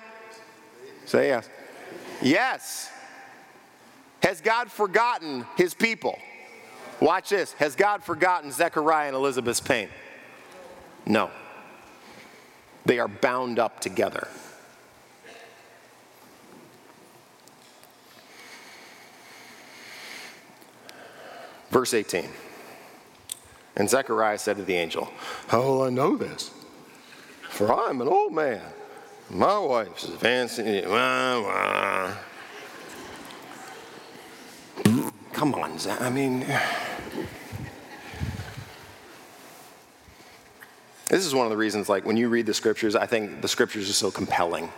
Say 1.05 1.28
yes. 1.28 1.49
Yes. 2.22 2.91
Has 4.22 4.41
God 4.41 4.70
forgotten 4.70 5.45
his 5.55 5.74
people? 5.74 6.20
Watch 6.99 7.30
this. 7.30 7.53
Has 7.53 7.76
God 7.76 8.03
forgotten 8.03 8.51
Zechariah 8.51 9.07
and 9.07 9.15
Elizabeth's 9.15 9.61
pain? 9.61 9.88
No. 11.05 11.30
They 12.86 12.99
are 12.99 13.07
bound 13.07 13.59
up 13.59 13.80
together. 13.80 14.28
Verse 21.70 21.93
18. 21.93 22.30
And 23.76 23.89
Zechariah 23.89 24.38
said 24.38 24.57
to 24.57 24.63
the 24.63 24.76
angel, 24.76 25.11
How 25.47 25.61
will 25.61 25.84
I 25.84 25.89
know 25.89 26.18
this? 26.18 26.51
For 27.49 27.74
I'm 27.74 28.01
an 28.01 28.07
old 28.07 28.34
man. 28.34 28.61
My 29.30 29.57
wife's 29.59 30.05
advancing. 30.05 30.84
Come 35.34 35.53
on, 35.53 35.78
Zach. 35.78 36.01
I 36.01 36.09
mean, 36.09 36.39
this 41.09 41.26
is 41.26 41.36
one 41.36 41.45
of 41.45 41.51
the 41.51 41.57
reasons, 41.57 41.89
like, 41.89 42.05
when 42.05 42.18
you 42.18 42.30
read 42.30 42.45
the 42.45 42.53
scriptures, 42.53 42.95
I 42.95 43.05
think 43.05 43.41
the 43.41 43.47
scriptures 43.47 43.89
are 43.89 43.93
so 43.93 44.09
compelling. 44.09 44.72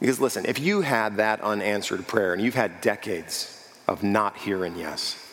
Because 0.00 0.20
listen, 0.20 0.44
if 0.46 0.58
you 0.58 0.80
had 0.80 1.16
that 1.16 1.40
unanswered 1.40 2.06
prayer 2.06 2.32
and 2.32 2.42
you've 2.42 2.54
had 2.54 2.80
decades 2.80 3.55
of 3.88 4.02
not 4.02 4.36
hearing 4.38 4.76
yes 4.76 5.25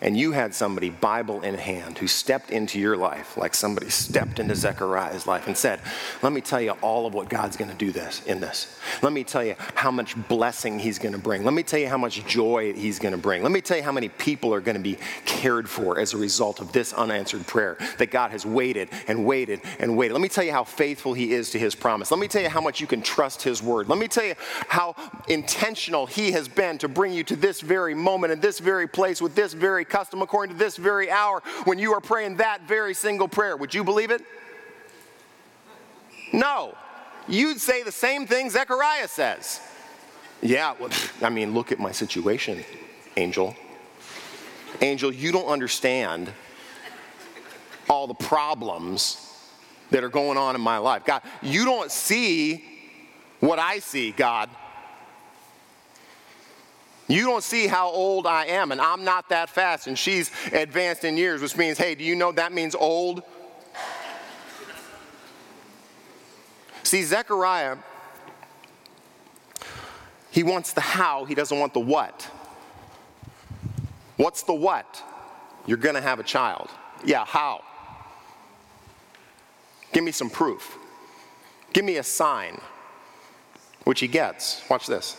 and 0.00 0.16
you 0.16 0.32
had 0.32 0.54
somebody, 0.54 0.90
Bible 0.90 1.42
in 1.42 1.54
hand, 1.54 1.98
who 1.98 2.06
stepped 2.06 2.50
into 2.50 2.78
your 2.78 2.96
life 2.96 3.36
like 3.36 3.54
somebody 3.54 3.90
stepped 3.90 4.38
into 4.38 4.54
Zechariah's 4.54 5.26
life 5.26 5.46
and 5.46 5.56
said, 5.56 5.80
Let 6.22 6.32
me 6.32 6.40
tell 6.40 6.60
you 6.60 6.72
all 6.82 7.06
of 7.06 7.14
what 7.14 7.28
God's 7.28 7.56
going 7.56 7.70
to 7.70 7.76
do 7.76 7.92
this 7.92 8.24
in 8.24 8.40
this. 8.40 8.78
Let 9.02 9.12
me 9.12 9.24
tell 9.24 9.44
you 9.44 9.56
how 9.74 9.90
much 9.90 10.16
blessing 10.28 10.78
He's 10.78 10.98
going 10.98 11.12
to 11.12 11.18
bring. 11.18 11.44
Let 11.44 11.52
me 11.52 11.62
tell 11.62 11.78
you 11.78 11.88
how 11.88 11.98
much 11.98 12.24
joy 12.26 12.72
He's 12.72 12.98
going 12.98 13.12
to 13.12 13.18
bring. 13.18 13.42
Let 13.42 13.52
me 13.52 13.60
tell 13.60 13.76
you 13.76 13.82
how 13.82 13.92
many 13.92 14.08
people 14.08 14.54
are 14.54 14.60
going 14.60 14.76
to 14.76 14.82
be 14.82 14.96
cared 15.26 15.68
for 15.68 15.98
as 15.98 16.14
a 16.14 16.16
result 16.16 16.60
of 16.60 16.72
this 16.72 16.92
unanswered 16.92 17.46
prayer 17.46 17.76
that 17.98 18.10
God 18.10 18.30
has 18.30 18.46
waited 18.46 18.88
and 19.06 19.26
waited 19.26 19.60
and 19.78 19.96
waited. 19.96 20.14
Let 20.14 20.22
me 20.22 20.28
tell 20.28 20.44
you 20.44 20.52
how 20.52 20.64
faithful 20.64 21.12
He 21.12 21.32
is 21.32 21.50
to 21.50 21.58
His 21.58 21.74
promise. 21.74 22.10
Let 22.10 22.20
me 22.20 22.28
tell 22.28 22.42
you 22.42 22.48
how 22.48 22.60
much 22.60 22.80
you 22.80 22.86
can 22.86 23.02
trust 23.02 23.42
His 23.42 23.62
word. 23.62 23.88
Let 23.88 23.98
me 23.98 24.08
tell 24.08 24.24
you 24.24 24.34
how 24.68 24.94
intentional 25.28 26.06
He 26.06 26.32
has 26.32 26.48
been 26.48 26.78
to 26.78 26.88
bring 26.88 27.12
you 27.12 27.22
to 27.24 27.36
this 27.36 27.60
very 27.60 27.94
moment 27.94 28.32
and 28.32 28.40
this 28.40 28.60
very 28.60 28.86
place 28.86 29.20
with 29.20 29.34
this 29.34 29.52
very 29.52 29.84
custom 29.90 30.22
according 30.22 30.56
to 30.56 30.58
this 30.58 30.76
very 30.76 31.10
hour 31.10 31.42
when 31.64 31.78
you 31.78 31.92
are 31.92 32.00
praying 32.00 32.36
that 32.36 32.62
very 32.66 32.94
single 32.94 33.28
prayer. 33.28 33.56
Would 33.56 33.74
you 33.74 33.84
believe 33.84 34.10
it? 34.10 34.22
No. 36.32 36.76
You'd 37.28 37.60
say 37.60 37.82
the 37.82 37.92
same 37.92 38.26
thing 38.26 38.50
Zechariah 38.50 39.08
says. 39.08 39.60
Yeah, 40.42 40.74
well, 40.78 40.90
I 41.22 41.30
mean, 41.30 41.52
look 41.52 41.72
at 41.72 41.78
my 41.78 41.92
situation, 41.92 42.64
angel. 43.16 43.54
Angel, 44.80 45.12
you 45.12 45.32
don't 45.32 45.48
understand 45.48 46.32
all 47.88 48.06
the 48.06 48.14
problems 48.14 49.26
that 49.90 50.04
are 50.04 50.08
going 50.08 50.38
on 50.38 50.54
in 50.54 50.60
my 50.60 50.78
life. 50.78 51.04
God, 51.04 51.22
you 51.42 51.64
don't 51.64 51.90
see 51.90 52.64
what 53.40 53.58
I 53.58 53.80
see, 53.80 54.12
God. 54.12 54.48
You 57.10 57.24
don't 57.24 57.42
see 57.42 57.66
how 57.66 57.88
old 57.88 58.24
I 58.24 58.46
am, 58.46 58.70
and 58.70 58.80
I'm 58.80 59.02
not 59.02 59.30
that 59.30 59.50
fast, 59.50 59.88
and 59.88 59.98
she's 59.98 60.30
advanced 60.52 61.02
in 61.02 61.16
years, 61.16 61.42
which 61.42 61.56
means, 61.56 61.76
hey, 61.76 61.96
do 61.96 62.04
you 62.04 62.14
know 62.14 62.30
that 62.30 62.52
means 62.52 62.76
old? 62.76 63.24
See, 66.84 67.02
Zechariah, 67.02 67.78
he 70.30 70.44
wants 70.44 70.72
the 70.72 70.80
how, 70.80 71.24
he 71.24 71.34
doesn't 71.34 71.58
want 71.58 71.74
the 71.74 71.80
what. 71.80 72.30
What's 74.16 74.44
the 74.44 74.54
what? 74.54 75.02
You're 75.66 75.78
going 75.78 75.96
to 75.96 76.00
have 76.00 76.20
a 76.20 76.24
child. 76.24 76.70
Yeah, 77.04 77.24
how? 77.24 77.64
Give 79.92 80.04
me 80.04 80.12
some 80.12 80.30
proof. 80.30 80.78
Give 81.72 81.84
me 81.84 81.96
a 81.96 82.04
sign, 82.04 82.60
which 83.82 83.98
he 83.98 84.06
gets. 84.06 84.62
Watch 84.70 84.86
this. 84.86 85.16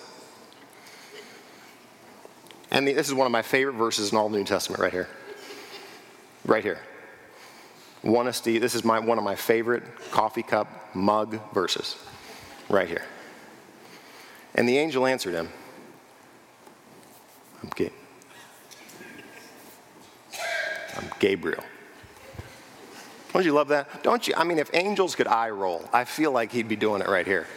And 2.71 2.87
this 2.87 3.07
is 3.07 3.13
one 3.13 3.25
of 3.25 3.31
my 3.31 3.41
favorite 3.41 3.73
verses 3.73 4.11
in 4.11 4.17
all 4.17 4.29
the 4.29 4.37
New 4.37 4.45
Testament 4.45 4.81
right 4.81 4.93
here. 4.93 5.09
Right 6.45 6.63
here. 6.63 6.79
One 8.01 8.27
of 8.27 8.41
this 8.43 8.73
is 8.73 8.83
my, 8.83 8.99
one 8.99 9.17
of 9.17 9.23
my 9.23 9.35
favorite 9.35 9.83
coffee 10.09 10.41
cup 10.41 10.95
mug 10.95 11.39
verses. 11.53 11.97
Right 12.69 12.87
here. 12.87 13.03
And 14.55 14.67
the 14.67 14.77
angel 14.77 15.05
answered 15.05 15.33
him. 15.33 15.49
I'm, 17.61 17.69
I'm 20.97 21.09
Gabriel. 21.19 21.63
Don't 23.33 23.45
you 23.45 23.53
love 23.53 23.69
that? 23.69 24.03
Don't 24.03 24.27
you? 24.27 24.33
I 24.35 24.43
mean, 24.43 24.59
if 24.59 24.69
angels 24.73 25.15
could 25.15 25.27
eye 25.27 25.49
roll, 25.49 25.87
I 25.93 26.03
feel 26.05 26.31
like 26.31 26.51
he'd 26.51 26.67
be 26.67 26.75
doing 26.75 27.01
it 27.01 27.07
right 27.07 27.25
here. 27.25 27.47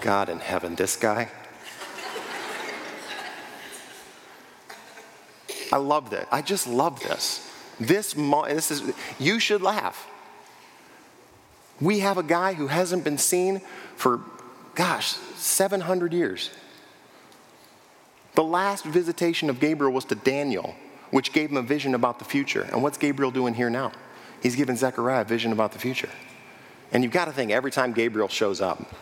God 0.00 0.28
in 0.28 0.38
heaven, 0.38 0.74
this 0.74 0.96
guy. 0.96 1.30
I 5.74 5.78
love 5.78 6.10
that. 6.10 6.28
I 6.30 6.40
just 6.40 6.68
love 6.68 7.00
this. 7.00 7.50
This, 7.80 8.12
this 8.12 8.70
is, 8.70 8.94
you 9.18 9.40
should 9.40 9.60
laugh. 9.60 10.08
We 11.80 11.98
have 11.98 12.16
a 12.16 12.22
guy 12.22 12.54
who 12.54 12.68
hasn't 12.68 13.02
been 13.02 13.18
seen 13.18 13.60
for 13.96 14.20
gosh, 14.76 15.16
700 15.34 16.12
years. 16.12 16.50
The 18.36 18.44
last 18.44 18.84
visitation 18.84 19.50
of 19.50 19.58
Gabriel 19.58 19.92
was 19.92 20.04
to 20.04 20.14
Daniel, 20.14 20.76
which 21.10 21.32
gave 21.32 21.50
him 21.50 21.56
a 21.56 21.62
vision 21.62 21.96
about 21.96 22.20
the 22.20 22.24
future. 22.24 22.68
And 22.70 22.80
what's 22.80 22.96
Gabriel 22.96 23.32
doing 23.32 23.54
here 23.54 23.68
now? 23.68 23.90
He's 24.44 24.54
giving 24.54 24.76
Zechariah 24.76 25.22
a 25.22 25.24
vision 25.24 25.50
about 25.50 25.72
the 25.72 25.80
future. 25.80 26.10
And 26.92 27.02
you've 27.02 27.12
got 27.12 27.24
to 27.24 27.32
think 27.32 27.50
every 27.50 27.72
time 27.72 27.94
Gabriel 27.94 28.28
shows 28.28 28.60
up 28.60 28.94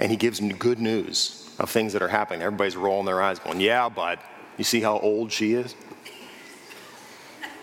and 0.00 0.10
he 0.10 0.16
gives 0.16 0.40
him 0.40 0.48
good 0.56 0.80
news 0.80 1.48
of 1.60 1.70
things 1.70 1.92
that 1.92 2.02
are 2.02 2.08
happening, 2.08 2.42
everybody's 2.42 2.76
rolling 2.76 3.06
their 3.06 3.22
eyes 3.22 3.38
going, 3.38 3.60
Yeah, 3.60 3.88
but 3.88 4.18
you 4.58 4.64
see 4.64 4.80
how 4.80 4.98
old 4.98 5.32
she 5.32 5.54
is? 5.54 5.74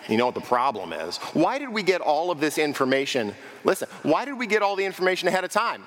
You 0.10 0.18
know 0.18 0.26
what 0.26 0.36
the 0.36 0.42
problem 0.42 0.94
is? 0.94 1.18
Why 1.34 1.58
did 1.58 1.70
we 1.70 1.84
get 1.84 2.02
all 2.02 2.32
of 2.32 2.40
this 2.40 2.58
information? 2.58 3.34
Listen, 3.64 3.88
why 4.04 4.26
did 4.26 4.38
we 4.38 4.48
get 4.48 4.62
all 4.62 4.76
the 4.76 4.86
information 4.86 5.28
ahead 5.28 5.44
of 5.44 5.52
time? 5.52 5.84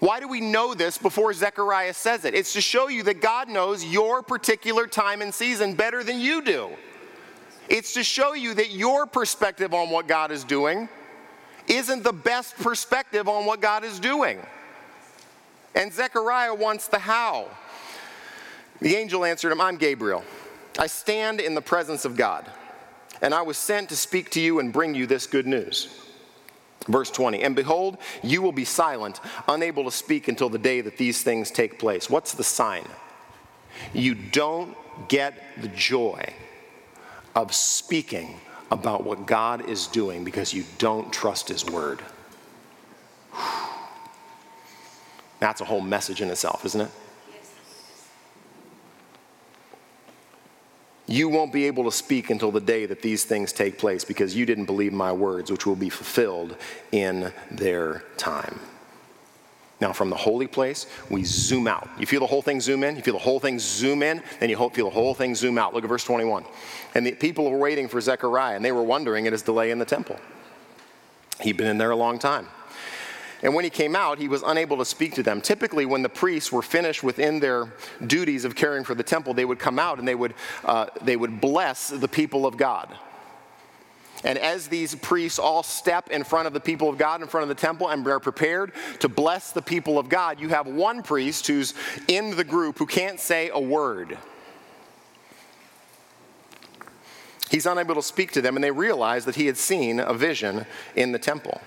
Why 0.00 0.20
do 0.20 0.28
we 0.28 0.40
know 0.40 0.74
this 0.74 0.98
before 0.98 1.32
Zechariah 1.32 1.94
says 1.94 2.24
it? 2.24 2.34
It's 2.34 2.52
to 2.52 2.60
show 2.60 2.88
you 2.88 3.02
that 3.04 3.20
God 3.20 3.48
knows 3.48 3.84
your 3.84 4.22
particular 4.22 4.86
time 4.86 5.22
and 5.22 5.34
season 5.34 5.74
better 5.74 6.04
than 6.04 6.20
you 6.20 6.42
do. 6.42 6.70
It's 7.68 7.94
to 7.94 8.04
show 8.04 8.34
you 8.34 8.54
that 8.54 8.70
your 8.70 9.06
perspective 9.06 9.72
on 9.72 9.90
what 9.90 10.06
God 10.06 10.30
is 10.30 10.44
doing 10.44 10.88
isn't 11.66 12.02
the 12.02 12.12
best 12.12 12.56
perspective 12.56 13.28
on 13.28 13.46
what 13.46 13.60
God 13.60 13.84
is 13.84 13.98
doing. 13.98 14.38
And 15.74 15.92
Zechariah 15.92 16.54
wants 16.54 16.88
the 16.88 16.98
how. 16.98 17.48
The 18.80 18.96
angel 18.96 19.24
answered 19.24 19.52
him, 19.52 19.60
I'm 19.60 19.76
Gabriel. 19.76 20.24
I 20.78 20.86
stand 20.86 21.40
in 21.40 21.54
the 21.54 21.62
presence 21.62 22.04
of 22.04 22.16
God, 22.16 22.50
and 23.22 23.32
I 23.32 23.42
was 23.42 23.56
sent 23.56 23.88
to 23.90 23.96
speak 23.96 24.30
to 24.30 24.40
you 24.40 24.58
and 24.58 24.72
bring 24.72 24.94
you 24.94 25.06
this 25.06 25.26
good 25.26 25.46
news. 25.46 26.00
Verse 26.88 27.10
20, 27.10 27.42
and 27.42 27.56
behold, 27.56 27.96
you 28.22 28.42
will 28.42 28.52
be 28.52 28.64
silent, 28.64 29.20
unable 29.48 29.84
to 29.84 29.90
speak 29.90 30.28
until 30.28 30.50
the 30.50 30.58
day 30.58 30.80
that 30.82 30.98
these 30.98 31.22
things 31.22 31.50
take 31.50 31.78
place. 31.78 32.10
What's 32.10 32.32
the 32.32 32.44
sign? 32.44 32.86
You 33.94 34.14
don't 34.14 34.76
get 35.08 35.34
the 35.60 35.68
joy 35.68 36.32
of 37.34 37.54
speaking 37.54 38.38
about 38.70 39.04
what 39.04 39.26
God 39.26 39.68
is 39.68 39.86
doing 39.86 40.24
because 40.24 40.52
you 40.52 40.64
don't 40.78 41.12
trust 41.12 41.48
His 41.48 41.64
word. 41.64 42.02
That's 45.40 45.60
a 45.60 45.64
whole 45.64 45.80
message 45.80 46.20
in 46.20 46.30
itself, 46.30 46.64
isn't 46.66 46.80
it? 46.82 46.90
You 51.06 51.28
won't 51.28 51.52
be 51.52 51.66
able 51.66 51.84
to 51.84 51.92
speak 51.92 52.30
until 52.30 52.50
the 52.50 52.60
day 52.60 52.86
that 52.86 53.02
these 53.02 53.24
things 53.24 53.52
take 53.52 53.78
place 53.78 54.04
because 54.04 54.34
you 54.34 54.46
didn't 54.46 54.64
believe 54.64 54.92
my 54.92 55.12
words, 55.12 55.50
which 55.50 55.66
will 55.66 55.76
be 55.76 55.90
fulfilled 55.90 56.56
in 56.92 57.32
their 57.50 58.04
time. 58.16 58.58
Now, 59.80 59.92
from 59.92 60.08
the 60.08 60.16
holy 60.16 60.46
place, 60.46 60.86
we 61.10 61.24
zoom 61.24 61.66
out. 61.66 61.90
You 61.98 62.06
feel 62.06 62.20
the 62.20 62.26
whole 62.26 62.40
thing 62.40 62.60
zoom 62.60 62.84
in? 62.84 62.96
You 62.96 63.02
feel 63.02 63.14
the 63.14 63.20
whole 63.20 63.40
thing 63.40 63.58
zoom 63.58 64.02
in? 64.02 64.22
Then 64.40 64.48
you 64.48 64.56
feel 64.56 64.86
the 64.86 64.94
whole 64.94 65.14
thing 65.14 65.34
zoom 65.34 65.58
out. 65.58 65.74
Look 65.74 65.84
at 65.84 65.90
verse 65.90 66.04
21. 66.04 66.44
And 66.94 67.06
the 67.06 67.12
people 67.12 67.50
were 67.50 67.58
waiting 67.58 67.88
for 67.88 68.00
Zechariah, 68.00 68.56
and 68.56 68.64
they 68.64 68.72
were 68.72 68.82
wondering 68.82 69.26
at 69.26 69.32
his 69.32 69.42
delay 69.42 69.72
in 69.72 69.78
the 69.78 69.84
temple. 69.84 70.18
He'd 71.40 71.56
been 71.56 71.66
in 71.66 71.76
there 71.76 71.90
a 71.90 71.96
long 71.96 72.18
time. 72.18 72.46
And 73.44 73.54
when 73.54 73.62
he 73.62 73.70
came 73.70 73.94
out, 73.94 74.18
he 74.18 74.26
was 74.26 74.42
unable 74.42 74.78
to 74.78 74.86
speak 74.86 75.14
to 75.16 75.22
them. 75.22 75.42
Typically, 75.42 75.84
when 75.84 76.02
the 76.02 76.08
priests 76.08 76.50
were 76.50 76.62
finished 76.62 77.04
within 77.04 77.40
their 77.40 77.70
duties 78.06 78.46
of 78.46 78.54
caring 78.54 78.84
for 78.84 78.94
the 78.94 79.02
temple, 79.02 79.34
they 79.34 79.44
would 79.44 79.58
come 79.58 79.78
out 79.78 79.98
and 79.98 80.08
they 80.08 80.14
would, 80.14 80.32
uh, 80.64 80.86
they 81.02 81.14
would 81.14 81.42
bless 81.42 81.90
the 81.90 82.08
people 82.08 82.46
of 82.46 82.56
God. 82.56 82.88
And 84.24 84.38
as 84.38 84.68
these 84.68 84.94
priests 84.94 85.38
all 85.38 85.62
step 85.62 86.08
in 86.08 86.24
front 86.24 86.46
of 86.46 86.54
the 86.54 86.60
people 86.60 86.88
of 86.88 86.96
God, 86.96 87.20
in 87.20 87.28
front 87.28 87.42
of 87.42 87.48
the 87.54 87.60
temple, 87.60 87.90
and 87.90 88.06
are 88.06 88.18
prepared 88.18 88.72
to 89.00 89.10
bless 89.10 89.52
the 89.52 89.60
people 89.60 89.98
of 89.98 90.08
God, 90.08 90.40
you 90.40 90.48
have 90.48 90.66
one 90.66 91.02
priest 91.02 91.46
who's 91.46 91.74
in 92.08 92.34
the 92.34 92.44
group 92.44 92.78
who 92.78 92.86
can't 92.86 93.20
say 93.20 93.50
a 93.52 93.60
word. 93.60 94.16
He's 97.50 97.66
unable 97.66 97.94
to 97.96 98.02
speak 98.02 98.32
to 98.32 98.40
them, 98.40 98.56
and 98.56 98.64
they 98.64 98.70
realize 98.70 99.26
that 99.26 99.34
he 99.34 99.44
had 99.44 99.58
seen 99.58 100.00
a 100.00 100.14
vision 100.14 100.64
in 100.96 101.12
the 101.12 101.18
temple. 101.18 101.60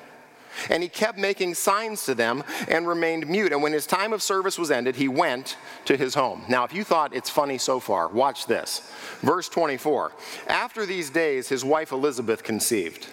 And 0.69 0.83
he 0.83 0.89
kept 0.89 1.17
making 1.17 1.53
signs 1.55 2.05
to 2.05 2.15
them 2.15 2.43
and 2.67 2.87
remained 2.87 3.27
mute. 3.27 3.51
And 3.51 3.61
when 3.61 3.73
his 3.73 3.85
time 3.85 4.13
of 4.13 4.21
service 4.21 4.57
was 4.57 4.71
ended, 4.71 4.95
he 4.95 5.07
went 5.07 5.57
to 5.85 5.97
his 5.97 6.13
home. 6.13 6.43
Now, 6.49 6.63
if 6.63 6.73
you 6.73 6.83
thought 6.83 7.15
it's 7.15 7.29
funny 7.29 7.57
so 7.57 7.79
far, 7.79 8.07
watch 8.07 8.45
this. 8.45 8.91
Verse 9.21 9.49
24 9.49 10.11
After 10.47 10.85
these 10.85 11.09
days, 11.09 11.49
his 11.49 11.63
wife 11.63 11.91
Elizabeth 11.91 12.43
conceived. 12.43 13.07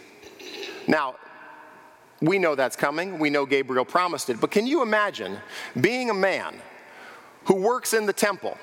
Now, 0.87 1.17
we 2.21 2.39
know 2.39 2.55
that's 2.55 2.77
coming. 2.77 3.19
We 3.19 3.31
know 3.31 3.47
Gabriel 3.47 3.85
promised 3.85 4.31
it. 4.31 4.41
But 4.41 4.51
can 4.51 4.67
you 4.67 4.83
imagine 4.83 5.39
being 5.81 6.11
a 6.11 6.15
man 6.15 6.55
who 7.45 7.57
works 7.57 7.93
in 7.93 8.07
the 8.07 8.13
temple? 8.13 8.57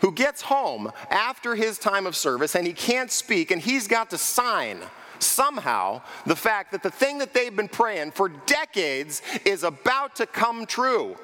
Who 0.00 0.12
gets 0.12 0.42
home 0.42 0.90
after 1.10 1.54
his 1.54 1.78
time 1.78 2.06
of 2.06 2.16
service 2.16 2.56
and 2.56 2.66
he 2.66 2.72
can't 2.72 3.10
speak 3.10 3.50
and 3.52 3.62
he's 3.62 3.86
got 3.86 4.10
to 4.10 4.18
sign 4.18 4.80
somehow 5.22 6.02
the 6.26 6.36
fact 6.36 6.72
that 6.72 6.82
the 6.82 6.90
thing 6.90 7.18
that 7.18 7.32
they've 7.32 7.54
been 7.54 7.68
praying 7.68 8.12
for 8.12 8.28
decades 8.28 9.22
is 9.44 9.62
about 9.62 10.16
to 10.16 10.26
come 10.26 10.66
true. 10.66 11.16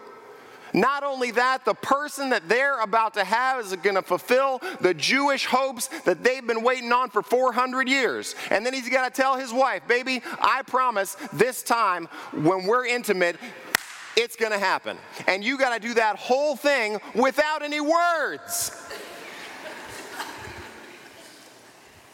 Not 0.75 1.03
only 1.03 1.31
that, 1.33 1.65
the 1.65 1.75
person 1.75 2.31
that 2.31 2.49
they're 2.49 2.81
about 2.81 3.15
to 3.15 3.25
have 3.25 3.65
is 3.65 3.75
going 3.77 3.97
to 3.97 4.03
fulfill 4.03 4.61
the 4.81 4.95
Jewish 4.95 5.47
hopes 5.47 5.89
that 6.05 6.23
they've 6.23 6.47
been 6.47 6.63
waiting 6.63 6.93
on 6.93 7.11
for 7.11 7.23
400 7.23 7.89
years. 7.89 8.35
And 8.51 8.65
then 8.65 8.75
he's 8.75 8.89
got 8.89 9.13
to 9.13 9.23
tell 9.23 9.37
his 9.37 9.53
wife, 9.53 9.87
baby, 9.89 10.23
I 10.41 10.63
promise 10.63 11.17
this 11.33 11.63
time 11.63 12.07
when 12.33 12.67
we're 12.67 12.87
intimate, 12.87 13.37
it's 14.17 14.37
going 14.37 14.53
to 14.53 14.59
happen. 14.59 14.99
And 15.27 15.45
you 15.45 15.59
got 15.59 15.75
to 15.75 15.81
do 15.81 15.95
that 15.95 16.17
whole 16.17 16.57
thing 16.57 16.99
without 17.15 17.63
any 17.63 17.81
words. 17.81 18.73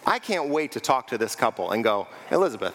I 0.07 0.19
can't 0.19 0.49
wait 0.51 0.73
to 0.73 0.81
talk 0.81 1.07
to 1.09 1.19
this 1.19 1.35
couple 1.35 1.71
and 1.71 1.83
go, 1.83 2.07
Elizabeth, 2.31 2.75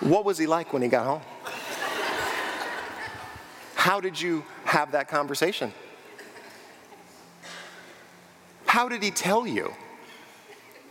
what 0.00 0.24
was 0.24 0.38
he 0.38 0.46
like 0.46 0.72
when 0.72 0.82
he 0.82 0.88
got 0.88 1.06
home? 1.06 1.22
How 3.74 4.00
did 4.00 4.20
you 4.20 4.44
have 4.64 4.92
that 4.92 5.08
conversation? 5.08 5.72
How 8.66 8.88
did 8.88 9.02
he 9.02 9.10
tell 9.10 9.46
you 9.46 9.72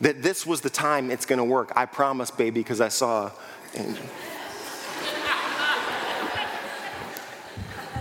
that 0.02 0.24
this 0.24 0.46
was 0.46 0.62
the 0.62 0.70
time 0.70 1.12
it's 1.12 1.26
going 1.26 1.40
to 1.40 1.44
work? 1.44 1.72
I 1.76 1.86
promise, 1.86 2.32
baby, 2.32 2.62
because 2.62 2.82
I 2.82 2.90
saw 2.90 3.32
angel. 3.76 4.06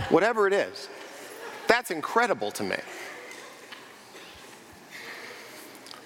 Whatever 0.09 0.47
it 0.47 0.53
is, 0.53 0.87
that's 1.67 1.91
incredible 1.91 2.51
to 2.51 2.63
me. 2.63 2.77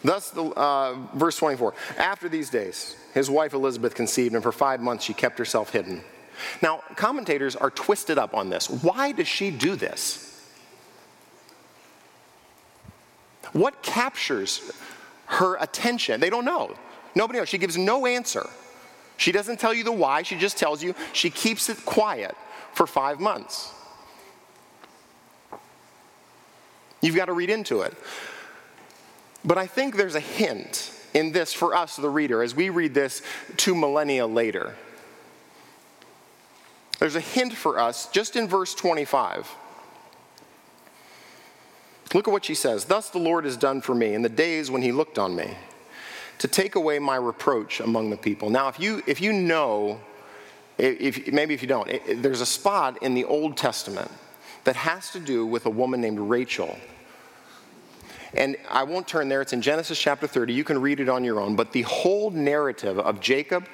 Thus, 0.04 0.30
the, 0.30 0.43
uh, 0.43 0.97
verse 1.14 1.38
24 1.38 1.74
After 1.97 2.30
these 2.30 2.50
days, 2.50 2.95
his 3.14 3.30
wife 3.30 3.54
Elizabeth 3.54 3.95
conceived, 3.95 4.34
and 4.34 4.43
for 4.43 4.52
five 4.52 4.80
months 4.80 5.04
she 5.04 5.14
kept 5.14 5.38
herself 5.38 5.72
hidden. 5.72 6.04
Now, 6.62 6.82
commentators 6.95 7.56
are 7.56 7.70
twisted 7.70 8.18
up 8.18 8.34
on 8.34 8.50
this. 8.50 8.70
Why 8.70 9.12
does 9.12 9.28
she 9.28 9.52
do 9.52 9.76
this? 9.76 10.26
What 13.52 13.82
captures 13.82 14.72
her 15.26 15.58
attention? 15.58 16.22
They 16.22 16.30
don't 16.30 16.45
know. 16.45 16.76
Nobody 17.16 17.39
knows. 17.39 17.50
She 17.50 17.58
gives 17.58 17.78
no 17.78 18.06
answer. 18.06 18.47
She 19.18 19.32
doesn't 19.34 19.60
tell 19.60 19.74
you 19.74 19.84
the 19.84 19.91
why, 19.91 20.22
she 20.22 20.38
just 20.38 20.58
tells 20.58 20.82
you 20.82 20.95
she 21.12 21.30
keeps 21.30 21.68
it 21.68 21.84
quiet 21.86 22.36
for 22.74 22.88
five 22.88 23.20
months. 23.20 23.74
You've 27.02 27.16
got 27.16 27.26
to 27.26 27.34
read 27.34 27.50
into 27.50 27.82
it. 27.82 27.93
But 29.44 29.58
I 29.58 29.68
think 29.68 29.96
there's 29.96 30.16
a 30.16 30.20
hint 30.20 30.92
in 31.14 31.32
this 31.32 31.54
for 31.54 31.76
us, 31.76 31.96
the 31.96 32.10
reader, 32.10 32.44
as 32.44 32.56
we 32.56 32.70
read 32.70 32.94
this 32.94 33.22
two 33.58 33.74
millennia 33.74 34.28
later. 34.28 34.76
There's 37.00 37.16
a 37.16 37.22
hint 37.22 37.54
for 37.54 37.80
us 37.80 38.10
just 38.12 38.36
in 38.36 38.48
verse 38.48 38.76
25. 38.76 39.50
Look 42.14 42.28
at 42.28 42.32
what 42.32 42.46
she 42.46 42.56
says. 42.56 42.86
Thus 42.86 43.10
the 43.10 43.20
Lord 43.20 43.46
has 43.46 43.56
done 43.56 43.82
for 43.82 43.96
me 43.96 44.14
in 44.14 44.22
the 44.22 44.30
days 44.30 44.70
when 44.70 44.82
he 44.82 44.92
looked 44.92 45.18
on 45.18 45.36
me 45.36 45.56
to 46.40 46.48
take 46.48 46.76
away 46.76 47.00
my 47.00 47.16
reproach 47.16 47.80
among 47.80 48.10
the 48.10 48.18
people. 48.18 48.50
Now, 48.50 48.68
if 48.68 48.80
you, 48.80 49.04
if 49.06 49.22
you 49.22 49.32
know, 49.32 50.00
if, 50.78 51.32
maybe 51.32 51.54
if 51.54 51.62
you 51.62 51.68
don't, 51.68 51.90
it, 51.90 52.22
there's 52.22 52.42
a 52.42 52.46
spot 52.46 53.02
in 53.04 53.14
the 53.14 53.26
Old 53.26 53.58
Testament 53.58 54.10
that 54.64 54.76
has 54.76 55.12
to 55.12 55.20
do 55.20 55.46
with 55.46 55.66
a 55.66 55.70
woman 55.70 56.02
named 56.02 56.20
Rachel 56.20 56.78
and 58.34 58.58
I 58.70 58.84
won't 58.84 59.08
turn 59.08 59.30
there, 59.30 59.42
it's 59.42 59.54
in 59.54 59.62
Genesis 59.62 60.00
chapter 60.00 60.28
30. 60.28 60.54
You 60.54 60.64
can 60.64 60.82
read 60.82 61.00
it 61.00 61.10
on 61.10 61.24
your 61.24 61.40
own. 61.40 61.56
But 61.56 61.72
the 61.72 61.84
whole 61.84 62.30
narrative 62.32 63.00
of 63.00 63.20
Jacob, 63.20 63.68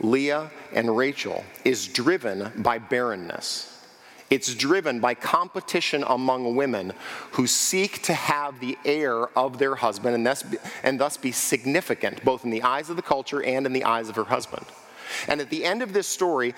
Leah, 0.00 0.50
and 0.72 0.96
Rachel 0.96 1.44
is 1.64 1.86
driven 1.86 2.52
by 2.56 2.78
barrenness. 2.78 3.66
It's 4.30 4.54
driven 4.54 5.00
by 5.00 5.14
competition 5.14 6.04
among 6.06 6.54
women 6.54 6.92
who 7.32 7.48
seek 7.48 8.02
to 8.02 8.14
have 8.14 8.60
the 8.60 8.78
heir 8.84 9.26
of 9.36 9.58
their 9.58 9.74
husband 9.74 10.14
and 10.14 10.24
thus, 10.24 10.44
be, 10.44 10.56
and 10.84 11.00
thus 11.00 11.16
be 11.16 11.32
significant, 11.32 12.24
both 12.24 12.44
in 12.44 12.50
the 12.50 12.62
eyes 12.62 12.90
of 12.90 12.96
the 12.96 13.02
culture 13.02 13.42
and 13.42 13.66
in 13.66 13.72
the 13.72 13.82
eyes 13.82 14.08
of 14.08 14.14
her 14.14 14.24
husband. 14.24 14.64
And 15.26 15.40
at 15.40 15.50
the 15.50 15.64
end 15.64 15.82
of 15.82 15.92
this 15.92 16.06
story, 16.06 16.54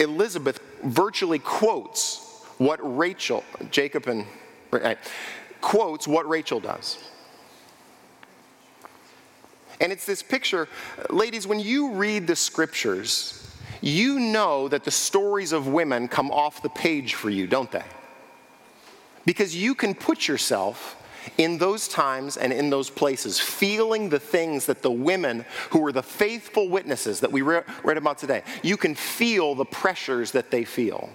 Elizabeth 0.00 0.60
virtually 0.82 1.38
quotes 1.38 2.44
what 2.58 2.80
Rachel, 2.82 3.44
Jacob 3.70 4.08
and 4.08 4.26
quotes 5.62 6.06
what 6.06 6.28
Rachel 6.28 6.60
does. 6.60 6.98
And 9.80 9.90
it's 9.90 10.04
this 10.04 10.22
picture, 10.22 10.68
ladies, 11.10 11.46
when 11.46 11.58
you 11.58 11.92
read 11.92 12.26
the 12.26 12.36
scriptures, 12.36 13.50
you 13.80 14.20
know 14.20 14.68
that 14.68 14.84
the 14.84 14.90
stories 14.90 15.52
of 15.52 15.66
women 15.66 16.06
come 16.06 16.30
off 16.30 16.62
the 16.62 16.68
page 16.68 17.14
for 17.14 17.30
you, 17.30 17.46
don't 17.46 17.70
they? 17.70 17.82
Because 19.24 19.56
you 19.56 19.74
can 19.74 19.94
put 19.94 20.28
yourself 20.28 20.96
in 21.38 21.58
those 21.58 21.88
times 21.88 22.36
and 22.36 22.52
in 22.52 22.70
those 22.70 22.90
places, 22.90 23.40
feeling 23.40 24.08
the 24.08 24.18
things 24.18 24.66
that 24.66 24.82
the 24.82 24.90
women 24.90 25.44
who 25.70 25.80
were 25.80 25.92
the 25.92 26.02
faithful 26.02 26.68
witnesses 26.68 27.20
that 27.20 27.32
we 27.32 27.42
read 27.42 27.64
about 27.84 28.18
today, 28.18 28.42
you 28.62 28.76
can 28.76 28.94
feel 28.94 29.54
the 29.54 29.64
pressures 29.64 30.32
that 30.32 30.50
they 30.50 30.64
feel. 30.64 31.10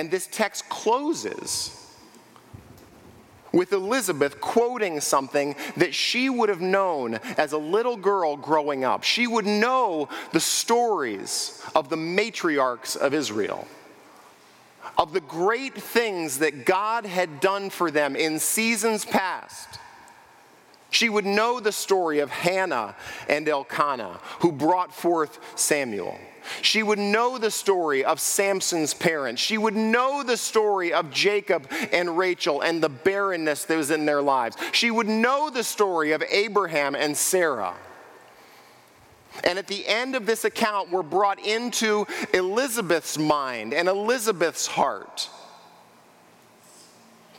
And 0.00 0.10
this 0.10 0.26
text 0.26 0.66
closes 0.70 1.76
with 3.52 3.70
Elizabeth 3.74 4.40
quoting 4.40 4.98
something 4.98 5.54
that 5.76 5.94
she 5.94 6.30
would 6.30 6.48
have 6.48 6.62
known 6.62 7.16
as 7.36 7.52
a 7.52 7.58
little 7.58 7.98
girl 7.98 8.34
growing 8.34 8.82
up. 8.82 9.04
She 9.04 9.26
would 9.26 9.44
know 9.44 10.08
the 10.32 10.40
stories 10.40 11.62
of 11.74 11.90
the 11.90 11.96
matriarchs 11.96 12.96
of 12.96 13.12
Israel 13.12 13.68
of 14.96 15.12
the 15.12 15.20
great 15.20 15.74
things 15.74 16.38
that 16.38 16.64
God 16.64 17.04
had 17.04 17.38
done 17.40 17.68
for 17.68 17.90
them 17.90 18.16
in 18.16 18.38
seasons 18.38 19.04
past. 19.04 19.78
She 20.88 21.10
would 21.10 21.26
know 21.26 21.60
the 21.60 21.72
story 21.72 22.20
of 22.20 22.30
Hannah 22.30 22.96
and 23.28 23.46
Elkanah, 23.46 24.18
who 24.38 24.50
brought 24.50 24.94
forth 24.94 25.38
Samuel. 25.56 26.18
She 26.62 26.82
would 26.82 26.98
know 26.98 27.38
the 27.38 27.50
story 27.50 28.04
of 28.04 28.20
Samson's 28.20 28.94
parents. 28.94 29.40
She 29.40 29.58
would 29.58 29.76
know 29.76 30.22
the 30.22 30.36
story 30.36 30.92
of 30.92 31.10
Jacob 31.10 31.66
and 31.92 32.16
Rachel 32.16 32.60
and 32.60 32.82
the 32.82 32.88
barrenness 32.88 33.64
that 33.64 33.76
was 33.76 33.90
in 33.90 34.06
their 34.06 34.22
lives. 34.22 34.56
She 34.72 34.90
would 34.90 35.08
know 35.08 35.50
the 35.50 35.64
story 35.64 36.12
of 36.12 36.22
Abraham 36.30 36.94
and 36.94 37.16
Sarah. 37.16 37.74
And 39.44 39.58
at 39.58 39.68
the 39.68 39.86
end 39.86 40.16
of 40.16 40.26
this 40.26 40.44
account, 40.44 40.90
we're 40.90 41.02
brought 41.02 41.38
into 41.44 42.06
Elizabeth's 42.34 43.16
mind 43.16 43.72
and 43.72 43.88
Elizabeth's 43.88 44.66
heart 44.66 45.28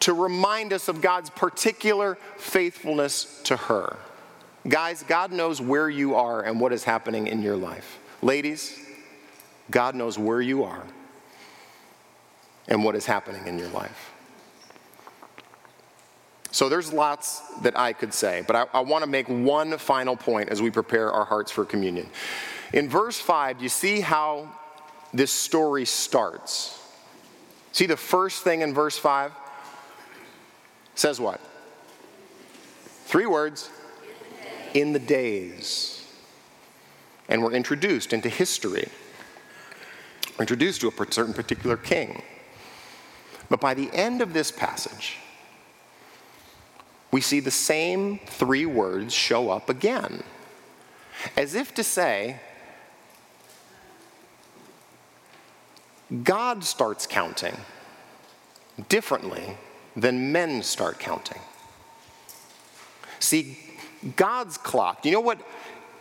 to 0.01 0.13
remind 0.13 0.73
us 0.73 0.87
of 0.87 1.01
God's 1.01 1.29
particular 1.29 2.17
faithfulness 2.37 3.41
to 3.43 3.55
her. 3.55 3.97
Guys, 4.67 5.03
God 5.03 5.31
knows 5.31 5.61
where 5.61 5.89
you 5.89 6.15
are 6.15 6.43
and 6.43 6.59
what 6.59 6.73
is 6.73 6.83
happening 6.83 7.27
in 7.27 7.41
your 7.41 7.55
life. 7.55 7.99
Ladies, 8.21 8.77
God 9.69 9.95
knows 9.95 10.17
where 10.17 10.41
you 10.41 10.63
are 10.63 10.85
and 12.67 12.83
what 12.83 12.95
is 12.95 13.05
happening 13.05 13.47
in 13.47 13.59
your 13.59 13.69
life. 13.69 14.11
So 16.51 16.67
there's 16.67 16.91
lots 16.91 17.39
that 17.61 17.77
I 17.77 17.93
could 17.93 18.13
say, 18.13 18.43
but 18.45 18.55
I, 18.55 18.65
I 18.73 18.79
want 18.81 19.03
to 19.03 19.09
make 19.09 19.27
one 19.29 19.77
final 19.77 20.17
point 20.17 20.49
as 20.49 20.61
we 20.61 20.69
prepare 20.69 21.11
our 21.11 21.23
hearts 21.23 21.49
for 21.49 21.63
communion. 21.63 22.09
In 22.73 22.89
verse 22.89 23.19
5, 23.19 23.61
you 23.61 23.69
see 23.69 24.01
how 24.01 24.49
this 25.13 25.31
story 25.31 25.85
starts. 25.85 26.77
See 27.71 27.85
the 27.85 27.97
first 27.97 28.43
thing 28.43 28.61
in 28.61 28.73
verse 28.73 28.97
5? 28.97 29.31
Says 30.95 31.19
what? 31.19 31.39
Three 33.05 33.25
words 33.25 33.69
in 34.73 34.93
the 34.93 34.99
days. 34.99 36.05
And 37.29 37.41
we're 37.43 37.53
introduced 37.53 38.11
into 38.11 38.27
history. 38.27 38.89
Introduced 40.41 40.81
to 40.81 40.87
a 40.87 41.11
certain 41.11 41.35
particular 41.35 41.77
king. 41.77 42.23
But 43.47 43.61
by 43.61 43.75
the 43.75 43.91
end 43.93 44.21
of 44.21 44.33
this 44.33 44.51
passage, 44.51 45.17
we 47.11 47.21
see 47.21 47.39
the 47.39 47.51
same 47.51 48.19
three 48.25 48.65
words 48.65 49.13
show 49.13 49.51
up 49.51 49.69
again, 49.69 50.23
as 51.37 51.53
if 51.53 51.75
to 51.75 51.83
say, 51.83 52.39
God 56.23 56.63
starts 56.63 57.05
counting 57.05 57.55
differently 58.89 59.57
than 59.95 60.31
men 60.31 60.63
start 60.63 60.97
counting. 60.97 61.39
See, 63.19 63.59
God's 64.15 64.57
clock, 64.57 65.05
you 65.05 65.11
know 65.11 65.19
what, 65.19 65.37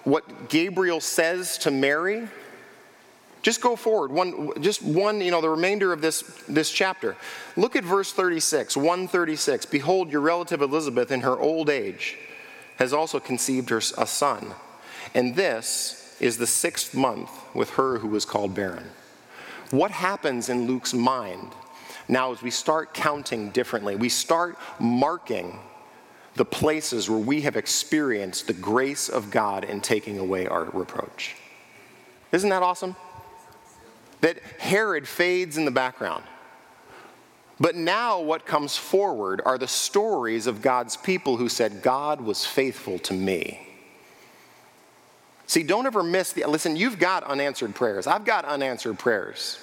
what 0.05 0.49
Gabriel 0.49 1.01
says 1.01 1.59
to 1.59 1.70
Mary? 1.70 2.26
Just 3.43 3.62
go 3.62 3.74
forward, 3.74 4.12
one, 4.12 4.61
just 4.62 4.82
one, 4.82 5.20
you 5.20 5.30
know, 5.30 5.41
the 5.41 5.49
remainder 5.49 5.93
of 5.93 6.03
this, 6.03 6.22
this 6.47 6.70
chapter. 6.70 7.16
Look 7.57 7.74
at 7.74 7.84
verse 7.84 8.12
36, 8.12 8.76
136. 8.76 9.66
Behold, 9.66 10.12
your 10.12 10.20
relative 10.20 10.61
Elizabeth 10.61 11.11
in 11.11 11.22
her 11.22 11.38
old 11.38 11.70
age 11.70 12.18
has 12.76 12.93
also 12.93 13.18
conceived 13.18 13.70
her 13.70 13.78
a 13.78 14.07
son. 14.07 14.55
And 15.14 15.34
this 15.34 16.16
is 16.20 16.36
the 16.36 16.47
sixth 16.47 16.95
month 16.95 17.30
with 17.55 17.70
her 17.70 17.99
who 17.99 18.09
was 18.09 18.26
called 18.26 18.55
barren. 18.55 18.91
What 19.70 19.91
happens 19.91 20.49
in 20.49 20.66
Luke's 20.66 20.93
mind 20.93 21.53
now 22.09 22.32
as 22.32 22.43
we 22.43 22.51
start 22.51 22.93
counting 22.93 23.51
differently? 23.51 23.97
We 23.97 24.09
start 24.11 24.59
marking 24.78 25.59
the 26.34 26.45
places 26.45 27.09
where 27.09 27.18
we 27.18 27.41
have 27.43 27.57
experienced 27.57 28.47
the 28.47 28.53
grace 28.53 29.09
of 29.09 29.30
God 29.30 29.64
in 29.64 29.80
taking 29.80 30.18
away 30.18 30.47
our 30.47 30.64
reproach. 30.64 31.36
Isn't 32.32 32.51
that 32.51 32.62
awesome? 32.62 32.97
That 34.20 34.38
Herod 34.58 35.06
fades 35.08 35.56
in 35.56 35.64
the 35.64 35.70
background. 35.70 36.24
But 37.58 37.76
now, 37.76 38.20
what 38.20 38.46
comes 38.46 38.76
forward 38.76 39.42
are 39.44 39.58
the 39.58 39.68
stories 39.68 40.46
of 40.46 40.62
God's 40.62 40.96
people 40.96 41.36
who 41.36 41.50
said, 41.50 41.82
God 41.82 42.22
was 42.22 42.46
faithful 42.46 42.98
to 43.00 43.12
me. 43.12 43.66
See, 45.46 45.62
don't 45.62 45.84
ever 45.84 46.02
miss 46.02 46.32
the. 46.32 46.46
Listen, 46.46 46.76
you've 46.76 46.98
got 46.98 47.22
unanswered 47.24 47.74
prayers. 47.74 48.06
I've 48.06 48.24
got 48.24 48.44
unanswered 48.44 48.98
prayers. 48.98 49.58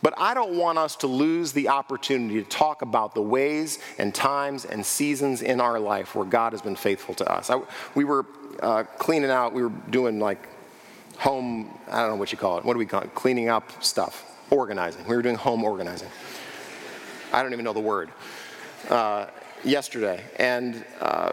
But 0.00 0.14
I 0.16 0.32
don't 0.32 0.56
want 0.56 0.78
us 0.78 0.94
to 0.96 1.06
lose 1.06 1.52
the 1.52 1.68
opportunity 1.68 2.42
to 2.42 2.48
talk 2.48 2.82
about 2.82 3.14
the 3.14 3.20
ways 3.20 3.80
and 3.98 4.14
times 4.14 4.64
and 4.64 4.86
seasons 4.86 5.42
in 5.42 5.60
our 5.60 5.80
life 5.80 6.14
where 6.14 6.24
God 6.24 6.52
has 6.52 6.62
been 6.62 6.76
faithful 6.76 7.14
to 7.16 7.30
us. 7.30 7.50
I, 7.50 7.60
we 7.94 8.04
were 8.04 8.24
uh, 8.62 8.84
cleaning 8.84 9.30
out, 9.30 9.52
we 9.52 9.62
were 9.62 9.72
doing 9.90 10.20
like 10.20 10.48
home, 11.18 11.78
I 11.88 12.00
don't 12.00 12.10
know 12.10 12.16
what 12.16 12.32
you 12.32 12.38
call 12.38 12.58
it. 12.58 12.64
What 12.64 12.72
do 12.72 12.78
we 12.78 12.86
call 12.86 13.02
it? 13.02 13.14
Cleaning 13.14 13.48
up 13.48 13.82
stuff, 13.82 14.24
organizing. 14.50 15.04
We 15.06 15.14
were 15.14 15.22
doing 15.22 15.36
home 15.36 15.64
organizing. 15.64 16.08
I 17.32 17.42
don't 17.42 17.52
even 17.52 17.64
know 17.64 17.72
the 17.72 17.80
word. 17.80 18.10
Uh, 18.88 19.26
yesterday. 19.64 20.24
And 20.36 20.84
uh, 21.00 21.32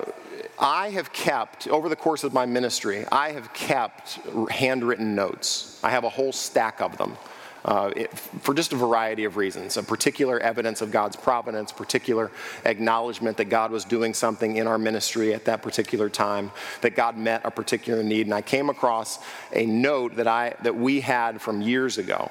I 0.60 0.90
have 0.90 1.12
kept, 1.14 1.68
over 1.68 1.90
the 1.90 1.96
course 1.96 2.24
of 2.24 2.34
my 2.34 2.46
ministry, 2.46 3.06
I 3.12 3.32
have 3.32 3.54
kept 3.54 4.20
handwritten 4.50 5.16
notes. 5.16 5.80
I 5.84 5.92
have 5.92 6.04
a 6.04 6.10
whole 6.10 6.32
stack 6.32 6.82
of 6.82 6.98
them 6.98 7.18
uh, 7.66 7.91
it, 7.95 8.18
for 8.18 8.53
just 8.53 8.74
a 8.74 8.76
variety 8.76 9.26
of 9.26 9.38
reasons. 9.38 9.76
A 9.76 9.84
particular 9.84 10.39
evidence 10.39 10.82
of 10.82 10.91
God's 10.91 11.16
providence, 11.16 11.72
particular 11.72 12.32
acknowledgement 12.63 13.38
that 13.38 13.45
God 13.45 13.72
was 13.72 13.84
doing 13.84 14.13
something 14.13 14.57
in 14.57 14.68
our 14.68 14.78
ministry 14.78 15.34
at 15.34 15.45
that 15.45 15.63
particular 15.63 16.07
time, 16.07 16.51
that 16.82 16.95
God 16.95 17.18
met 17.18 17.41
a 17.43 17.49
particular 17.49 18.03
need. 18.03 18.28
And 18.28 18.36
I 18.36 18.43
came 18.43 18.70
across 18.70 19.18
a 19.51 19.66
note 19.66 20.16
that, 20.18 20.28
I, 20.28 20.53
that 20.61 20.76
we 20.76 21.01
had 21.01 21.41
from 21.41 21.61
years 21.61 21.97
ago. 21.97 22.30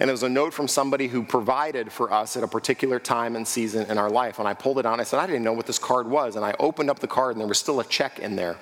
And 0.00 0.10
it 0.10 0.12
was 0.12 0.24
a 0.24 0.28
note 0.28 0.52
from 0.52 0.66
somebody 0.66 1.06
who 1.06 1.22
provided 1.22 1.92
for 1.92 2.12
us 2.12 2.36
at 2.36 2.42
a 2.42 2.48
particular 2.48 2.98
time 2.98 3.36
and 3.36 3.46
season 3.46 3.88
in 3.88 3.96
our 3.96 4.10
life. 4.10 4.40
And 4.40 4.48
I 4.48 4.54
pulled 4.54 4.80
it 4.80 4.86
out 4.86 4.94
and 4.94 5.00
I 5.00 5.04
said, 5.04 5.20
I 5.20 5.26
didn't 5.26 5.44
know 5.44 5.52
what 5.52 5.66
this 5.66 5.78
card 5.78 6.08
was. 6.08 6.34
And 6.34 6.44
I 6.44 6.54
opened 6.58 6.90
up 6.90 6.98
the 6.98 7.06
card 7.06 7.32
and 7.32 7.40
there 7.40 7.46
was 7.46 7.58
still 7.58 7.78
a 7.78 7.84
check 7.84 8.18
in 8.18 8.34
there 8.34 8.56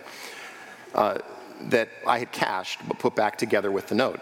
uh, 0.94 1.18
that 1.62 1.88
I 2.06 2.18
had 2.18 2.32
cashed 2.32 2.80
but 2.86 2.98
put 2.98 3.14
back 3.14 3.38
together 3.38 3.70
with 3.70 3.88
the 3.88 3.94
note. 3.94 4.20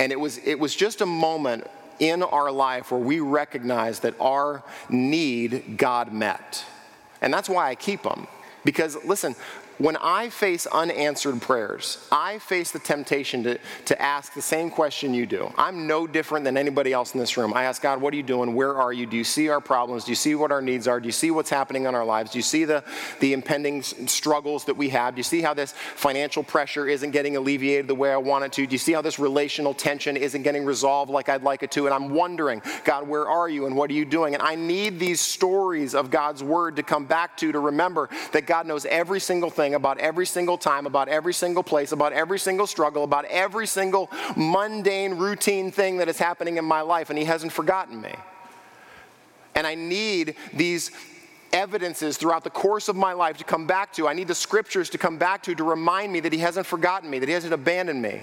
And 0.00 0.12
it 0.12 0.20
was, 0.20 0.38
it 0.38 0.58
was 0.58 0.74
just 0.74 1.00
a 1.00 1.06
moment 1.06 1.66
in 1.98 2.22
our 2.22 2.50
life 2.50 2.92
where 2.92 3.00
we 3.00 3.20
recognized 3.20 4.02
that 4.02 4.14
our 4.20 4.62
need 4.88 5.76
God 5.76 6.12
met. 6.12 6.64
And 7.20 7.34
that's 7.34 7.48
why 7.48 7.68
I 7.68 7.74
keep 7.74 8.02
them. 8.02 8.28
Because 8.64 8.96
listen, 9.04 9.34
when 9.78 9.96
I 9.96 10.28
face 10.28 10.66
unanswered 10.66 11.40
prayers, 11.40 12.06
I 12.10 12.38
face 12.40 12.72
the 12.72 12.80
temptation 12.80 13.44
to, 13.44 13.58
to 13.86 14.02
ask 14.02 14.34
the 14.34 14.42
same 14.42 14.70
question 14.70 15.14
you 15.14 15.24
do. 15.24 15.52
I'm 15.56 15.86
no 15.86 16.06
different 16.06 16.44
than 16.44 16.56
anybody 16.56 16.92
else 16.92 17.14
in 17.14 17.20
this 17.20 17.36
room. 17.36 17.54
I 17.54 17.64
ask 17.64 17.80
God, 17.80 18.00
what 18.00 18.12
are 18.12 18.16
you 18.16 18.24
doing? 18.24 18.54
Where 18.54 18.74
are 18.76 18.92
you? 18.92 19.06
Do 19.06 19.16
you 19.16 19.24
see 19.24 19.48
our 19.48 19.60
problems? 19.60 20.04
Do 20.04 20.10
you 20.10 20.16
see 20.16 20.34
what 20.34 20.50
our 20.50 20.60
needs 20.60 20.88
are? 20.88 20.98
Do 20.98 21.06
you 21.06 21.12
see 21.12 21.30
what's 21.30 21.50
happening 21.50 21.84
in 21.84 21.94
our 21.94 22.04
lives? 22.04 22.32
Do 22.32 22.38
you 22.38 22.42
see 22.42 22.64
the, 22.64 22.82
the 23.20 23.32
impending 23.32 23.82
struggles 23.82 24.64
that 24.64 24.76
we 24.76 24.88
have? 24.88 25.14
Do 25.14 25.20
you 25.20 25.24
see 25.24 25.42
how 25.42 25.54
this 25.54 25.72
financial 25.72 26.42
pressure 26.42 26.88
isn't 26.88 27.12
getting 27.12 27.36
alleviated 27.36 27.86
the 27.86 27.94
way 27.94 28.12
I 28.12 28.16
want 28.16 28.44
it 28.44 28.52
to? 28.54 28.66
Do 28.66 28.72
you 28.72 28.78
see 28.78 28.92
how 28.92 29.02
this 29.02 29.20
relational 29.20 29.74
tension 29.74 30.16
isn't 30.16 30.42
getting 30.42 30.64
resolved 30.64 31.10
like 31.10 31.28
I'd 31.28 31.44
like 31.44 31.62
it 31.62 31.70
to? 31.72 31.86
And 31.86 31.94
I'm 31.94 32.10
wondering, 32.10 32.62
God, 32.84 33.06
where 33.06 33.28
are 33.28 33.48
you 33.48 33.66
and 33.66 33.76
what 33.76 33.90
are 33.90 33.94
you 33.94 34.04
doing? 34.04 34.34
And 34.34 34.42
I 34.42 34.56
need 34.56 34.98
these 34.98 35.20
stories 35.20 35.94
of 35.94 36.10
God's 36.10 36.42
word 36.42 36.76
to 36.76 36.82
come 36.82 37.04
back 37.04 37.36
to 37.38 37.52
to 37.52 37.60
remember 37.60 38.08
that 38.32 38.46
God 38.46 38.66
knows 38.66 38.84
every 38.84 39.20
single 39.20 39.50
thing 39.50 39.67
thing, 39.68 39.74
about 39.74 39.98
every 39.98 40.26
single 40.26 40.56
time, 40.56 40.86
about 40.86 41.08
every 41.08 41.34
single 41.34 41.62
place, 41.62 41.92
about 41.92 42.12
every 42.12 42.38
single 42.38 42.66
struggle, 42.66 43.04
about 43.04 43.26
every 43.26 43.66
single 43.66 44.10
mundane, 44.36 45.14
routine 45.14 45.70
thing 45.70 45.98
that 45.98 46.08
is 46.08 46.18
happening 46.18 46.56
in 46.56 46.64
my 46.64 46.80
life, 46.80 47.10
and 47.10 47.18
He 47.18 47.24
hasn't 47.24 47.52
forgotten 47.52 48.00
me. 48.00 48.14
And 49.54 49.66
I 49.66 49.74
need 49.74 50.36
these 50.54 50.90
evidences 51.52 52.16
throughout 52.16 52.44
the 52.44 52.50
course 52.50 52.88
of 52.88 52.96
my 52.96 53.12
life 53.12 53.38
to 53.38 53.44
come 53.44 53.66
back 53.66 53.92
to. 53.94 54.08
I 54.08 54.14
need 54.14 54.28
the 54.28 54.34
scriptures 54.34 54.90
to 54.90 54.98
come 54.98 55.18
back 55.18 55.42
to 55.44 55.54
to 55.54 55.64
remind 55.64 56.12
me 56.12 56.20
that 56.20 56.32
He 56.32 56.38
hasn't 56.38 56.66
forgotten 56.66 57.10
me, 57.10 57.18
that 57.18 57.28
He 57.28 57.34
hasn't 57.34 57.52
abandoned 57.52 58.00
me 58.00 58.22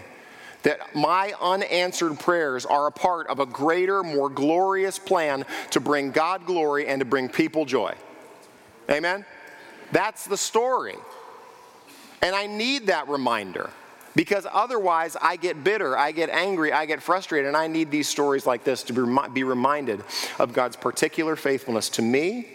that 0.63 0.95
my 0.95 1.31
unanswered 1.39 2.19
prayers 2.19 2.65
are 2.65 2.87
a 2.87 2.91
part 2.91 3.27
of 3.27 3.39
a 3.39 3.45
greater, 3.45 4.01
more 4.01 4.31
glorious 4.31 4.97
plan 4.97 5.45
to 5.69 5.79
bring 5.79 6.09
God 6.09 6.47
glory 6.47 6.87
and 6.87 6.99
to 7.01 7.05
bring 7.05 7.29
people 7.29 7.65
joy. 7.65 7.93
Amen? 8.89 9.25
That's 9.91 10.25
the 10.25 10.37
story. 10.37 10.95
And 12.25 12.35
I 12.35 12.47
need 12.47 12.87
that 12.87 13.07
reminder 13.07 13.69
because 14.15 14.47
otherwise 14.51 15.15
I 15.21 15.35
get 15.35 15.63
bitter, 15.63 15.95
I 15.95 16.11
get 16.11 16.31
angry, 16.31 16.73
I 16.73 16.87
get 16.87 17.03
frustrated, 17.03 17.47
and 17.47 17.55
I 17.55 17.67
need 17.67 17.91
these 17.91 18.07
stories 18.09 18.47
like 18.47 18.63
this 18.63 18.81
to 18.85 18.93
be 19.31 19.43
reminded 19.43 20.03
of 20.39 20.51
God's 20.51 20.75
particular 20.75 21.35
faithfulness 21.35 21.87
to 21.89 22.01
me, 22.01 22.47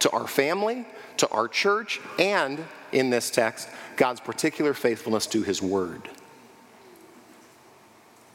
to 0.00 0.10
our 0.10 0.26
family, 0.26 0.84
to 1.16 1.28
our 1.30 1.48
church, 1.48 2.02
and 2.18 2.62
in 2.92 3.08
this 3.08 3.30
text, 3.30 3.70
God's 3.96 4.20
particular 4.20 4.74
faithfulness 4.74 5.26
to 5.28 5.42
His 5.42 5.62
Word 5.62 6.06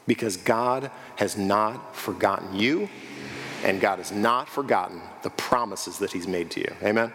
because 0.08 0.38
God 0.38 0.90
has 1.14 1.36
not 1.36 1.94
forgotten 1.94 2.56
you, 2.56 2.88
and 3.62 3.80
God 3.80 3.98
has 3.98 4.10
not 4.10 4.48
forgotten 4.48 5.00
the 5.22 5.30
promises 5.30 5.98
that 5.98 6.10
He's 6.10 6.26
made 6.26 6.50
to 6.50 6.60
you. 6.60 6.74
Amen? 6.82 7.12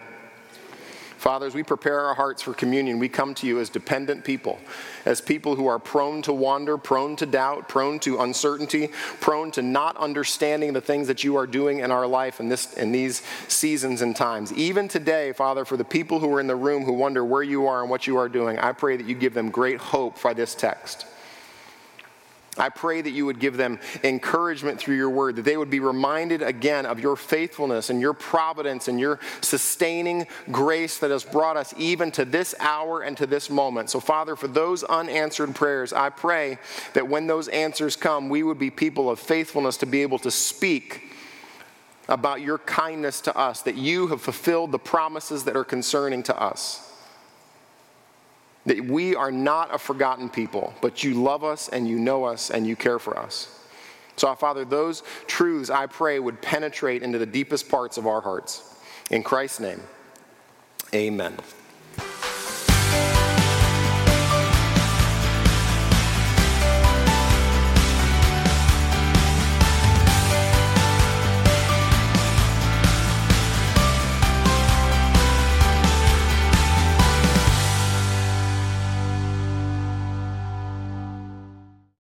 Father, 1.26 1.48
as 1.48 1.56
we 1.56 1.64
prepare 1.64 2.02
our 2.02 2.14
hearts 2.14 2.40
for 2.40 2.54
communion, 2.54 3.00
we 3.00 3.08
come 3.08 3.34
to 3.34 3.48
you 3.48 3.58
as 3.58 3.68
dependent 3.68 4.22
people, 4.22 4.60
as 5.04 5.20
people 5.20 5.56
who 5.56 5.66
are 5.66 5.80
prone 5.80 6.22
to 6.22 6.32
wander, 6.32 6.78
prone 6.78 7.16
to 7.16 7.26
doubt, 7.26 7.68
prone 7.68 7.98
to 7.98 8.20
uncertainty, 8.20 8.90
prone 9.18 9.50
to 9.50 9.60
not 9.60 9.96
understanding 9.96 10.72
the 10.72 10.80
things 10.80 11.08
that 11.08 11.24
you 11.24 11.34
are 11.34 11.48
doing 11.48 11.80
in 11.80 11.90
our 11.90 12.06
life 12.06 12.38
in, 12.38 12.48
this, 12.48 12.74
in 12.74 12.92
these 12.92 13.22
seasons 13.48 14.02
and 14.02 14.14
times. 14.14 14.52
Even 14.52 14.86
today, 14.86 15.32
Father, 15.32 15.64
for 15.64 15.76
the 15.76 15.82
people 15.82 16.20
who 16.20 16.32
are 16.32 16.38
in 16.38 16.46
the 16.46 16.54
room 16.54 16.84
who 16.84 16.92
wonder 16.92 17.24
where 17.24 17.42
you 17.42 17.66
are 17.66 17.80
and 17.80 17.90
what 17.90 18.06
you 18.06 18.16
are 18.18 18.28
doing, 18.28 18.60
I 18.60 18.70
pray 18.70 18.96
that 18.96 19.08
you 19.08 19.16
give 19.16 19.34
them 19.34 19.50
great 19.50 19.80
hope 19.80 20.22
by 20.22 20.32
this 20.32 20.54
text. 20.54 21.06
I 22.58 22.68
pray 22.68 23.00
that 23.00 23.10
you 23.10 23.26
would 23.26 23.38
give 23.38 23.56
them 23.56 23.78
encouragement 24.02 24.78
through 24.78 24.96
your 24.96 25.10
word, 25.10 25.36
that 25.36 25.44
they 25.44 25.56
would 25.56 25.70
be 25.70 25.80
reminded 25.80 26.42
again 26.42 26.86
of 26.86 27.00
your 27.00 27.16
faithfulness 27.16 27.90
and 27.90 28.00
your 28.00 28.14
providence 28.14 28.88
and 28.88 28.98
your 28.98 29.20
sustaining 29.40 30.26
grace 30.50 30.98
that 30.98 31.10
has 31.10 31.24
brought 31.24 31.56
us 31.56 31.74
even 31.76 32.10
to 32.12 32.24
this 32.24 32.54
hour 32.60 33.02
and 33.02 33.16
to 33.16 33.26
this 33.26 33.50
moment. 33.50 33.90
So, 33.90 34.00
Father, 34.00 34.36
for 34.36 34.48
those 34.48 34.84
unanswered 34.84 35.54
prayers, 35.54 35.92
I 35.92 36.10
pray 36.10 36.58
that 36.94 37.08
when 37.08 37.26
those 37.26 37.48
answers 37.48 37.96
come, 37.96 38.28
we 38.28 38.42
would 38.42 38.58
be 38.58 38.70
people 38.70 39.10
of 39.10 39.18
faithfulness 39.18 39.76
to 39.78 39.86
be 39.86 40.02
able 40.02 40.18
to 40.20 40.30
speak 40.30 41.12
about 42.08 42.40
your 42.40 42.58
kindness 42.58 43.20
to 43.22 43.36
us, 43.36 43.62
that 43.62 43.76
you 43.76 44.06
have 44.06 44.22
fulfilled 44.22 44.70
the 44.70 44.78
promises 44.78 45.44
that 45.44 45.56
are 45.56 45.64
concerning 45.64 46.22
to 46.22 46.40
us 46.40 46.85
that 48.66 48.84
we 48.84 49.14
are 49.14 49.32
not 49.32 49.74
a 49.74 49.78
forgotten 49.78 50.28
people, 50.28 50.74
but 50.82 51.02
you 51.02 51.14
love 51.14 51.44
us 51.44 51.68
and 51.68 51.88
you 51.88 51.98
know 51.98 52.24
us 52.24 52.50
and 52.50 52.66
you 52.66 52.76
care 52.76 52.98
for 52.98 53.18
us. 53.18 53.48
So, 54.16 54.34
Father, 54.34 54.64
those 54.64 55.02
truths 55.26 55.70
I 55.70 55.86
pray 55.86 56.18
would 56.18 56.40
penetrate 56.42 57.02
into 57.02 57.18
the 57.18 57.26
deepest 57.26 57.68
parts 57.68 57.96
of 57.96 58.06
our 58.06 58.20
hearts. 58.20 58.74
In 59.10 59.22
Christ's 59.22 59.60
name, 59.60 59.80
amen. 60.94 61.36